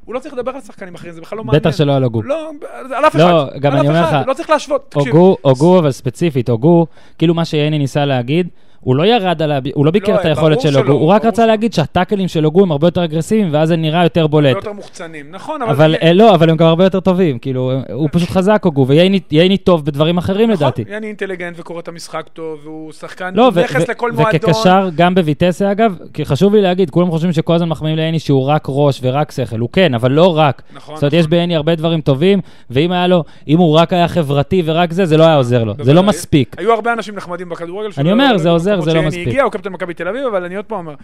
[0.09, 1.61] הוא לא צריך לדבר על שחקנים אחרים, זה בכלל לא מעניין.
[1.61, 2.23] בטח שלא על הוגו.
[2.23, 2.51] לא,
[2.95, 3.19] על אף אחד.
[3.19, 4.85] לא, גם אני אומר לך, לא צריך להשוות.
[4.89, 6.87] תקשיב, הוגו, הוגו, אבל ספציפית, הוגו,
[7.17, 8.47] כאילו מה שייני ניסה להגיד,
[8.79, 9.59] הוא לא ירד על ה...
[9.73, 11.45] הוא לא ביקר לא, את היכולת של הוגו, הוא רק רצה.
[11.45, 14.55] להגיד שהטאקלים של הוגו הם הרבה יותר אגרסיביים, ואז זה נראה יותר בולט.
[14.55, 15.25] יותר מוחצנים.
[15.31, 15.71] נכון, אבל...
[15.71, 19.57] אבל אה, לא, אבל הם גם הרבה יותר טובים, כאילו, הוא פשוט חזק הוגו, וייני
[19.57, 20.83] טוב בדברים אחרים נכון, לדעתי.
[20.91, 24.31] יאני אינטליגנט וקורא את המשחק טוב, והוא שחקן לא, נכס ו- לכל מועדון.
[24.35, 28.45] וכקשר, גם בויטסה אגב, כי חשוב לי להגיד, כולם חושבים שכל הזמן מחמיאים לעיני שהוא
[28.47, 30.61] רק ראש ורק שכל, הוא כן, אבל לא רק.
[30.75, 34.07] נכון, זאת אומרת, יש בעיני הרבה דברים טובים, ואם היה לו, אם הוא רק היה
[34.07, 36.09] חברתי ורק זה, זה לא היה עוזר לו, זה לא בוודאי.
[36.09, 36.55] מספיק.
[36.59, 37.85] היו הרבה אנשים נחמדים בכדורגל.
[37.85, 39.27] אני שלא- אומר, זה לא- עוזר, זה לא מספיק.
[39.27, 40.95] הגיע, הוא קפטן מכבי תל אביב, אבל אני עוד פעם אומר,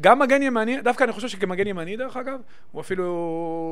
[0.00, 2.38] גם מגן ימני, דווקא אני חושב שכמגן ימני, דרך אגב,
[2.72, 3.04] הוא אפילו,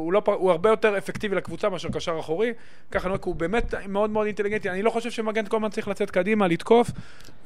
[0.05, 2.53] הוא, לא, הוא הרבה יותר אפקטיבי לקבוצה מאשר קשר אחורי.
[2.91, 4.71] ככה אני אומר, הוא באמת מאוד מאוד אינטליגנטי.
[4.71, 6.91] אני לא חושב שמגן כל הזמן צריך לצאת קדימה, לתקוף.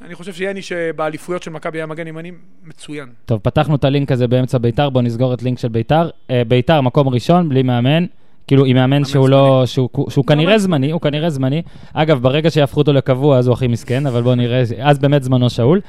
[0.03, 2.33] אני חושב שיאני שבאליפויות של מכבי היה מגן ימני
[2.65, 3.09] מצוין.
[3.25, 6.11] טוב, פתחנו את הלינק הזה באמצע ביתר, בואו נסגור את לינק של ביתר.
[6.31, 8.07] אה, ביתר, מקום ראשון, בלי מאמן.
[8.47, 11.63] כאילו, עם מאמן שהוא לא, שהוא, שהוא כנראה מאמן זמני, הוא כנראה זמני.
[11.95, 15.51] אגב, ברגע שיהפכו אותו לקבוע, אז הוא הכי מסכן, אבל בואו נראה, אז באמת זמנו
[15.51, 15.81] שאול.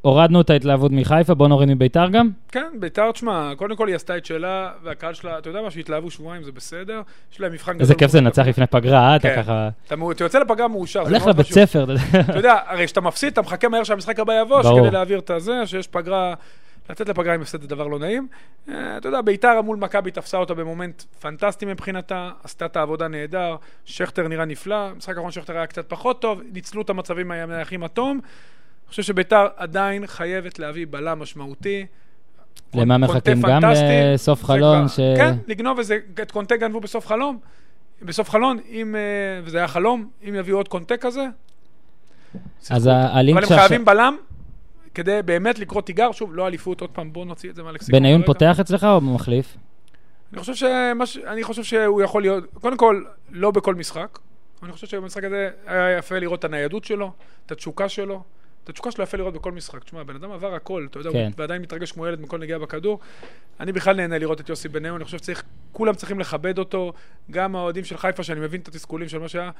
[0.00, 2.30] הורדנו את ההתלהבות מחיפה, בוא נוריד מביתר גם?
[2.52, 6.10] כן, ביתר, תשמע, קודם כל היא עשתה את שלה, והקהל שלה, אתה יודע מה, שהתלהבו
[6.10, 7.00] שבועיים, זה בסדר.
[7.32, 7.82] יש להם מבחן גדול.
[7.82, 9.16] איזה כיף זה לנצח לפני פגרה, אה?
[9.16, 9.42] אתה כן.
[9.42, 9.68] ככה...
[9.86, 11.46] אתה יוצא לפגרה מאושר, הולך לבית.
[11.46, 12.02] ספר, אתה יודע.
[12.20, 14.80] אתה יודע, הרי כשאתה מפסיד, אתה מחכה מהר שהמשחק הבא יבוא, ברור.
[14.80, 16.34] כדי להעביר את הזה, שיש פגרה,
[16.90, 18.28] לצאת לפגרה עם הפסד זה דבר לא נעים.
[18.68, 23.56] אה, אתה יודע, ביתר מול מכבי תפסה אותה במומנט פנטסטי מבחינתה, עשתה את העבודה נהדר,
[23.84, 27.90] שכטר נראה נפלא, משחק האחרון שכטר היה קצת פחות טוב, ניצלו את המצבים מהנייחים עד
[27.90, 28.20] תום.
[28.20, 31.86] אני חושב שביתר עדיין חייבת להביא בלם משמעותי.
[32.74, 33.42] למה מחכים?
[33.42, 33.62] גם
[34.14, 34.96] בסוף זה חלון, ש...
[34.96, 37.38] כן, לגנוב איזה, את קונטה גנבו בסוף חלום.
[38.02, 39.00] בסוף חלון, אם, אה,
[39.44, 41.26] וזה היה חלום, אם יביאו עוד קונטה כזה,
[42.70, 43.58] אז הלינק אבל הם.
[43.58, 44.16] חייבים בלם
[44.94, 48.00] כדי באמת לקרוא תיגר, שוב, לא אליפות, עוד פעם, בואו נוציא את זה מהלקסיקון.
[48.00, 48.26] בניון כרגע.
[48.26, 49.56] פותח אצלך או מחליף?
[50.32, 51.16] אני חושב, שמה ש...
[51.16, 54.18] אני חושב שהוא יכול להיות, קודם כל, לא בכל משחק.
[54.62, 57.12] אני חושב שבמשחק הזה היה יפה לראות את הניידות שלו,
[57.46, 58.22] את התשוקה שלו.
[58.64, 59.84] את התשוקה שלו יפה לראות בכל משחק.
[59.84, 61.24] תשמע, הבן אדם עבר הכל, אתה יודע, כן.
[61.24, 63.00] הוא ועדיין מתרגש כמו ילד מכל נגיעה בכדור.
[63.60, 66.92] אני בכלל נהנה לראות את יוסי בניון, אני חושב שצריך, כולם צריכים לכבד אותו,
[67.30, 69.50] גם האוהדים של חיפה, שאני מבין את התסכולים של מה שהיה.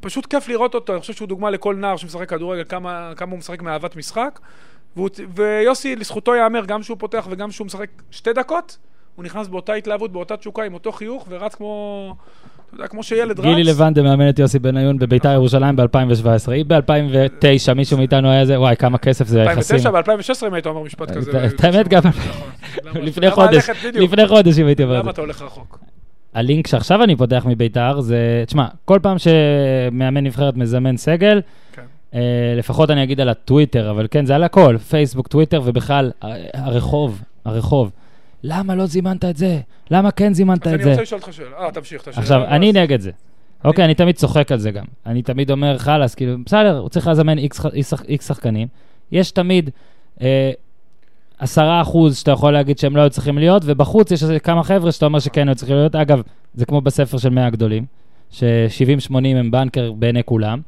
[0.00, 3.38] פשוט כיף לראות אותו, אני חושב שהוא דוגמה לכל נער שמשחק כדורגל, כמה, כמה הוא
[3.38, 4.38] משחק מאהבת משחק.
[4.96, 8.76] והוא, ויוסי, לזכותו ייאמר, גם שהוא פותח וגם שהוא משחק שתי דקות,
[9.16, 12.14] הוא נכנס באותה התלהבות, באותה תשוקה, עם אותו חיוך, ורץ כמו,
[12.66, 13.44] אתה יודע, כמו שילד רץ.
[13.46, 16.52] גילי לבנדה מאמן את יוסי בניון בביתר ירושלים ב-2017.
[16.56, 19.76] אם ב-2009 מישהו מאיתנו היה זה, וואי, כמה כסף זה יחסים.
[19.76, 19.90] 2009
[20.42, 21.46] ב-2016 אם היית אומר משפט כזה.
[21.46, 22.02] את- האמת גם,
[22.84, 23.70] למה- לפני למה חודש?
[23.94, 25.10] לפני חודש אם הייתי אומר את למה זה.
[25.10, 25.78] אתה הולך רחוק?
[26.34, 31.40] הלינק שעכשיו אני פותח מביתר זה, תשמע, כל פעם שמאמן נבחרת מזמן סגל,
[31.72, 31.82] כן.
[32.14, 32.20] אה,
[32.58, 36.10] לפחות אני אגיד על הטוויטר, אבל כן, זה על הכל, פייסבוק, טוויטר, ובכלל,
[36.54, 37.90] הרחוב, הרחוב.
[38.42, 39.60] למה לא זימנת את זה?
[39.90, 40.90] למה כן זימנת אז את אני זה?
[40.90, 41.48] רוצה לשאול אותך שאלה.
[41.58, 42.22] אה, תמשיך את השאלה.
[42.22, 43.10] עכשיו, אז- אני נגד זה.
[43.64, 44.84] אוקיי, אני תמיד צוחק על זה גם.
[45.06, 47.38] אני תמיד אומר, חלאס, כאילו, בסדר, הוא צריך לזמן
[48.08, 48.68] איקס שחקנים.
[49.12, 49.70] יש תמיד
[50.22, 50.50] אה,
[51.38, 55.06] עשרה אחוז שאתה יכול להגיד שהם לא היו צריכים להיות, ובחוץ יש כמה חבר'ה שאתה
[55.06, 55.94] אומר שכן היו צריכים להיות.
[55.94, 56.22] אגב,
[56.54, 57.84] זה כמו בספר של 100 הגדולים,
[58.30, 60.60] ש-70-80 הם בנקר בעיני כולם.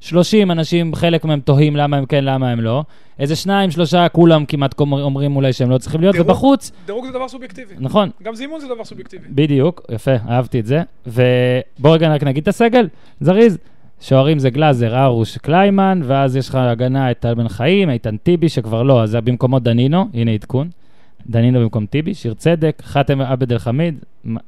[0.00, 2.84] 30 אנשים, חלק מהם תוהים למה הם כן, למה הם לא.
[3.18, 7.12] איזה שניים, שלושה, כולם כמעט אומרים אולי שהם לא צריכים להיות, דירוג- ובחוץ, דירוג זה
[7.12, 7.74] דבר סובייקטיבי.
[7.78, 9.24] נכון, גם זימון זה דבר סובייקטיבי.
[9.30, 10.82] בדיוק, יפה, אהבתי את זה.
[11.06, 12.88] ובוא רגע רק נגיד את הסגל,
[13.20, 13.58] זריז.
[14.00, 18.48] שוערים זה גלאזר, ארוש, קליימן, ואז יש לך הגנה את טל בן חיים, איתן טיבי,
[18.48, 20.68] שכבר לא, אז זה במקומו דנינו, הנה עדכון.
[21.26, 23.94] דנינו במקום טיבי, שיר צדק, חאתם עבד אל חמיד,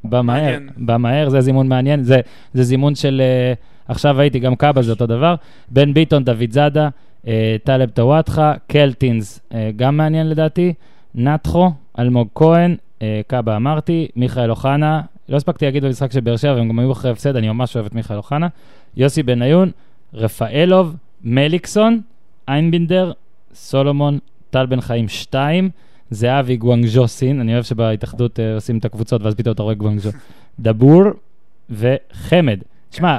[0.04, 0.58] בא מהר.
[0.76, 2.20] בא מהר, זה זימון מעניין, זה,
[2.54, 3.52] זה זימון של, אה,
[3.88, 5.34] עכשיו הייתי גם קאבה, זה אותו דבר.
[5.70, 6.88] בן ביטון, דוד זאדה,
[7.26, 10.72] אה, טלב טוואטחה, קלטינס, אה, גם מעניין לדעתי,
[11.14, 16.60] נתחו, אלמוג כהן, אה, קאבה אמרתי, מיכאל אוחנה, לא הספקתי להגיד במשחק של באר שבע,
[16.60, 18.48] הם גם היו אחרי הפסד, אני ממש אוהב את מיכאל אוחנה,
[18.98, 19.70] יוסי בניון,
[20.14, 22.00] רפאלוב, מליקסון,
[22.48, 23.12] איינבינדר,
[23.54, 24.18] סולומון,
[24.50, 25.70] טל בן חיים 2,
[26.10, 30.10] זהבי גואנגז'ו סין, אני אוהב שבהתאחדות אה, עושים את הקבוצות ואז פתאום אתה רואה גואנגז'ו,
[30.60, 31.02] דבור
[31.70, 32.58] וחמד.
[32.90, 33.18] שמע,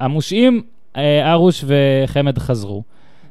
[0.00, 0.62] המושעים,
[0.96, 2.82] אה, ארוש וחמד חזרו.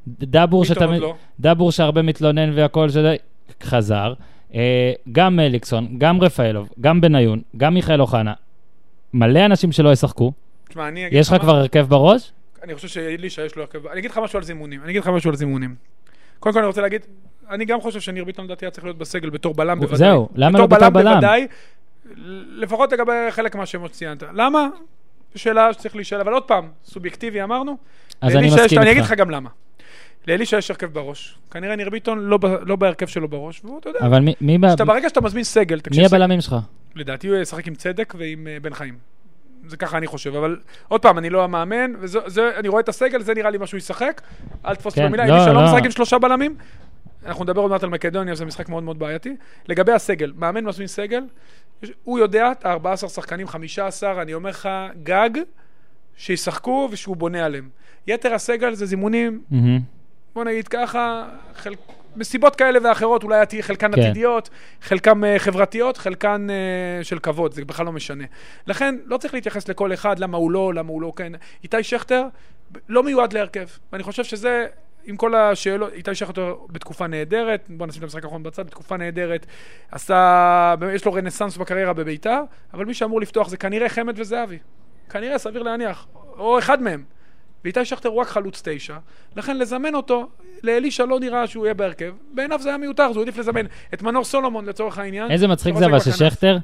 [0.07, 1.01] דבור שתמיד...
[1.01, 1.15] לא.
[1.39, 3.15] דבור שהרבה מתלונן והכל שזה,
[3.63, 4.13] חזר.
[4.53, 8.33] אה, גם מליקסון, גם רפאלוב, גם בניון, גם מיכאל אוחנה.
[9.13, 10.31] מלא אנשים שלא ישחקו.
[10.69, 12.31] תשמע, אני אגיד יש לך כבר הרכב בראש?
[12.63, 13.87] אני חושב שאלישע יש לו הרכב...
[13.87, 14.81] אני אגיד לך משהו על זימונים.
[14.83, 15.75] אני אגיד לך משהו על זימונים.
[16.39, 17.01] קודם כל אני רוצה להגיד,
[17.49, 19.97] אני גם חושב שניר ביטון לדעתי היה צריך להיות בסגל בתור בלם בוודאי.
[19.97, 21.13] זהו, למה לא בתור בלם?
[21.13, 21.47] בוודאי,
[22.55, 24.23] לפחות לגבי חלק מהשמות שציינת.
[24.33, 24.67] למה?
[25.35, 27.77] שאלה שצריך להישאל, אבל עוד פעם, סובייקטיבי אמרנו.
[28.21, 29.11] אז אני מסכים אני אגיד איתך.
[29.11, 29.49] לך גם למה.
[30.27, 31.37] לאלישע יש הרכב בראש.
[31.51, 34.69] כנראה ניר ביטון לא לא בהרכב שלו בראש, והוא, אתה יודע, אבל מי- מי ב-
[34.71, 36.55] שאתה- ברגע שאתה מזמין סגל, תקשיב, מי הבלמים שלך?
[36.95, 38.95] לדעתי הוא ישחק עם צדק ועם אה, בן חיים.
[39.67, 41.91] זה ככה אני חושב, אבל עוד פעם, אני לא המאמן,
[42.33, 44.21] ואני רואה את הסגל, זה נראה לי מה שהוא ישחק.
[44.65, 45.67] אל תתפוס כן, במילה, לא, אלישע לא לא.
[45.67, 46.55] משחק עם שלושה בלמים.
[47.25, 49.35] אנחנו נדבר עוד מעט על מקדוניה, זה משחק מאוד מאוד בעייתי.
[49.67, 51.23] לגבי הסגל, מאמן מזמין סגל,
[52.03, 54.69] הוא יודע את ה-14 שחקנים, 15, אני אומר לך,
[55.03, 55.29] גג,
[56.17, 57.69] שישחקו ושהוא בונה עליהם.
[58.07, 59.79] יתר הסגל זה זימונים, מהמם.
[60.35, 61.73] בוא נגיד ככה, חל...
[62.15, 64.01] מסיבות כאלה ואחרות, אולי עתי- חלקן כן.
[64.01, 64.49] עתידיות,
[64.81, 68.23] חלקן uh, חברתיות, חלקן uh, של כבוד, זה בכלל לא משנה.
[68.67, 71.31] לכן, לא צריך להתייחס לכל אחד, למה הוא לא, למה הוא לא כן.
[71.63, 72.23] איתי שכטר
[72.89, 74.65] לא מיועד להרכב, ואני חושב שזה,
[75.05, 79.45] עם כל השאלות, איתי שכטר בתקופה נהדרת, בוא נשים את המשחק האחרון בצד, בתקופה נהדרת,
[79.91, 82.41] עשה, יש לו רנסאנס בקריירה בביתר,
[82.73, 84.57] אבל מי שאמור לפתוח זה כנראה חמד וזהבי.
[85.09, 86.07] כנראה, סביר להניח,
[86.37, 87.03] או אחד מהם.
[87.63, 88.97] ואיתי שכטר הוא רק חלוץ תשע,
[89.35, 90.27] לכן לזמן אותו,
[90.63, 94.01] לאלישע לא נראה שהוא יהיה בהרכב, בעיניו זה היה מיותר, אז הוא העדיף לזמן את
[94.01, 95.31] מנור סולומון לצורך העניין.
[95.31, 95.99] איזה מצחיק זה אבל.
[95.99, 96.57] ששכטר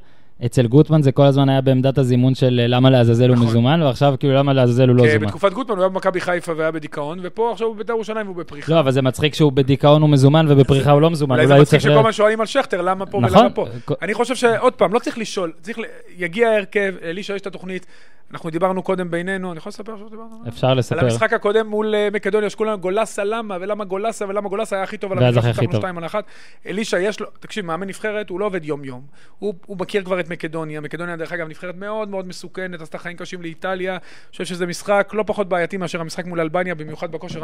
[0.46, 3.48] אצל גוטמן זה כל הזמן היה בעמדת הזימון של אה, למה לעזאזל הוא נכון.
[3.48, 5.26] מזומן, ועכשיו כאילו למה לעזאזל הוא לא כי זומן.
[5.26, 8.74] בתקופת גוטמן הוא היה במכבי חיפה והיה בדיכאון, ופה עכשיו הוא בבית"ר ירושלים והוא בפריחה.
[8.74, 11.36] לא, אבל זה מצחיק שהוא בדיכאון הוא מזומן ובפריחה הוא לא מזומן.
[11.36, 13.38] אולי זה הוא מצחיק שכל הזמן שואלים על שכטר, למה פה נכון.
[13.38, 13.66] ולמה פה.
[14.02, 15.80] אני חושב שעוד פעם, לא צריך לשאול, צריך,
[16.18, 17.86] יגיע ההרכב, אלישע יש את התוכנית,
[18.32, 20.44] אנחנו דיברנו קודם בינינו, אני יכול לספר עכשיו שדיברנו?
[20.48, 21.00] אפשר על לספר.
[21.00, 25.12] המשחק הקודם מול אה, מקדוניה, שכולם גולסה למה, ולמה גולסה, ולמה גולסה היה הכי טוב
[25.12, 25.86] על ואז הכי טוב.
[25.86, 26.22] על.
[26.68, 29.02] אלישע, יש לו, תקשיב, מאמן נבחרת, הוא לא עובד יום-יום.
[29.40, 30.82] הוא מכיר כבר את מקדוניה.
[30.82, 33.92] מקדוניה, דרך אגב, נבחרת מאוד מאוד מסוכנת, עשתה חיים קשים לאיטליה.
[33.92, 34.00] אני
[34.32, 37.42] חושב שזה משחק לא פחות בעייתי מאשר המשחק מול אלבניה, במיוחד בכושר.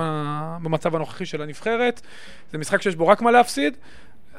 [0.64, 2.02] במצב הנוכחי של הנבחרת.
[2.52, 3.78] זה משחק שיש בו רק מה להפסיד.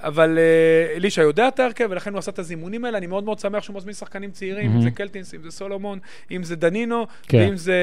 [0.02, 2.98] אבל אה, אלישע יודע את ההרכב, ולכן הוא עשה את הזימונים האלה.
[2.98, 4.80] אני מאוד מאוד שמח שהוא מזמין שחקנים צעירים, אם.
[4.82, 5.98] זה קלטינס, אם זה סולומון,
[6.30, 7.38] אם זה דנינו, כן.
[7.38, 7.74] ואם זה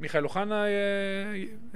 [0.00, 0.68] מיכאל אוחנה, אה,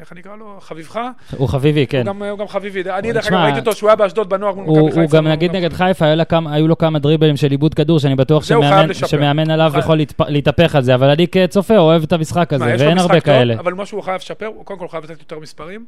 [0.01, 0.57] איך אני אקרא לו?
[0.61, 1.01] חביבך?
[1.37, 1.99] הוא חביבי, כן.
[1.99, 2.83] הוא גם- הוא גם חביבי.
[2.91, 5.01] אני דרך אגב ראיתי אותו שהוא היה באשדוד בנוער מול מכבי חיפה.
[5.03, 6.05] הוא גם נגיד נגד חיפה,
[6.51, 8.95] היו לו כמה דריבלים של עיבוד כדור, שאני בטוח שמאמן-.
[8.95, 9.73] שמאמן עליו.
[9.79, 9.99] יכול
[10.29, 13.55] להתהפך על זה, אבל אני כצופה אוהב את המשחק הזה, ואין הרבה כאלה.
[13.55, 15.85] אבל מה שהוא חייב לשפר, הוא קודם כל חייב לתת יותר מספרים,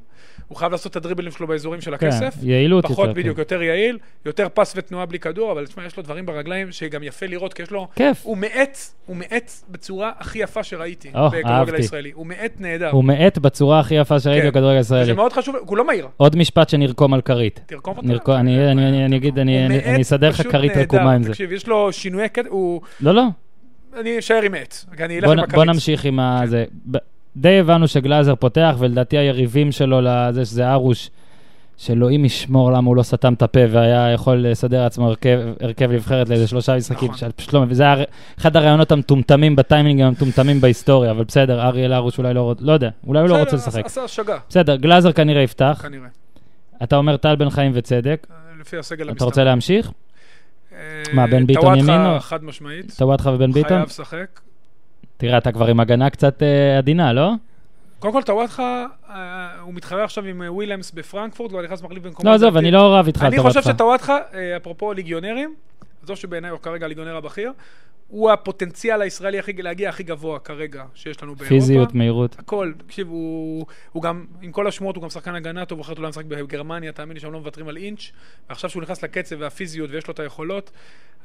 [0.48, 2.34] הוא חייב לעשות את הדריבלים שלו באזורים של כן, הכסף.
[2.42, 3.12] יעילות פחות יותר.
[3.20, 3.40] בדיוק, כן.
[3.42, 3.79] יותר יעיל,
[4.26, 7.62] יותר פס ותנועה בלי כדור, אבל תשמע, יש לו דברים ברגליים שגם יפה לראות, כי
[7.62, 7.88] יש לו...
[7.96, 8.20] כיף.
[8.24, 11.74] הוא מאט, הוא מאט בצורה הכי יפה שראיתי או, בכדורגל.
[11.74, 12.10] הישראלי.
[12.14, 12.90] הוא מאט נהדר.
[12.90, 14.48] הוא מאט בצורה הכי יפה שראיתי כן.
[14.48, 15.12] בכדורגל זה הישראלי.
[15.16, 16.08] מאוד חשוב, הוא לא מהיר.
[16.16, 17.60] עוד משפט שנרקום על כרית.
[17.66, 18.08] תרקום אותו.
[18.08, 20.76] נרקום- אני- אני אני- אני אגיד, אני אני- אסדר לך כרית.
[20.76, 21.28] רקומה עם זה.
[21.30, 22.80] תקשיב, יש לו שינויי קטע, הוא...
[23.00, 23.24] לא, לא.
[24.00, 25.54] אני אשאר עם מאט, אני אלך בוא עם הכרית.
[25.54, 26.40] בוא נמשיך עם ה...
[26.46, 26.64] זה.
[26.90, 26.96] ב-
[27.36, 31.10] די הבנו שגלאזר פותח, ולדעתי היריבים שלו לזה, שזה ארוש,
[31.80, 36.28] שאלוהים ישמור למה הוא לא סתם את הפה והיה יכול לסדר לעצמו הרכב, הרכב נבחרת
[36.28, 37.18] לאיזה שלושה משחקים, נכון.
[37.18, 37.94] שאני פשוט לא מבין, זה היה
[38.38, 42.90] אחד הרעיונות המטומטמים בטיימינגים המטומטמים בהיסטוריה, אבל בסדר, אריאל הרוש אולי לא רוצה, לא יודע,
[43.06, 43.86] אולי הוא לא רוצה בסדר, לשחק.
[43.86, 46.08] עשה שגה, בסדר, גלאזר כנראה יפתח, כנראה.
[46.82, 48.26] אתה אומר טל בן חיים וצדק,
[48.60, 49.90] לפי הסגל אתה רוצה להמשיך?
[50.72, 50.78] אה,
[51.12, 52.94] מה, בן ביטון טוואטחה ימין או- חד משמעית.
[52.98, 53.68] טוואטחה ובן ביטון?
[53.68, 54.40] חייב לשחק.
[55.16, 57.32] תראה, אתה כבר עם הגנה קצת אה, עדינה, לא?
[58.00, 62.28] קודם כל, טוואטחה, אה, הוא מתחרה עכשיו עם אה, ווילמס בפרנקפורט, והוא נכנס מחליף במקומו.
[62.28, 63.62] לא, עזוב, אני לא רב איתך על אני חושב.
[63.62, 65.54] שטוואטחה, אה, אפרופו ליגיונרים,
[66.02, 67.52] זו שבעיניי הוא כרגע הליגיונר הבכיר,
[68.08, 71.54] הוא הפוטנציאל הישראלי הכי, להגיע הכי גבוה כרגע שיש לנו באירופה.
[71.54, 72.36] פיזיות, מהירות.
[72.38, 75.98] הכל, תקשיב, הוא, הוא גם, עם כל השמועות, הוא גם שחקן הגנה טוב, הוא אחרת
[75.98, 78.10] אולי משחק בגרמניה, תאמין לי שהם לא מוותרים על אינץ',
[78.48, 80.70] ועכשיו שהוא נכנס לקצב והפיזיות ויש לו את היכולות,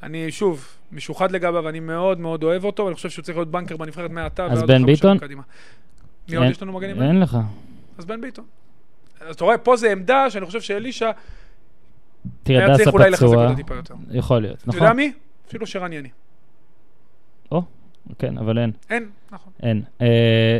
[0.02, 3.76] אני שוב, משוחד לגביו, אני מאוד מאוד אוהב אותו, ואני חושב שהוא צריך להיות בנקר
[3.76, 4.46] בנבחרת מעתה.
[4.46, 5.18] אז בן ביטון?
[5.18, 5.42] קדימה.
[6.28, 7.02] מי עוד יש לנו מגנים?
[7.02, 7.38] אין לך.
[7.98, 8.44] אז בן ביטון.
[9.20, 11.10] אז אתה רואה, פה זה עמדה שאני חושב שאלישע
[12.42, 13.54] תראה, דסה פצוע.
[14.10, 14.82] יכול להיות, אתה נכון?
[14.82, 15.12] יודע מי?
[15.48, 16.08] אפילו שרן יני.
[17.52, 17.62] או,
[18.18, 19.52] כן, אבל אין, אין, נכון.
[19.62, 19.82] אין.
[20.00, 20.06] אה,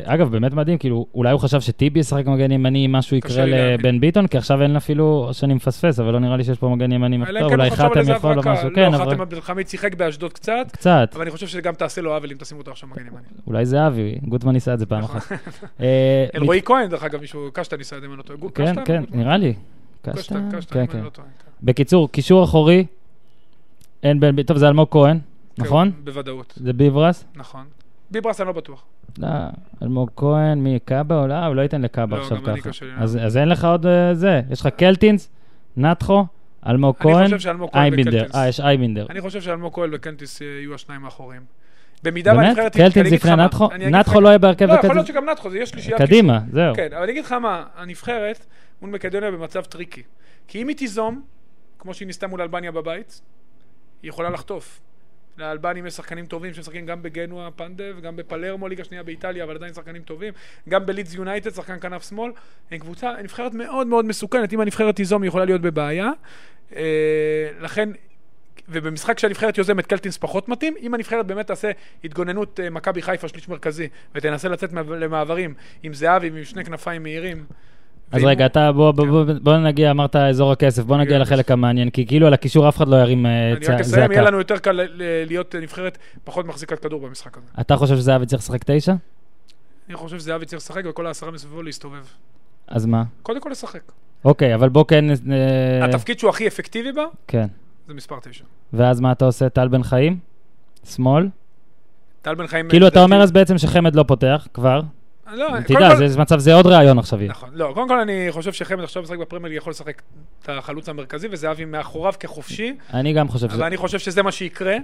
[0.04, 3.74] אגב, באמת מדהים, כאילו, אולי הוא חשב שטיבי ישחק מגן ימני, משהו קשה יקרה.
[3.74, 6.92] לבן ביטון, כי עכשיו אין אפילו, שאני מפספס, אבל לא נראה לי שיש פה מגן
[6.92, 8.42] ימני אם כן אולי חתם יכול או.
[8.46, 11.60] משהו, כן, לא, אבל חתם עבד אל-חמיד שיחק באשדוד קצת, קצת, אבל אני חושב שזה
[11.60, 13.22] גם תעשה לו עוול אם תשימו אותו עכשיו מגן ימני.
[13.46, 15.16] אולי זה אבי, גוטמן ניסה את זה פעם נכון.
[15.16, 15.32] אחת.
[15.80, 18.38] אה, אלרועי כהן, דרך אגב, מישהו, קשטן ניסה לדמיין אותו.
[18.38, 18.84] גו- כן, קשטן?
[18.84, 19.18] כן, גוטמן?
[19.18, 19.54] נראה לי.
[20.02, 20.48] קשטן?
[20.58, 20.96] קשטן, כן, אם כן.
[20.98, 21.28] אני לא טועה.
[21.62, 22.86] בקיצור, קישור אחורי,
[24.02, 25.20] אין בן, טוב, זה אלמוג כהן, כן,
[25.58, 25.92] נכון?
[26.04, 27.24] בוודאות, זה ביברס?
[27.34, 27.64] נכון.
[28.10, 28.84] ביברס אני לא בטוח.
[29.18, 29.28] לא,
[29.82, 31.34] אלמוג כהן, מי, קאבה או לא?
[31.34, 32.70] הוא לא ייתן לקאבה לא, עכשיו גם אני ככה.
[32.70, 32.92] קשה לי
[33.24, 35.30] אז אין לך עוד אה, זה, יש לך קלטינס,
[35.76, 36.24] נתחו,
[36.66, 37.30] אלמוג כהן,
[37.74, 38.10] אייבינדר.
[38.10, 38.34] וקלטינס.
[38.36, 39.06] אה, יש אייבינדר.
[39.10, 41.42] אני חושב שאלמוג כהן וקלטינס אה, יהיו השניים האחוריים.
[42.02, 42.44] במידה באמת?
[42.44, 42.72] והנבחרת...
[42.72, 45.08] קלטינס אני אגיד לפני לך- נתחו לא יהיה בהרכב לא, יכול להיות וקלטינס?
[45.08, 46.74] שגם נתחו, זה יהיה שלישיית קדימה, זהו.
[46.74, 48.46] כן, אבל אני אגיד לך מה, הנבחרת
[48.82, 50.02] מול מקדוניה במצב טריקי.
[50.48, 51.22] כי אם היא תיזום,
[51.78, 53.20] כמו שהיא ניסתה מול אלבניה בבית,
[54.02, 54.80] היא יכולה לחטוף.
[55.38, 59.74] לאלבנים יש שחקנים טובים שמשחקים גם בגנואה פנדב וגם בפלרמו ליגה שנייה באיטליה, אבל עדיין
[59.74, 60.32] שחקנים טובים.
[60.68, 62.32] גם בלידס יונייטד, שחקן כנף שמאל.
[62.70, 64.52] הם קבוצה, נבחרת מאוד מאוד מסוכנת.
[64.52, 66.10] אם הנבחרת תיזום, היא יכולה להיות בבעיה.
[66.76, 67.88] אה, לכן...
[68.68, 71.70] ובמשחק שהנבחרת יוזמת קלטינס פחות מתאים, אם הנבחרת באמת תעשה
[72.04, 77.46] התגוננות אה, מכבי חיפה שליש מרכזי ותנסה לצאת למעברים עם זהבי ועם שני כנפיים מהירים.
[78.12, 81.50] אז רגע, אתה, בוא, בוא, בוא, בוא נגיע, אמרת אזור הכסף, בוא נגיע נגיע לחלק
[81.50, 84.20] המעניין, כי כאילו על הקישור אף אחד לא ירים אה, אני רק אסיים, יהיה זעקה.
[84.30, 84.80] לנו יותר קל
[85.26, 87.46] להיות נבחרת פחות מחזיקת כדור במשחק הזה.
[87.60, 88.94] אתה חושב שזהבי צריך לשחק תשע?
[89.88, 92.04] אני חושב שזהבי צריך לשחק וכל העשרה מסביבו להסתובב.
[92.68, 93.02] אז מה?
[93.22, 93.80] קודם כל לשחק.
[94.24, 95.04] אוקיי, אבל בוא כן...
[95.10, 97.46] אה, התפקיד שהוא הכי אפקטיבי בה, כן.
[97.88, 98.44] זה מספר תשע.
[98.72, 99.48] ואז מה אתה עושה?
[99.48, 100.18] טל בן חיים?
[100.84, 101.28] שמאל?
[102.22, 102.68] טל בן חיים...
[102.68, 104.80] כאילו אתה לדעתי- אומר אז בעצם שחמד לא פותח כבר.
[105.32, 107.30] לא, תדע, כל- זה מצב, זה עוד ראיון עכשיו יהיה.
[107.30, 107.48] נכון.
[107.52, 110.02] לא, קודם כל אני חושב שחמד עכשיו משחק בפרמייר ליג יכול לשחק
[110.42, 113.56] את החלוץ המרכזי, וזהבי מאחוריו כחופשי, אני גם חושב שזה...
[113.56, 114.76] אבל אני חושב שזה מה שיקרה,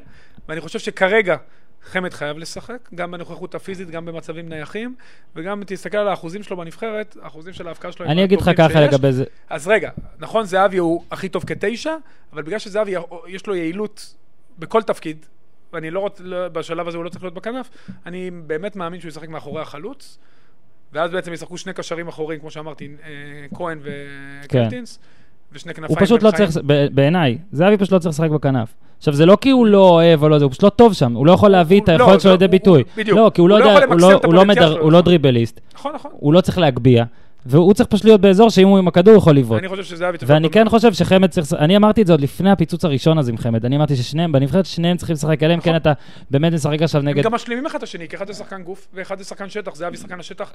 [0.49, 1.36] ואני חושב שכרגע
[1.84, 4.95] חמד חייב לשחק, גם בנוכחות הפיזית, גם במצבים נייחים,
[5.36, 8.80] וגם אם תסתכל על האחוזים שלו בנבחרת, האחוזים של ההבקעה שלו אני אגיד לך ככה.
[8.80, 9.24] לגבי זה.
[9.51, 11.95] אז רגע, נכון, זהבי הוא הכי טוב כתשע,
[12.32, 12.95] אבל בגלל שזהבי
[13.28, 14.14] יש לו יעילות
[14.59, 15.26] בכל תפקיד,
[15.73, 17.70] ואני לא רוצה, לא, בשלב הזה הוא לא צריך להיות בכנף,
[18.07, 20.18] אני באמת מאמין שהוא ישחק מאחורי החלוץ,
[20.93, 23.11] ואז בעצם ישחקו שני קשרים אחוריים, כמו שאמרתי, אה,
[23.57, 23.79] כהן
[24.45, 24.99] וקלטינס,
[25.53, 26.49] ושני כנפיים הוא פשוט לא חיים.
[26.51, 26.64] צריך,
[26.95, 28.75] בעיניי, זהבי פשוט לא צריך לשחק בכנף.
[28.99, 31.12] עכשיו, זה לא כי הוא לא אוהב או לא זה, הוא פשוט לא טוב שם,
[31.12, 32.85] הוא לא יכול להביא את הוא- היכולת לא, שלו לא, לידי ביטוי.
[32.97, 33.18] בדיוק.
[33.18, 34.20] לא, כי הוא לא לא יודע, לא- לא.
[34.81, 36.11] הוא לא דריבליסט, נכון, נכון.
[36.14, 37.05] הוא לא צריך להגביה,
[37.47, 39.59] והוא צריך פשוט להיות באזור שאם הוא עם הכדור הוא יכול לבעוט.
[39.59, 40.30] אני חושב שזהבי צריך...
[40.30, 43.30] ואני להיות כן חושב שחמד צריך, אני אמרתי את זה עוד לפני הפיצוץ הראשון הזה
[43.30, 45.76] עם חמד, אני אמרתי ששניהם, בנבחרת שניהם צריכים לשחק, אלא אם כן נכון.
[45.76, 45.93] אתה
[46.30, 47.22] באמת משחק עכשיו הם נגד...
[47.22, 49.97] גם משלימים אחד את השני, כי אחד זה שחקן גוף ואחד זה שחקן שטח, זהבי
[49.97, 50.53] שחקן השטח.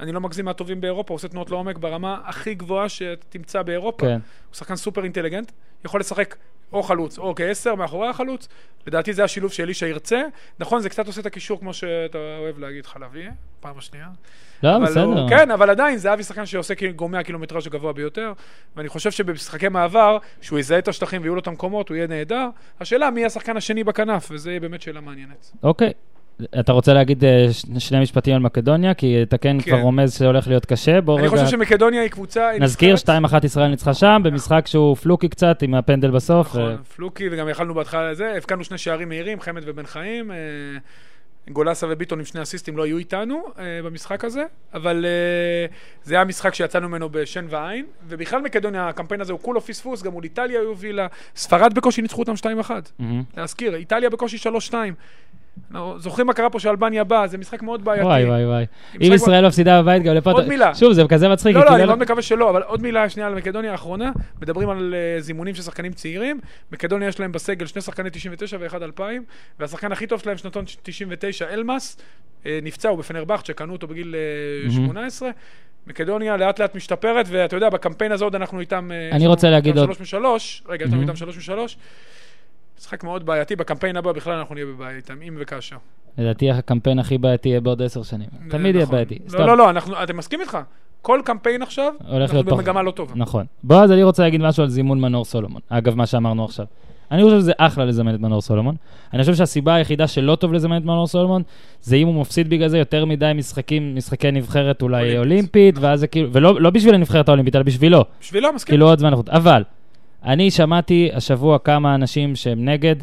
[0.00, 4.06] אני לא מגזים מהטובים באירופה, הוא עושה תנועות לעומק ברמה הכי גבוהה שתמצא באירופה.
[4.06, 4.18] כן.
[4.48, 5.52] הוא שחקן סופר אינטליגנט,
[5.84, 6.36] יכול לשחק
[6.72, 8.48] או חלוץ או כעשר מאחורי החלוץ.
[8.86, 10.22] לדעתי זה השילוב שאלישע ירצה.
[10.58, 13.26] נכון, זה קצת עושה את הקישור כמו שאתה אוהב להגיד חלבי,
[13.60, 14.06] פעם השנייה.
[14.62, 15.02] לא, בסדר.
[15.02, 18.32] הוא, כן, אבל עדיין, זהבי שחקן שעושה גורמי הקילומטראז' הגבוה ביותר,
[18.76, 22.48] ואני חושב שבמשחקי מעבר, שהוא יזהה את השטחים ויהיו לו את המקומות, הוא יהיה נהדר.
[22.80, 25.52] השאלה מי השחקן השני בכנף, וזו באמת שאלה מעניינת.
[25.62, 25.92] אוקיי.
[26.60, 27.46] אתה רוצה להגיד אה,
[27.78, 28.94] שני משפטים על מקדוניה?
[28.94, 29.70] כי אתה כן כן.
[29.70, 31.00] כבר רומז שהולך להיות קשה.
[31.00, 31.36] בוא אני רגע...
[31.36, 32.48] חושב שמקדוניה היא קבוצה...
[32.48, 36.46] היא נזכיר, נבחרת- 2-1 ישראל ניצחה שם, במשחק שהוא פלוקי קצת, עם הפנדל בסוף.
[36.48, 40.30] נכון, פלוקי, וגם יכלנו בהתחלה לזה, הבקענו שני שערים מהירים, חמד ובן חיים.
[40.30, 40.36] אה,
[41.50, 45.66] גולסה וביטון עם שני אסיסטים לא היו איתנו אה, במשחק הזה, אבל אה,
[46.04, 50.12] זה היה משחק שיצאנו ממנו בשן ועין, ובכלל מקדוניה, הקמפיין הזה הוא כולו פספוס, גם
[50.12, 51.06] מול איטליה היא הובילה,
[51.36, 52.32] ספרד בקושי ניצחו אותם
[52.66, 52.70] 2-1.
[52.98, 53.22] מהמם.
[53.36, 54.36] להזכיר, איטליה בקושי
[54.70, 54.74] 3-2.
[55.96, 58.04] זוכרים מה קרה פה שאלבניה באה, זה משחק מאוד בעייתי.
[58.06, 58.64] וואי וואי וואי.
[59.00, 60.30] אם ישראל מפסידה בבית גם לפה...
[60.30, 60.74] עוד מילה.
[60.74, 61.54] שוב, זה כזה מצחיק.
[61.56, 64.10] לא, לא, אני כאילו- מאוד מקווה שלא, אבל עוד מילה שנייה על מקדוניה האחרונה.
[64.42, 66.40] מדברים על אה, זימונים של שחקנים צעירים.
[66.72, 69.24] מקדוניה יש להם בסגל שני שחקני 99 ואחד 2000,
[69.60, 71.96] והשחקן הכי טוב שלהם שנתון 99, אלמאס,
[72.46, 74.86] אה, נפצע, הוא בפנרבכט, שקנו אותו בגיל אה, מהמם.
[74.86, 75.30] 18.
[75.86, 78.90] מקדוניה לאט לאט משתפרת, ואתה יודע, בקמפיין הזה עוד אנחנו איתם...
[78.92, 81.02] אה, אני רוצה להגיד עוד- שלוש משלוש, רגע, יש לנו.
[81.02, 81.76] איתם שלוש משלוש.
[82.82, 85.76] משחק מאוד בעייתי, בקמפיין הבא בכלל אנחנו נהיה בבעיה איתם, אם וכאשר.
[86.18, 88.28] לדעתי הקמפיין הכי בעייתי יהיה בעוד עשר שנים.
[88.50, 88.94] תמיד יהיה נכון.
[88.94, 89.18] בעייתי.
[89.32, 89.56] לא.
[89.56, 90.58] לא, לא, אתה מסכים איתך?
[91.02, 92.44] כל קמפיין עכשיו, אנחנו.
[92.44, 93.12] במגמה לא טובה.
[93.16, 93.46] נכון.
[93.62, 95.60] בוא, אז אני רוצה להגיד משהו על זימון מנור סולומון.
[95.68, 96.66] אגב, מה שאמרנו עכשיו.
[97.10, 98.74] אני חושב שזה אחלה לזמן את מנור סולומון.
[99.12, 101.42] אני חושב שהסיבה היחידה שלא טוב לזמן את מנור סולומון,
[101.80, 105.78] זה אם הוא מפסיד בגלל זה יותר מדי משחקים, משחקי נבחרת אולי אולימפית.
[105.78, 108.04] ואז זה כאילו, ולא לא בשביל הנבחרת האולימפית, אלא בשבילו.
[108.20, 108.72] בשבילו, מסכים.
[108.72, 109.28] כאילו עוד זמן איכות.
[109.28, 109.62] אבל,
[110.24, 112.96] אני שמעתי השבוע כמה אנשים שהם נגד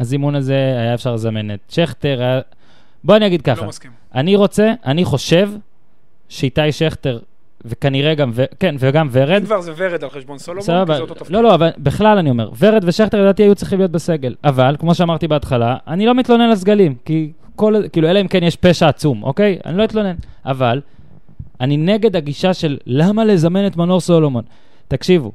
[0.00, 2.40] הזימון הזה, היה אפשר לזמן את שכטר, היה...
[3.04, 3.62] בוא אני אגיד ככה.
[3.62, 3.90] לא מסכים.
[4.14, 5.50] אני רוצה, אני חושב
[6.28, 7.18] שאיתי שכטר,
[7.64, 8.44] וכנראה גם, ו...
[8.60, 11.32] כן, וגם ורד, אם כבר זה ורד על חשבון סולומון, כי זה אותו תפקיד.
[11.32, 14.34] לא, לא, אבל בכלל אני אומר, ורד ושכטר לדעתי היו צריכים להיות בסגל.
[14.44, 18.42] אבל, כמו שאמרתי בהתחלה, אני לא מתלונן על סגלים, כי כל, כאילו, אלא אם כן
[18.42, 19.58] יש פשע עצום, אוקיי?
[19.66, 20.14] אני לא אתלונן.
[20.46, 20.80] אבל,
[21.60, 24.44] אני נגד הגישה של למה לזמן את מנור סולומון.
[24.88, 25.32] תקשיבו,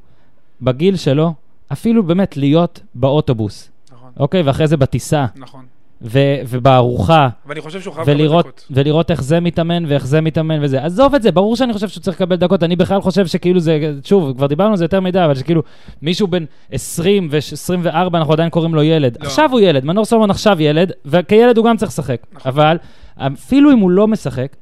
[0.63, 1.33] בגיל שלו,
[1.71, 4.41] אפילו באמת להיות באוטובוס, נכון, אוקיי?
[4.41, 5.65] ואחרי זה בטיסה, נכון.
[6.01, 8.67] ו- ובארוחה, ואני חושב שהוא חייב לקבל ולראות, דקות.
[8.71, 10.83] ולראות איך זה מתאמן ואיך זה מתאמן וזה.
[10.83, 12.63] עזוב את זה, ברור שאני חושב שהוא צריך לקבל דקות.
[12.63, 15.61] אני בכלל חושב שכאילו זה, שוב, כבר דיברנו על זה יותר מדי, אבל שכאילו
[16.01, 17.87] מישהו בן 20 ו-24,
[18.17, 19.17] אנחנו עדיין קוראים לו ילד.
[19.19, 19.25] לא.
[19.25, 22.21] עכשיו הוא ילד, מנור סולומון עכשיו ילד, וכילד הוא גם צריך לשחק.
[22.33, 22.51] נכון.
[22.51, 22.77] אבל
[23.17, 24.55] אפילו אם הוא לא משחק,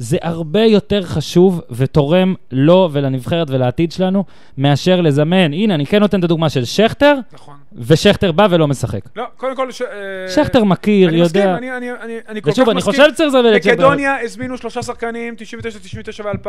[0.00, 4.24] זה הרבה יותר חשוב ותורם לו ולנבחרת ולעתיד שלנו,
[4.58, 5.52] מאשר לזמן.
[5.52, 7.54] הנה, אני כן נותן את הדוגמה של שכטר, נכון.
[7.72, 9.00] ושכטר בא ולא משחק.
[9.16, 9.70] לא, קודם כל...
[9.72, 9.88] ש- אה,
[10.34, 11.56] שכטר מכיר, אני מסכים, יודע.
[11.56, 12.92] אני- אני- אני אני כל כך ושוב, אני מסכים.
[12.92, 13.72] חושב שצריך לזמן את זה.
[13.72, 16.48] מקדוניה הזמינו שלושה שחקנים, 99, 99 ו-2000.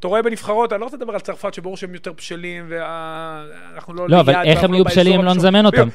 [0.00, 4.08] אתה רואה בנבחרות, אני לא רוצה לדבר על צרפת, שברור שהם יותר בשלים, ואנחנו לא
[4.08, 5.34] לא, אבל איך הם יהיו באזור בשלים אם לא.
[5.34, 5.88] נזמן אותם?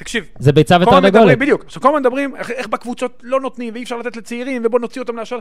[0.00, 1.38] תקשיב, זה ביצה ותרנגולת.
[1.38, 1.64] בדיוק.
[1.64, 5.00] עכשיו כל הזמן מדברים איך, איך בקבוצות לא נותנים ואי אפשר לתת לצעירים ובוא נוציא
[5.02, 5.38] אותם להשאר.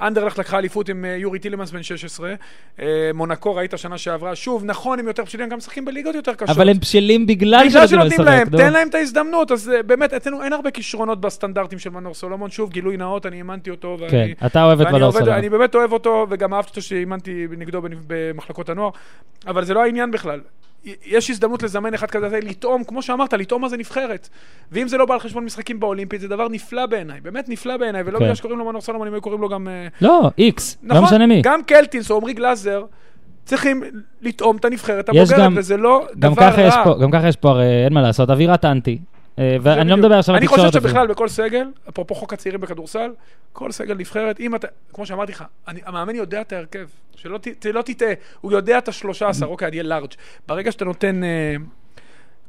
[0.00, 2.34] אנדרלכט לקחה אליפות עם אה, יורי טילמנס בן 16.
[2.80, 4.36] אה, מונקו ראית שנה שעברה.
[4.36, 6.56] שוב, נכון, הם יותר בשלים, הם גם משחקים בליגות יותר קשות.
[6.56, 8.48] אבל הם בשלים בגלל שנותנים להם.
[8.48, 9.50] תן להם את ההזדמנות.
[9.50, 12.50] אז אה, באמת, אצלנו אין הרבה כישרונות בסטנדרטים של מנור סולומון.
[12.50, 13.96] שוב, גילוי נאות, אני אימנתי אותו.
[14.00, 15.34] ואני- כן, אתה אוהב את מנור סולומון.
[15.34, 18.90] אני באמת אוהב אותו, וגם אהבתי אותו שאימנתי נגדו במחלקות הנוער,
[19.46, 20.40] אבל זה לא העניין בכלל.
[20.84, 24.28] יש הזדמנות לזמן אחד כזה, לטעום, כמו שאמרת, לטעום מה זה נבחרת.
[24.72, 28.02] ואם זה לא בא על חשבון משחקים באולימפית, זה דבר נפלא בעיניי, באמת נפלא בעיניי,
[28.02, 28.24] ולא כן.
[28.24, 29.68] בגלל שקוראים לו מנור סולומון, אם היו קוראים לו גם...
[29.68, 31.42] אה, לא, איקס, לא נכון, משנה מי.
[31.42, 32.84] גם קלטינס או עמרי גלאזר
[33.44, 33.82] צריכים
[34.22, 36.94] לטעום את הנבחרת הבוגרת, וזה לא דבר רע.
[37.00, 38.98] גם ככה יש פה, הרי אין מה לעשות, אווירת אנטי.
[39.38, 39.96] אה, ואני לא.
[39.96, 40.66] מדבר עכשיו על אני תקשורת.
[40.68, 40.80] חושב.
[40.80, 43.10] שבכלל בכל סגל, אפרופו חוק הצעירים בכדורסל,
[43.52, 46.86] כל סגל נבחרת, אם אתה, כמו שאמרתי לך, אני, המאמן יודע את ההרכב,
[47.16, 50.10] שלא שלא תטעה, הוא יודע את השלושה עשר, אוקיי, אני אהיה לארג'.
[50.46, 51.56] ברגע שאתה נותן, אה,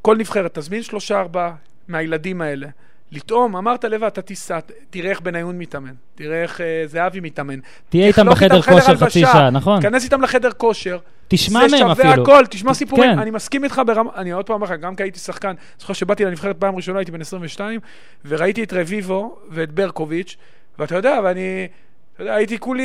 [0.02, 1.56] כל נבחרת, תזמין שלושה ארבעה
[1.88, 2.68] מהילדים האלה.
[3.12, 4.60] לטעום, אמרת לבד, אתה תיסע,
[4.90, 7.60] תראה איך בניון מתאמן, תראה איך אה, זהבי מתאמן.
[7.90, 9.82] תהיה איתם בחדר כושר חצי שעה, נכון?
[9.82, 10.98] תיכנס איתם לחדר כושר,
[11.30, 12.24] תשמע זה מהם שווה אפילו.
[12.24, 13.14] הכל, תשמע סיפורים.
[13.14, 13.20] כן.
[13.20, 16.26] אני מסכים איתך ברמה, אני עוד פעם אומר לך, גם כי הייתי שחקן, זוכר שבאתי
[16.26, 17.80] לנבחרת פעם ראשונה, הייתי בן 22,
[18.26, 20.38] וראיתי את רביבו ואת ברקוביץ',
[20.80, 21.68] ואתה יודע, ואני,
[22.14, 22.84] אתה יודע, הייתי כולי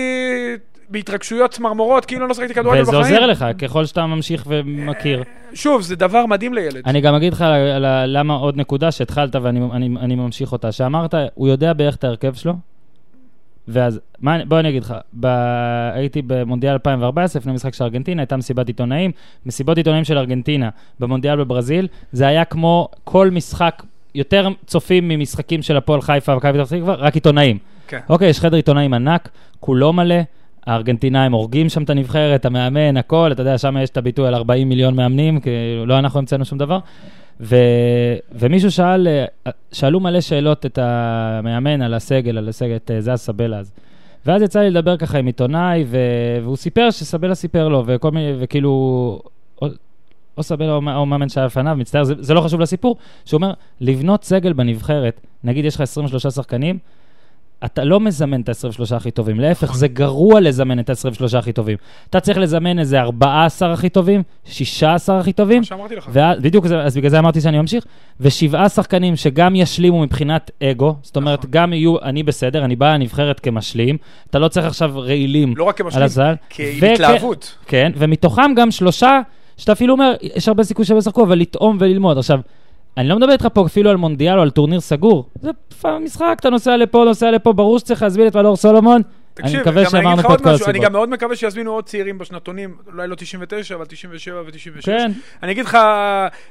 [0.89, 3.15] בהתרגשויות צמרמורות, כאילו לא שחקתי כדורגל וזה בחיים.
[3.15, 5.23] עוזר לך, ככל שאתה ממשיך ומכיר.
[5.55, 6.83] שוב, זה דבר מדהים לילד.
[6.87, 7.45] אני גם אגיד לך
[8.07, 12.35] למה עוד נקודה שהתחלת ואני אני, אני ממשיך אותה, שאמרת, הוא יודע בערך את ההרכב
[12.35, 12.55] שלו,
[13.69, 15.27] ואז, מה, בוא אני אגיד לך, ב,
[15.95, 19.11] הייתי במונדיאל 2014, לפני משחק של ארגנטינה, הייתה מסיבת עיתונאים,
[19.47, 20.69] מסיבות עיתונאים של ארגנטינה
[21.01, 23.83] במונדיאל בברזיל, זה היה כמו כל משחק,
[24.15, 27.59] יותר צופים ממשחקים של הפועל חיפה ומכבי פתח תקווה, רק עיתונאים.
[27.89, 28.01] כן.
[28.09, 29.29] אוקיי, יש חדר עיתונאים ענק,
[29.61, 30.17] כולו מלא,
[30.67, 34.69] הארגנטינאים הורגים שם את הנבחרת, המאמן, הכל, אתה יודע, שם יש את הביטוי על 40
[34.69, 35.51] מיליון מאמנים, כי
[35.87, 36.79] לא אנחנו המצאנו שום דבר.
[37.41, 37.57] ו...
[38.33, 43.15] ומישהו שאל, אה, שאלו מלא שאלות את המאמן על הסגל, על הסגל, את אה, זז
[43.15, 43.73] סבלה אז.
[44.27, 45.99] ואז יצא לי לדבר ככה עם עיתונאי, ו...
[46.43, 48.71] והוא סיפר שסבלה סיפר לו, וכל מיני, וכאילו,
[49.63, 49.67] או,
[50.37, 53.53] או סבלה או, או מאמן שהיה לפניו, מצטער, זה, זה לא חשוב לסיפור, שהוא אומר,
[53.81, 56.79] לבנות סגל בנבחרת, נגיד יש לך 23 שחקנים,
[57.65, 61.77] אתה לא מזמן את ה-23 הכי טובים, להפך, זה גרוע לזמן את ה-23 הכי טובים.
[62.11, 66.09] אתה צריך לזמן איזה 14 הכי טובים, 16 הכי טובים, מה שאמרתי לך.
[66.13, 67.85] ואז, בדיוק, אז בגלל זה אמרתי שאני ממשיך,
[68.21, 71.51] ושבעה שחקנים שגם ישלימו מבחינת אגו, זאת אומרת, נכון.
[71.51, 73.97] גם יהיו, אני בסדר, אני בא לנבחרת כמשלים,
[74.31, 76.35] אתה לא צריך עכשיו רעילים לא רק על כמשלים, הסל.
[76.49, 77.57] כי וכ- התלהבות.
[77.67, 79.21] כן, ומתוכם גם שלושה,
[79.57, 82.19] שאתה אפילו אומר, יש הרבה סיכוי שהם ישחקו, אבל לטעום וללמוד.
[82.19, 82.41] עכשיו,
[82.97, 85.29] אני לא מדבר איתך פה אפילו על מונדיאל או על טורניר סגור.
[85.41, 89.03] זה פעם משחק, אתה נוסע לפה, נוסע לפה, ברור שצריך להזמין את ולור סולומון.
[89.03, 89.03] אני
[89.35, 90.85] תקשיב, מקווה אני אגיד שאמרנו פה את כל משהו, אני הסיבות.
[90.85, 94.83] גם מאוד מקווה שיזמינו עוד צעירים בשנתונים, אולי לא 99, אבל 97 ו-96.
[94.83, 95.79] כן, אני אגיד לך,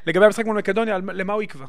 [0.08, 1.66] לגבי המשחק מול מקדוניה, למה הוא יקבע?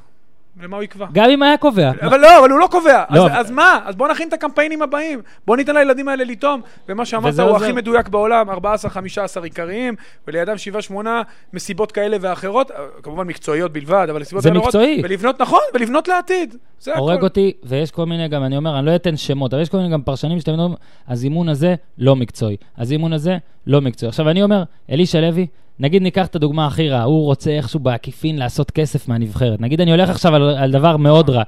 [0.63, 1.07] למה הוא יקבע?
[1.13, 1.91] גם אם היה קובע.
[2.03, 3.05] אבל לא, אבל הוא לא קובע.
[3.11, 3.27] לא.
[3.27, 3.81] אז, אז מה?
[3.85, 5.23] אז בוא נכין את הקמפיינים הבאים.
[5.47, 6.61] בוא ניתן לילדים האלה לטעום.
[6.89, 7.65] ומה שאמרת הוא עוזר.
[7.65, 8.55] הכי מדויק בעולם, 14-15
[9.43, 9.95] עיקריים,
[10.29, 10.55] ולידם
[10.91, 10.95] 7-8
[11.53, 15.01] מסיבות כאלה ואחרות, אה, כמובן מקצועיות בלבד, אבל מסיבות זה ואחרות, מקצועי.
[15.05, 16.57] ולבנות, נכון, ולבנות לעתיד.
[16.81, 17.25] זה הורג הכל.
[17.25, 19.91] אותי, ויש כל מיני גם, אני אומר, אני לא אתן שמות, אבל יש כל מיני
[19.91, 20.75] גם פרשנים שאתם אומרים,
[21.09, 24.09] הזימון הזה לא מקצועי, הזימון הזה לא מקצועי.
[24.09, 25.47] עכשיו, אני אומר, אלישע לוי,
[25.81, 29.61] נגיד ניקח את הדוגמה הכי רעה, הוא רוצה איכשהו בעקיפין לעשות כסף מהנבחרת.
[29.61, 31.43] נגיד אני הולך עכשיו על, על דבר מאוד רע.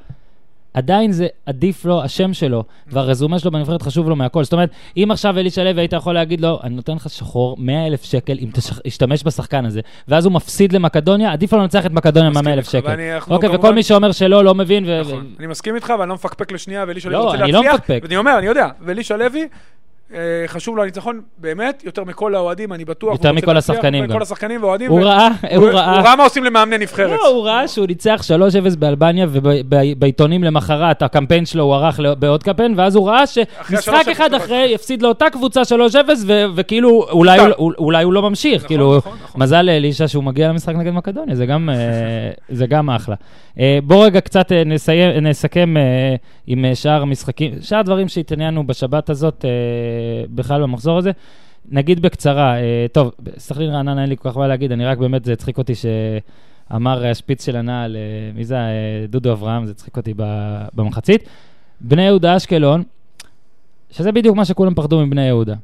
[0.74, 4.45] עדיין זה עדיף לו, השם שלו, והרזומה שלו בנבחרת חשוב לו מהכל.
[4.45, 7.87] זאת אומרת, אם עכשיו אלישע לוי היית יכול להגיד לו, אני נותן לך שחור 100
[7.87, 8.49] אלף שקל אם
[8.85, 12.70] תשתמש בשחקן הזה, ואז הוא מפסיד למקדוניה, עדיף לו לנצח את מקדוניה מסכים מה-100 אלף
[12.70, 12.95] שקל.
[13.31, 15.01] אוקיי, וכל מי שאומר שלא, לא מבין.
[15.01, 15.27] נכון.
[15.39, 17.72] אני מסכים איתך, ואני לא מפקפק לשנייה, ואלישע לוי לא, רוצה אני להצליח.
[17.72, 18.01] לא מפקפק.
[18.03, 19.49] ואני אומר, אני יודע, ואלישע לוי,
[20.46, 23.12] חשוב לו הניצחון באמת, יותר מכל האוהדים, אני בטוח.
[23.12, 24.11] יותר מכל להצליח, השחקנים גם.
[24.11, 24.90] מכל השחקנים והאוהדים.
[24.90, 25.90] הוא ו- ראה, הוא ראה.
[25.96, 27.11] הוא ראה מה עושים למאמני נבחרת.
[27.11, 28.20] לא, הוא ראה שהוא ניצח
[28.72, 33.94] 3-0 באלבניה, ובעיתונים למחרת הקמפיין שלו הוא ערך לא- בעוד קמפיין, ואז הוא ראה שמשחק
[33.94, 34.34] ה-3-0 אחד.
[34.34, 35.74] אחרי יפסיד לאותה קבוצה 3-0,
[36.26, 37.38] ו- וכאילו אולי.
[37.57, 39.42] הוא- אולי הוא לא ממשיך, נכון, כאילו, נכון, נכון.
[39.42, 41.74] מזל לאלישע שהוא מגיע למשחק נגד מקדוניה, זה גם, אה,
[42.48, 43.14] זה גם אחלה.
[43.61, 45.82] אה, בוא רגע קצת אה, נסיים- נסכם אה,
[46.46, 49.50] עם אה, שאר המשחקים, שאר הדברים שהתעניינו בשבת הזאת, אה,
[50.34, 51.11] בכלל במחזור הזה.
[51.70, 55.24] נגיד בקצרה, אה, טוב, סכנין רעננה אין לי כל כך מה להגיד, אני רק באמת,
[55.24, 58.01] זה הצחיק אותי שאמר השפיץ של הנעל, אה,
[58.34, 60.14] מי זה, אה, דודו אברהם, זה הצחיק אותי
[60.74, 61.28] במחצית.
[61.80, 62.82] בני יהודה אשקלון,
[63.90, 65.55] שזה בדיוק מה שכולם פחדו מבני יהודה,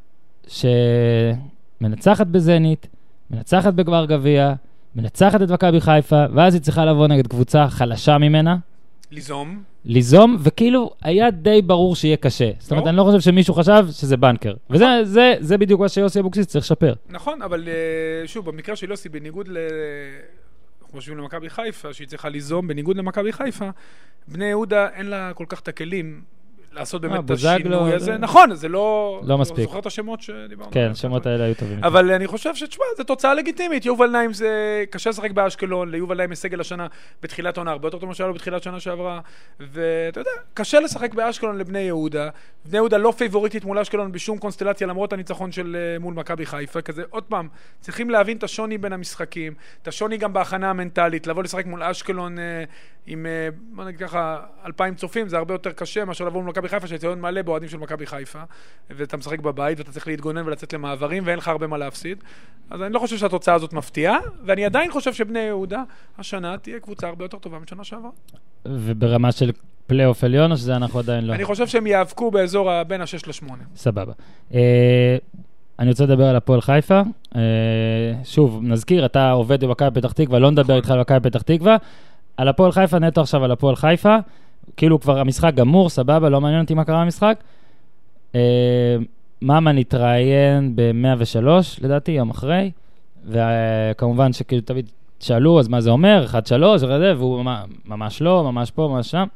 [1.80, 2.86] שמנצחת בזנית,
[3.30, 4.54] מנצחת בגמר גביע,
[4.96, 8.56] מנצחת את מכבי חיפה, ואז היא צריכה לבוא נגד קבוצה חלשה ממנה,
[9.12, 9.62] ליזום.
[9.84, 12.50] ליזום, וכאילו היה די ברור שיהיה קשה.
[12.58, 12.88] זאת אומרת, ברור.
[12.88, 14.54] אני לא חושב שמישהו חשב שזה בנקר.
[14.70, 16.92] וזה זה, זה בדיוק מה שיוסי אבוקסיס צריך לשפר.
[17.08, 19.56] נכון, אבל אה, שוב, במקרה של יוסי, בניגוד ל...
[20.82, 23.70] אנחנו חושבים למכבי חיפה, שהיא צריכה ליזום, בניגוד למכבי חיפה,
[24.28, 26.22] בני יהודה אין לה כל כך את הכלים
[26.72, 28.18] לעשות באמת את השינוי זה- הזה.
[28.18, 29.20] נכון, זה לא...
[29.24, 29.64] לא מספיק.
[29.64, 30.92] זוכר את השמות שדיברנו כן, עליהם?
[30.92, 31.84] השמות האלה היו טובים.
[31.84, 33.86] אבל אני חושב שתשמע, זו תוצאה לגיטימית.
[33.86, 34.84] יובל נעים זה...
[34.90, 36.86] קשה לשחק באשקלון, ליובל נעים יש סגל השנה
[37.22, 39.20] בתחילת עונה, הרבה יותר טוב ממה שהיה לו בתחילת שנה שעברה.
[39.60, 42.28] ואתה יודע, קשה לשחק באשקלון לבני יהודה.
[42.64, 46.80] בני יהודה לא פייבוריטית מול אשקלון בשום קונסטלציה, למרות הניצחון של אה, מול מכבי חיפה.
[46.80, 47.48] כזה, עוד פעם,
[47.80, 51.26] צריכים להבין את השוני בין המשחקים, את השוני גם בהכנה המנטלית.
[51.26, 52.64] לבוא לשחק מול אשקלון אה,
[53.06, 56.68] עם, אה, בוא נגיד ככה, אלפיים צופים, זה הרבה יותר קשה מאשר לבוא מול מכבי
[56.68, 58.42] חיפה, שהציון מלא באוהדים של מכבי חיפה.
[58.90, 62.24] ואתה משחק בבית ואתה צריך להתגונן ולצאת למעברים ואין לך הרבה מה להפסיד.
[62.70, 65.82] אז אני לא חושב שהתוצאה הזאת מפתיעה, ואני עדיין חושב שבני יהודה
[66.18, 68.10] השנה תהיה קבוצה הרבה יותר טובה משנה שעברה.
[68.66, 69.52] וברמה של
[69.86, 71.34] פלייאוף עליון, או שזה אנחנו עדיין לא?
[71.34, 73.52] אני חושב שהם ייאבקו באזור בין ה-6 ל-8.
[73.76, 74.12] סבבה.
[74.54, 75.16] אה,
[75.78, 77.02] אני רוצה לדבר על הפועל חיפה.
[77.36, 77.40] אה,
[78.24, 81.76] שוב, נזכיר, אתה עובד במכבי פתח תקווה, לא נדבר איתך על מכבי פתח תקווה.
[82.36, 84.16] על הפועל חיפה, נטו עכשיו על הפועל חיפה.
[84.76, 87.38] כאילו כבר המשחק גמור, סבבה, לא מעניין אותי מה קרה במשחק.
[88.34, 88.96] אה,
[89.42, 91.46] ממן התראיין ב-103,
[91.82, 92.70] לדעתי, יום אחרי,
[93.26, 96.34] וכמובן שכאילו תמיד שאלו, אז מה זה אומר, 1-3,
[96.84, 99.26] וזה, והוא "מה, ממש לא, ממש פה, ממש שם.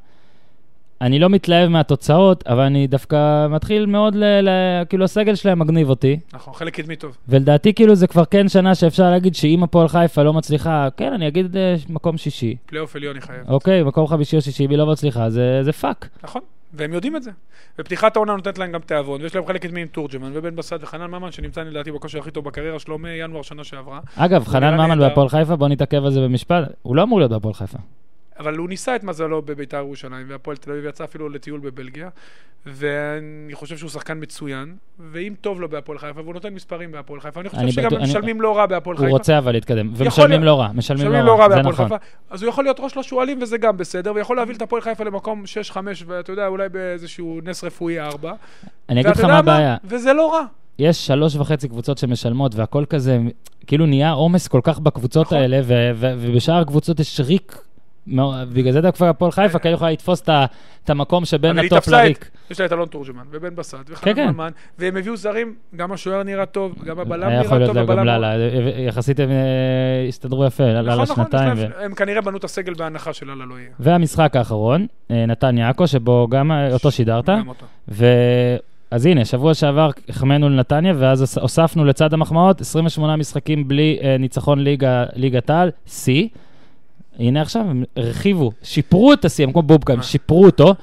[1.01, 4.49] אני לא מתלהב מהתוצאות, אבל אני דווקא מתחיל מאוד, ל, ל,
[4.89, 6.19] כאילו הסגל שלהם מגניב אותי.
[6.33, 7.17] נכון, חלק קדמי טוב.
[7.29, 11.29] ולדעתי כאילו זה כבר כן שנה שאפשר להגיד שאם הפועל חיפה לא מצליחה, כן, אני
[11.29, 12.57] אגיד אה, מקום שישי.
[12.67, 13.49] פלייאוף עליון היא חייבת.
[13.49, 16.09] אוקיי, מקום חמישי או שישי, אם היא לא מצליחה, זה, זה פאק.
[16.25, 16.43] נכון,
[16.73, 17.31] והם יודעים את זה.
[17.79, 21.11] ופתיחת העונה נותנת להם גם תיאבון, ויש להם חלק קדמי עם תורג'מן, ובן בסט וחנן
[21.11, 24.01] ממן, שנמצא לדעתי בכושר הכי טוב בקריירה שלו מינואר שנה שעברה.
[24.17, 24.99] אגב, חנן ממן.
[24.99, 27.79] בהפועל חיפה, בוא נתעכב על זה במשפט, הוא לא אמור להיות בהפועל חיפה.
[28.39, 32.09] אבל הוא ניסה את מזלו בביתר ירושלים, והפועל תל אביב יצא אפילו לטיול בבלגיה,
[32.67, 34.75] ואני חושב שהוא שחקן מצוין,
[35.13, 37.99] ואם טוב לו בהפועל חיפה, והוא נותן מספרים בהפועל חיפה, אני חושב אני שגם בטוח-
[37.99, 39.13] הם אני- משלמים לא רע בהפועל הוא חיפה.
[39.17, 40.45] רוצה אבל להתקדם, ומשלמים.
[40.45, 41.85] לא רע, משלמים משלמים לא לא רע בהפועל נכון.
[41.85, 41.97] חיפה,
[42.31, 45.45] אז הוא יכול להיות ראש לשועלים וזה גם בסדר, ויכול להוביל את הפועל חיפה למקום
[45.47, 45.77] 6-5,
[46.07, 48.33] ואתה יודע, אולי באיזשהו נס רפואי 4.
[48.89, 50.45] אני אגיד לך מה הבעיה, וזה לא רע.
[50.79, 53.19] יש שלוש וחצי קבוצות שמשלמות, והכל כזה,
[53.67, 55.39] כאילו נהיה עומס כל כך בקבוצות נכון.
[55.39, 57.59] האלה, ו- ו- ובשאר הקבוצות יש ריק.
[58.53, 60.23] בגלל זה דווקא הפועל חיפה, כי היא יכולה לתפוס
[60.85, 62.31] את המקום שבין הטופ לריק.
[62.51, 64.31] יש לה את אלון תורג'מן, ובן בסט, כן, וחנן כן.
[64.31, 64.49] ממן,
[64.79, 68.07] והם הביאו זרים, גם השוער נראה טוב, גם הבלם היה יכול נראה להיות טוב, גם.
[68.07, 68.35] לאללה,
[68.87, 69.35] יחסית הם אה,
[70.09, 71.57] הסתדרו יפה, לאללה נכון, נכון, שנתיים.
[71.81, 73.69] הם כנראה בנו את הסגל בהנחה שלאללה לא יהיה.
[73.81, 77.29] והמשחק האחרון, אה, נתניה עכו, שבו גם אה, אותו שידרת.
[77.29, 77.67] גם אותו.
[78.91, 84.17] אז הנה, שבוע שעבר החמאנו לנתניה, ואז הוס- הוספנו לצד המחמאות 28 משחקים בלי אה,
[84.19, 86.29] ניצחון ליגה, ליגת העל, שיא.
[87.19, 90.03] הנה עכשיו, הם הרחיבו, שיפרו את השיא, הם כמו בובקה, הם?
[90.03, 90.75] שיפרו אותו.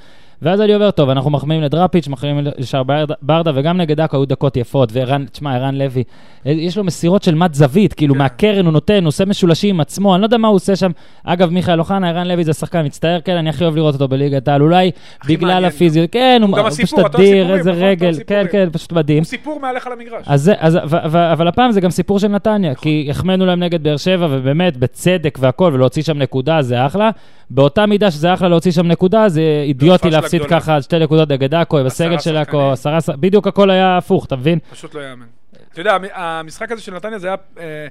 [0.44, 2.84] ואז אני אומר, טוב, אנחנו מחמיאים לדראפיץ', מחמיאים לשער
[3.22, 6.04] ברדה- וגם נגד עכו היו דקות יפות, וערן, תשמע, ערן לוי,
[6.46, 8.18] אה, יש לו מסירות של מט זווית, כאילו כן.
[8.20, 10.91] מהקרן הוא נותן, הוא עושה משולשים עם עצמו, אני לא יודע מה הוא עושה שם.
[11.24, 14.48] אגב, מיכאל אוחנה, ערן לוי זה שחקן מצטער, כן, אני הכי אוהב לראות אותו בליגת
[14.48, 14.91] העל, אולי
[15.28, 17.84] בגלל הפיזיות, כן, הוא הוא הוא פשוט אדיר, איזה נכון?
[17.84, 18.46] רגל, כן.
[18.52, 19.18] כן, פשוט מדהים.
[19.18, 20.24] הוא סיפור מהלך על המגרש.
[20.26, 22.84] אז אז, ו- ו- אבל הפעם זה גם סיפור של נתניה, נכון.
[22.84, 27.10] כי החמאנו להם נגד באר שבע, ובאמת, בצדק והכל, ולהוציא שם נקודה זה אחלה.
[27.50, 30.10] באותה מידה שזה אחלה להוציא שם נקודה, זה אידיוטי
[30.42, 30.62] הגדולה.
[30.62, 32.72] ככה שתי נקודות נגד עכו, בסגל של עכו.
[32.72, 34.60] עשרה, בדיוק הכל היה הפוך, אתה מבין?
[34.72, 35.26] פשוט לא יאמן.
[35.72, 37.88] אתה יודע, המ- המשחק הזה של נתניה זה היה, אה,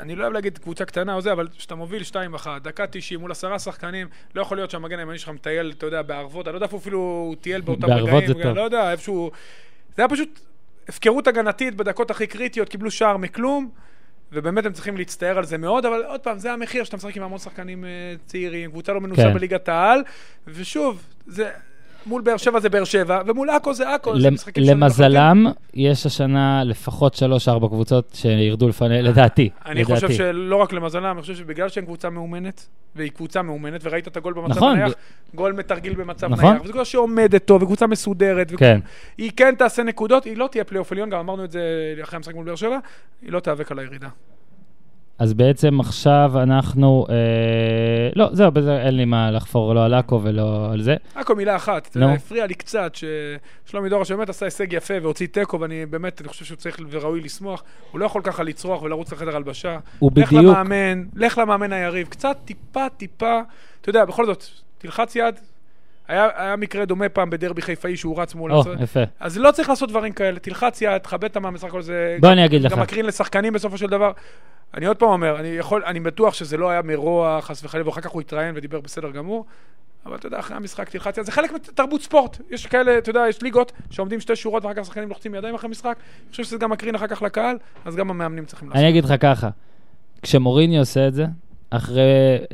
[0.00, 2.14] אני לא אוהב להגיד קבוצה קטנה או זה, אבל כשאתה מוביל 2-1,
[2.62, 6.46] דקה 90 מול עשרה שחקנים, לא יכול להיות שהמגן הימני שלך מטייל, אתה יודע, בערבות,
[6.48, 8.04] אני לא יודע איפה אפילו הוא טייל באותם רגעים.
[8.04, 8.56] בערבות זה טוב.
[8.56, 9.30] לא יודע, איפשהו...
[9.96, 10.40] זה היה פשוט
[10.88, 13.70] הפקרות הגנתית בדקות הכי קריטיות, קיבלו שער מכלום,
[14.32, 17.22] ובאמת הם צריכים להצטער על זה מאוד, אבל עוד פעם, זה המחיר שאתה משחק עם
[17.22, 17.90] המון שחקנים אה,
[18.26, 19.34] צעירים, קבוצה לא מנוסה כן.
[19.34, 20.02] בליגת העל,
[20.46, 21.50] ושוב, זה...
[22.06, 24.12] מול באר שבע זה באר שבע, ומול עכו זה עכו.
[24.56, 29.50] למזלם, יש השנה לפחות שלוש-ארבע קבוצות שירדו לפני, לדעתי.
[29.66, 30.12] אני חושב.
[30.12, 34.32] שלא רק למזלם, אני חושב שבגלל שהם קבוצה מאומנת, והיא קבוצה מאומנת, וראית את הגול
[34.32, 34.92] במצב נכון, נייח,
[35.34, 36.44] גול מתרגיל במצב נכון.
[36.44, 38.80] נייח, וזו קבוצה שעומדת טוב, וקבוצה מסודרת, כן.
[39.18, 41.60] היא כן תעשה נקודות, היא לא תהיה פלייאוף עליון, גם אמרנו את זה
[42.02, 42.78] אחרי המשחק מול באר שבע,
[43.22, 44.08] היא לא תיאבק על הירידה.
[45.18, 47.06] אז בעצם עכשיו אנחנו...
[47.08, 47.14] אה,
[48.16, 50.96] לא, זהו, בזה אין לי מה לחפור לא על עכו ולא על זה.
[51.14, 51.98] עוד מילה אחת, אתה.
[51.98, 56.28] יודע, הפריע לי קצת ששלומי דורה שבאמת עשה הישג יפה והוציא תיקו, ואני באמת, אני
[56.28, 57.62] חושב שהוא צריך וראוי לשמוח,
[57.92, 59.78] הוא לא יכול ככה לצרוח ולרוץ לחדר הלבשה.
[59.98, 60.44] הוא לך בדיוק...
[60.44, 63.40] למאמן, לך למאמן היריב, קצת טיפה טיפה,
[63.80, 64.44] אתה יודע, בכל זאת,
[64.78, 65.34] תלחץ יד.
[66.08, 68.52] היה, היה מקרה דומה פעם בדרבי חיפאי שהוא רץ מול...
[68.52, 68.80] או, הצד.
[68.80, 69.00] יפה.
[69.20, 72.16] אז לא צריך לעשות דברים כאלה, תלחץ יד, תכבד את המאמן, בסך הכל זה...
[72.20, 72.72] בוא גם- אני אגיד לך.
[72.72, 74.12] גם מקרין לשחקנים בסופו של דבר.
[74.74, 78.00] אני עוד פעם אומר, אני יכול, אני בטוח שזה לא היה מרוע, חס וחלילה, ואחר
[78.00, 79.44] כך הוא התראיין ודיבר בסדר גמור,
[80.06, 82.38] אבל אתה יודע, אחרי המשחק תלחץ יד, זה חלק מתרבות ספורט.
[82.50, 85.70] יש כאלה, אתה יודע, יש ליגות שעומדים שתי שורות ואחר כך השחקנים לוחצים ידיים אחרי
[85.70, 88.80] משחק, אני חושב שזה גם מקרין אחר כך לקהל, אז גם המאמנים צריכים לעשות.
[88.80, 89.48] אני אגיד לך ככה,
[90.22, 91.26] כשמוריני עושה את זה,
[91.70, 92.02] אחרי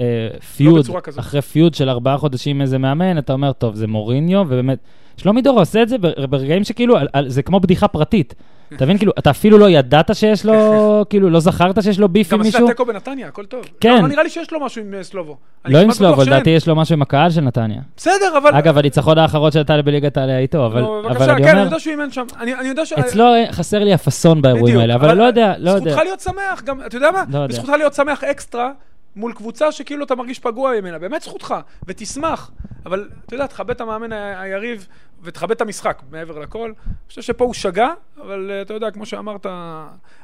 [0.01, 1.01] אה, פיוד, לא.
[1.19, 4.79] אחרי פיוד של ארבעה חודשים איזה מאמן, אתה אומר, טוב, זה מוריניו, ובאמת,
[5.17, 8.35] שלומי דורה עושה את זה בר- ברגעים שכאילו, על, על, זה כמו בדיחה פרטית.
[8.77, 10.55] אתה מבין, כאילו, אתה אפילו לא ידעת שיש לו,
[11.11, 12.69] כאילו, לא זכרת שיש לו ביף עם גם עשית מישהו?
[12.69, 13.65] תיקו בנתניה, הכל טוב.
[13.81, 13.95] כן.
[13.95, 15.37] לא, לא נראה לי שיש לו משהו עם אה, סלובו.
[15.65, 16.23] לא עם סלובו.
[16.23, 17.81] לדעתי יש לו משהו עם הקהל של נתניה.
[17.97, 18.51] בסדר, אבל...
[18.55, 21.65] אגב, הניצחון האחרון של נתניה בליגת העלייה איתו, אבל נו, אבל בבקשה, אני כן, אני
[21.65, 22.25] יודע שהוא אימן שם.
[22.41, 22.93] אני אני יודע ש...
[22.93, 25.91] אצלו חסר לי הפאסון באירועים האלה, אבל לא יודע, לא יודע.
[25.91, 27.25] זכותך להיות שמח, גם, אתה יודע מה?
[27.33, 27.55] לא יודע.
[27.55, 28.71] זכותך להיות שמח אקסטרה
[29.17, 31.55] מול קבוצה שכאילו אתה מרגיש פגוע ממנה, באמת זכותך,
[31.87, 32.51] ותשמח.
[32.87, 34.87] אבל אתה יודע, תכבד את המאמן ה- היריב
[35.23, 36.65] ותכבד את המשחק, מעבר לכל.
[36.87, 37.89] אני חושב שפה הוא שגה,
[38.23, 39.47] אבל אה, אתה יודע, כמו שאמרת,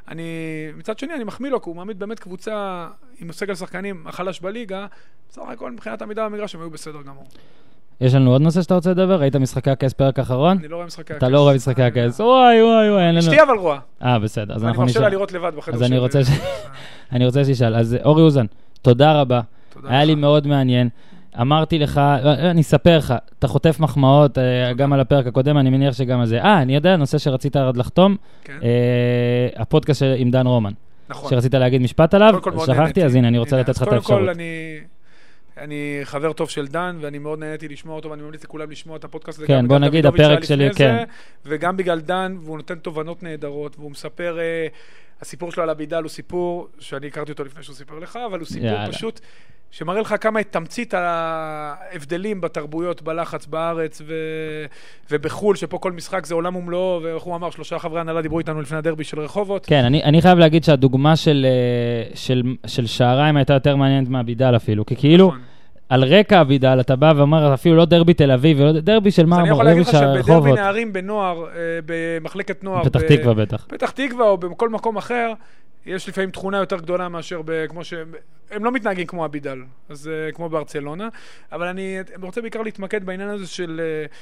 [0.09, 0.23] אני...
[0.77, 2.87] מצד שני, אני מחמיא לו, כי הוא מעמיד באמת קבוצה
[3.21, 4.87] עם סגל שחקנים החלש בליגה.
[5.31, 7.25] בסך הכל, מבחינת עמידה במגרש, הם היו בסדר גמור.
[8.01, 9.21] יש לנו עוד נושא שאתה רוצה לדבר?
[9.21, 10.59] ראית משחקי הכס פרק האחרון?
[10.59, 11.19] אני לא רואה משחקי הכס.
[11.19, 12.21] אתה לא רואה משחקי הכס.
[12.21, 13.19] וואי, וואי, וואי, אין לנו...
[13.19, 13.79] אשתי אבל רואה.
[14.03, 15.13] אה, בסדר, אז אני אנחנו מרשה לה נשאל.
[15.17, 16.29] לראות לבד בחדר אז אני של- רוצה ש-
[17.13, 17.75] אני רוצה שתשאל.
[17.77, 18.47] אז אורי אוזן,
[18.83, 19.41] תודה רבה.
[19.75, 20.07] תודה היה לך.
[20.07, 20.89] לי מאוד מעניין.
[21.41, 25.71] אמרתי לך, אה, אני אספר לך, אתה חוטף מחמאות אה, גם על הפרק הקודם, אני
[25.71, 26.43] מניח שגם על זה.
[26.43, 28.59] אה, אני יודע, נושא שרצית עוד לחתום, כן.
[28.63, 30.73] אה, הפודקאסט של- עם דן רומן.
[31.09, 31.31] נכון.
[31.31, 32.35] שרצית להגיד משפט עליו,
[32.67, 33.05] שכחתי.
[33.05, 34.19] אז הנה, אני רוצה הנה, לתת לך את האפשרות.
[34.19, 34.79] קודם כל, אני...
[35.61, 39.05] אני חבר טוב של דן, ואני מאוד נהניתי לשמוע אותו, ואני ממליץ לכולם לשמוע את
[39.05, 39.47] הפודקאסט הזה.
[39.47, 40.97] כן, בוא נגיד, הפרק שלי, כן.
[40.99, 41.05] זה,
[41.47, 44.39] וגם בגלל דן, והוא נותן תובנות נהדרות, והוא מספר...
[44.39, 44.67] אה,
[45.21, 48.47] הסיפור שלו על אבידל הוא סיפור שאני הכרתי אותו לפני שהוא סיפר לך, אבל הוא
[48.47, 48.93] סיפור יאללה.
[48.93, 49.21] פשוט
[49.71, 54.15] שמראה לך כמה את תמצית ההבדלים בתרבויות, בלחץ בארץ ו...
[55.11, 58.61] ובחו"ל, שפה כל משחק זה עולם ומלואו, ואיך הוא אמר, שלושה חברי הנהלה דיברו איתנו
[58.61, 59.67] לפני הדרבי של רחובות.
[59.67, 64.57] כן, אני, אני חייב להגיד שהדוגמה של, אה, של, של שעריים הייתה יותר מעניינת מאבידל
[64.57, 65.41] אפילו, כי כאילו, נכון.
[65.89, 69.39] על רקע אבידל, אתה בא ואומר, אפילו לא דרבי תל אביב, ולא דרבי של אז
[69.39, 71.53] אני יכול דרבי להגיד לך של שבדרבי נערים בנוער, אה,
[71.87, 73.67] במחלקת נוער, פתח תקווה בטח.
[73.69, 75.33] פתח תקווה או בכל מקום אחר,
[75.87, 77.95] יש לפעמים תכונה יותר גדולה מאשר ב- כמו ש...
[78.51, 81.09] הם לא מתנהגים כמו אבידל, אז uh, כמו בארצלונה,
[81.53, 83.81] אבל אני רוצה בעיקר להתמקד בעניין הזה של...
[84.09, 84.15] אה,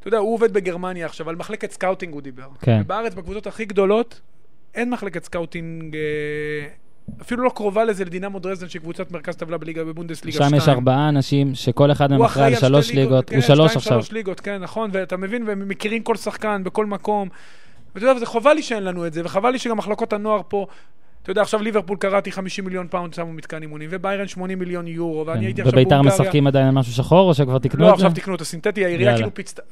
[0.00, 2.48] אתה יודע, הוא עובד בגרמניה עכשיו, על מחלקת סקאוטינג הוא דיבר.
[2.60, 2.82] כן.
[2.86, 4.20] בארץ, בקבוצות הכי גדולות,
[4.74, 6.00] אין מחלקת סקאוטינג, אה,
[7.20, 10.50] אפילו לא קרובה לזה לדינמו דרזדן, שהיא קבוצת מרכז טבלה בליגה בבונדסליגה 2.
[10.50, 13.78] שם יש ארבעה אנשים שכל אחד מהם אחראי על שלוש ליגות, כן, הוא שלוש שתיים,
[13.78, 13.92] עכשיו.
[13.92, 17.28] שלוש ליגות, כן, נכון, ואתה מבין, והם מכירים כל שחקן בכל מקום.
[17.94, 20.66] ואתה יודע, וזה חובה לי שאין לנו את זה, וחבל לי שגם מחלקות הנוער פה,
[21.24, 25.26] אתה יודע, עכשיו ליברפול קראתי 50 מיליון פאונד שמו מתקן אימונים, וביירן 80 מיליון יורו,
[25.26, 25.68] ואני הייתי כן.
[25.68, 26.20] עכשיו וביתר בהונגריה.
[26.20, 28.06] משחקים עדיין על משהו שחור, או שכבר תקנו לא, את זה?
[28.06, 29.16] עכשיו תקנו את הסינתטי, העירייה.
[29.16, 29.62] כאילו פיצתה...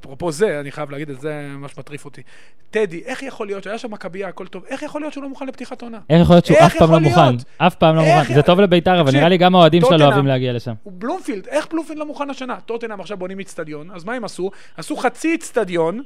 [0.00, 2.22] אפרופו זה, אני חייב להגיד את זה, ממש מטריף אותי.
[2.70, 5.46] טדי, איך יכול להיות שהיה שם מכביה, הכל טוב, איך יכול להיות שהוא לא מוכן
[5.46, 5.98] לפתיחת עונה?
[6.10, 7.36] איך יכול להיות שהוא אף פעם לא מוכן?
[7.58, 8.34] אף פעם לא מוכן.
[8.34, 10.74] זה טוב לביתר, אבל נראה לי גם האוהדים שלו לא אוהבים להגיע לשם.
[10.86, 12.56] בלומפילד, איך בלומפילד לא מוכן השנה?
[12.66, 14.50] טוטנאם עכשיו בונים איצטדיון, אז מה הם עשו?
[14.76, 16.02] עשו חצי איצטדיון,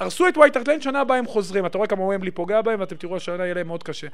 [0.00, 1.66] הרסו את ווייט הארט ליין, שנה הבאה הם חוזרים.
[1.66, 4.06] אתה רואה כמה ומבלי פוגע בהם, ואתם תראו השנה יהיה להם מאוד קשה.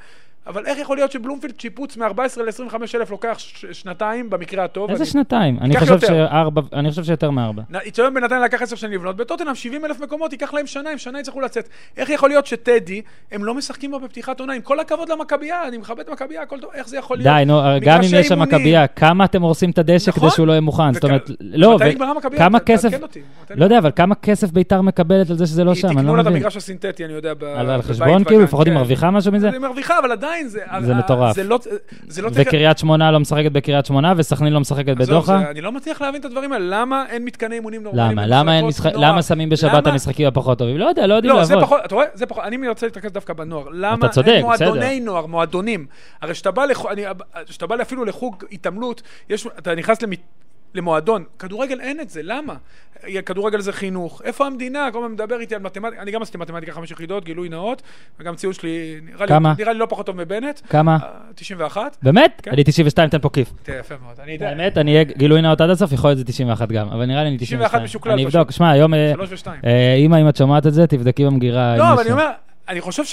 [0.47, 4.89] אבל איך יכול להיות שבלומפילד שיפוץ מ-14 ל-25 אלף לוקח ש- שנתיים, במקרה הטוב?
[4.89, 5.57] איזה אני- שנתיים?
[5.61, 5.99] אני חושב.
[5.99, 7.61] שארבע, אני חושב שיותר מארבע.
[7.81, 11.19] איצטדיון בינתיים לקח עשר שנים לבנות, בטוטנאם 70 אלף מקומות, ייקח להם שנה, הם שנה
[11.19, 11.69] יצטרכו לצאת.
[11.97, 14.53] איך יכול להיות שטדי, הם לא משחקים בו בפתיחת עונה?
[14.53, 17.35] עם כל הכבוד למכבייה, אני מכבד מכבייה, הכל טוב, איך זה יכול להיות?
[17.37, 18.39] די, נו, גם אם יש שם.
[18.41, 20.29] מכבייה, כמה אתם הורסים את הדשא כדי נכון.
[20.29, 20.93] שהוא לא יהיה מוכן?
[20.93, 22.43] זאת אומרת, לא, מתי ו- נגמרה מכבייה?
[22.43, 22.89] כמה ת- כסף,
[23.55, 25.87] לא יודע, אבל כמה כסף ביתר מקבלת על זה שזה לא היא שם?
[25.87, 26.37] אני תקנו לא לה את מבין.
[26.37, 28.37] המגרש הסינתטי, אני יודע, ב- על על בבית חשבון כאילו?
[28.39, 28.79] וגן, לפחות היא כן.
[28.79, 29.49] מרוויחה משהו מזה?
[29.51, 30.59] היא מרוויחה, אבל עדיין זה...
[30.81, 31.35] זה מטורף.
[31.35, 31.59] זה לא...
[32.23, 32.29] לא.
[32.33, 35.49] וקריית שמונה לא משחקת בקריית שמונה, וסכנין לא משחקת בדוחה?
[35.49, 36.81] אני לא מצליח להבין את הדברים האלה.
[36.81, 38.19] למה אין מתקני אימונים נורמליים?
[38.95, 39.21] למה?
[39.21, 40.77] שמים בשבת המשחקים הפחות טובים?
[40.77, 41.79] לא יודע, לא יודעים לא, זה לעבוד.
[41.85, 42.05] אתה רואה?
[42.13, 43.65] זה פחות, אני רוצה להתרכז דווקא בנוער.
[43.71, 44.99] למה צודק, אין מועדוני.
[44.99, 45.85] נוער, מועדונים?
[46.21, 46.85] הרי כשאתה בא, לח...
[46.85, 47.03] אני...
[47.45, 49.47] כשאתה בא אפילו לחוג התעמלות, יש...
[49.57, 50.11] אתה נכנס למ...
[50.75, 52.55] למועדון, כדורגל אין את זה, למה?
[53.25, 54.89] כדורגל זה חינוך, איפה המדינה?
[54.93, 57.81] כל הזמן מדבר איתי על מתמטיקה, אני גם עשיתי מתמטיקה חמש יחידות, גילוי נאות,
[58.19, 59.25] וגם ציון שלי, נראה?
[59.25, 60.61] לי, נראה לי לא פחות טוב מבנט.
[60.69, 60.97] כמה?
[61.03, 61.97] אה, 91.
[62.03, 62.41] באמת?
[62.43, 62.51] כן.
[62.51, 63.53] אני 92, תן פה כיף.
[63.79, 64.49] יפה מאוד, אני יודע.
[64.49, 67.29] האמת, אני אהיה גילוי נאות עד הסוף, יכול להיות זה 91 גם, אבל נראה לי
[67.29, 67.83] אני 91 92.
[67.83, 68.25] משוקלל אני.
[68.25, 68.93] אבדוק, שמע, היום...
[68.93, 69.61] אה, שלוש ושתיים.
[69.65, 71.77] אה, אמא, אם את שומעת את זה, תבדקי במגירה.
[71.77, 72.11] לא, אבל אני.
[72.11, 72.29] אומר,
[72.69, 73.03] אני חושב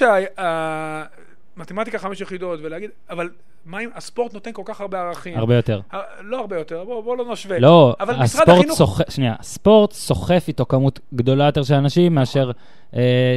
[1.61, 3.29] שהמתמטיקה חמש יחידות, ולהגיד, אבל
[3.65, 5.39] מה אם הספורט נותן כל כך הרבה ערכים?
[5.39, 5.81] הרבה יותר.
[5.95, 7.59] אה, לא הרבה יותר, בוא בוא לא נשווה.
[7.59, 12.51] לא, הספורט החינוך- סוחף, שנייה, הספורט סוחף איתו כמות גדולה יותר של אנשים מאשר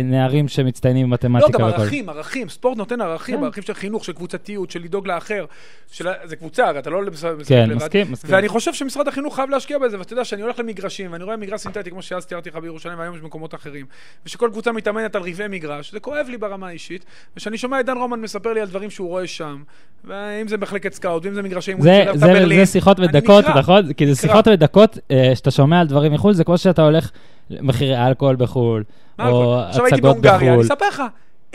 [0.04, 1.82] נערים שמצטיינים לא, במתמטיקה גם והכל.
[1.82, 3.43] ערכים, ערכים, ספורט נותן ערכים, כן.
[3.43, 5.45] ערכים של חינוך, של קבוצתיות, של לדאוג לאחר.
[5.91, 6.08] של...
[6.24, 7.74] זה קבוצה, הרי אתה לא משחק כן.
[7.74, 8.36] מסכים, מסכים.
[8.36, 11.62] ואני חושב שמשרד החינוך חייב להשקיע בזה, ואתה יודע שאני הולך למגרשים, ואני רואה מגרש
[11.62, 13.86] סינתטי, כמו שאז תיארתי לך בירושלים, והיום יש במקומות אחרים,
[14.26, 17.97] ושכל קבוצה מתאמנת על רבעי מגרש, זה כואב לי ברמה האישית, וכשאני שומע את דן
[17.97, 19.64] רומן מספר לי על דברים שהוא רואה שם,
[20.04, 23.45] ואם זה מחלקת סקאוט, ואם זה מגרשי אימונים זה, של ברלין, זה שיחות ודקות.
[23.45, 23.93] נכון?
[23.93, 24.22] כי זה.
[24.22, 27.12] שיחות ודקות אה, שאתה שומע על דברים מחו"ל, זה כמו שאתה הולך
[27.50, 28.84] למחירי אלכוהול בחו"ל,
[29.20, 29.24] או
[29.60, 29.68] הכל?
[29.70, 30.66] עכשיו הייתי הצגות בהונגריה, אני בחו"ל.
[30.74, 31.04] אספר לך,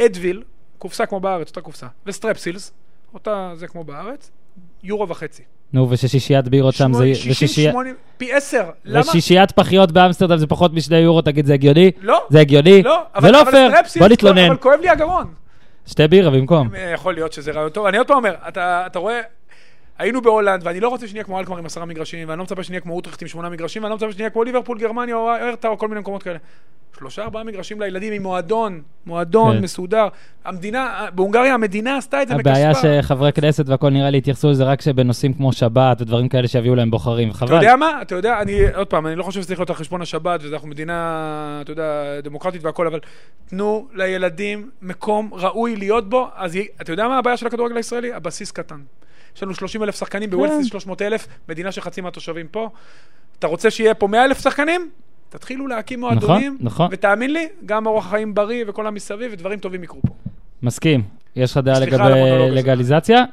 [0.00, 0.42] אדוויל,
[0.78, 2.72] קופסה כמו בארץ, אותה קופסה, וסטרפסילס,
[3.14, 4.30] אותה זה כמו בארץ,
[4.82, 5.42] יורו וחצי.
[5.72, 6.98] נו, וששישיית בירות שם זה...
[6.98, 8.64] שמונה- 60, ושישייה- 80, פי עשר.
[8.84, 9.00] למה?
[9.00, 11.90] ושישיית פחיות באמסטרדם זה פחות משני יורו, תגיד, זה הגיוני?
[12.00, 12.82] לא, זה הגיוני?
[12.82, 14.46] לא, זה לא פייר, בוא נתלונן.
[14.46, 15.26] אבל כואב לי הגרון.
[15.86, 16.74] שתי בירה במקום.
[16.74, 17.86] אה, יכול להיות שזה רעיון טוב.
[17.86, 19.20] אני עוד פעם אומר, אתה אתה רואה...
[19.98, 22.80] היינו בהולנד, ואני לא רוצה שנהיה כמו אלקמר עם עשרה מגרשים, ואני לא מצפה שנהיה
[22.80, 25.78] כמו אוטרכט עם שמונה מגרשים, ואני לא מצפה שנהיה כמו ליברפול, גרמניה, או ארטה, או
[25.78, 26.38] כל מיני מקומות כאלה.
[26.98, 29.62] שלושה, ארבעה מגרשים לילדים עם מועדון, מועדון כן.
[29.62, 30.08] מסודר.
[30.44, 33.02] המדינה, בהונגריה המדינה עשתה את זה הבעיה מכספה.
[33.02, 36.90] שחברי כנסת והכל נראה לי התייחסו לזה רק שבנושאים כמו שבת ודברים כאלה שיביאו להם
[36.90, 37.54] בוחרים, אתה חבל.
[37.54, 38.02] יודע מה?
[38.02, 40.68] אתה יודע, אני, עוד פעם, אני לא חושב שזה צריך להיות על חשבון השבת, ואנחנו
[40.68, 43.00] מדינה, אתה יודע, דמוקרטית והכל, אבל
[43.46, 48.12] תנו לילדים מקום ראוי להיות בו, אז אתה יודע מה הבעיה של הכדורגל הישראלי?
[48.12, 48.78] הבסיס קטן.
[49.38, 50.60] יש לנו 30 אלף שחקנים, בווילס כן.
[50.60, 52.68] יש 300 אלף, מדינה שחצי מהתושבים פה.
[53.38, 54.90] אתה רוצה שיהיה פה 100 אלף שחקנים?
[55.28, 56.88] תתחילו להקים מועדונים, נכון.
[56.90, 60.14] ותאמין לי, גם אורח חיים בריא וכל המסביב, ודברים טובים יקרו פה.
[60.62, 61.02] מסכים.
[61.36, 62.50] יש לך דעה לגבי.
[62.50, 63.24] לגליזציה?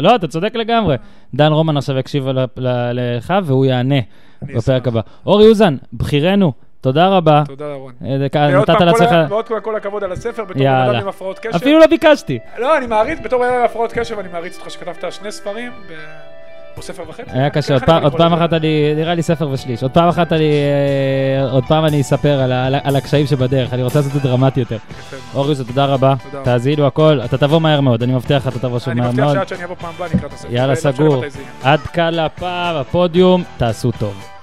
[0.00, 0.96] לא, אתה- צודק לגמרי.
[1.34, 2.24] דן רומן עכשיו יקשיב
[2.56, 4.00] לך והוא יענה
[4.42, 4.88] בפרק.
[4.88, 5.00] הבא.
[5.26, 7.42] אורי אוזן, בכירנו, תודה רבה.
[7.46, 7.92] תודה, רון.
[8.04, 8.16] אה,
[8.60, 9.10] נתת לעצמך...
[9.28, 10.66] ועוד פעם כל הכבוד על הספר, בתור בן.
[10.66, 11.56] אדם עם הפרעות קשב.
[11.56, 12.38] אפילו לא ביקשתי.
[12.58, 15.72] לא, אני מעריץ, בתור בן אדם עם הפרעות קשב, אני מעריץ אותך שכתבת שני ספרים,
[16.80, 17.30] ספר וחצי.
[17.32, 18.32] היה קשה, עוד אני פעם-?
[18.32, 19.82] אחת אני, נראה לי ספר ושליש.
[19.82, 22.40] עוד פעם אחת אני, אה, עוד פעם אני אספר
[22.84, 24.76] על הקשיים שבדרך, אני רוצה לעשות את זה דרמטי יותר.
[25.34, 26.14] אוריוס, תודה רבה.
[26.44, 29.24] תאזינו הכל, אתה תבוא מהר מאוד, אני מבטיח לך, אתה תבוא שוב אני מהר מבטיח
[29.24, 29.36] מאוד.
[29.36, 30.54] שעד שאני אבוא פעם הבאה נקרא את הספר.
[30.54, 31.24] יאללה, סגור.
[31.62, 34.39] עד כאן לפעם, הפודיום, תעשו טוב.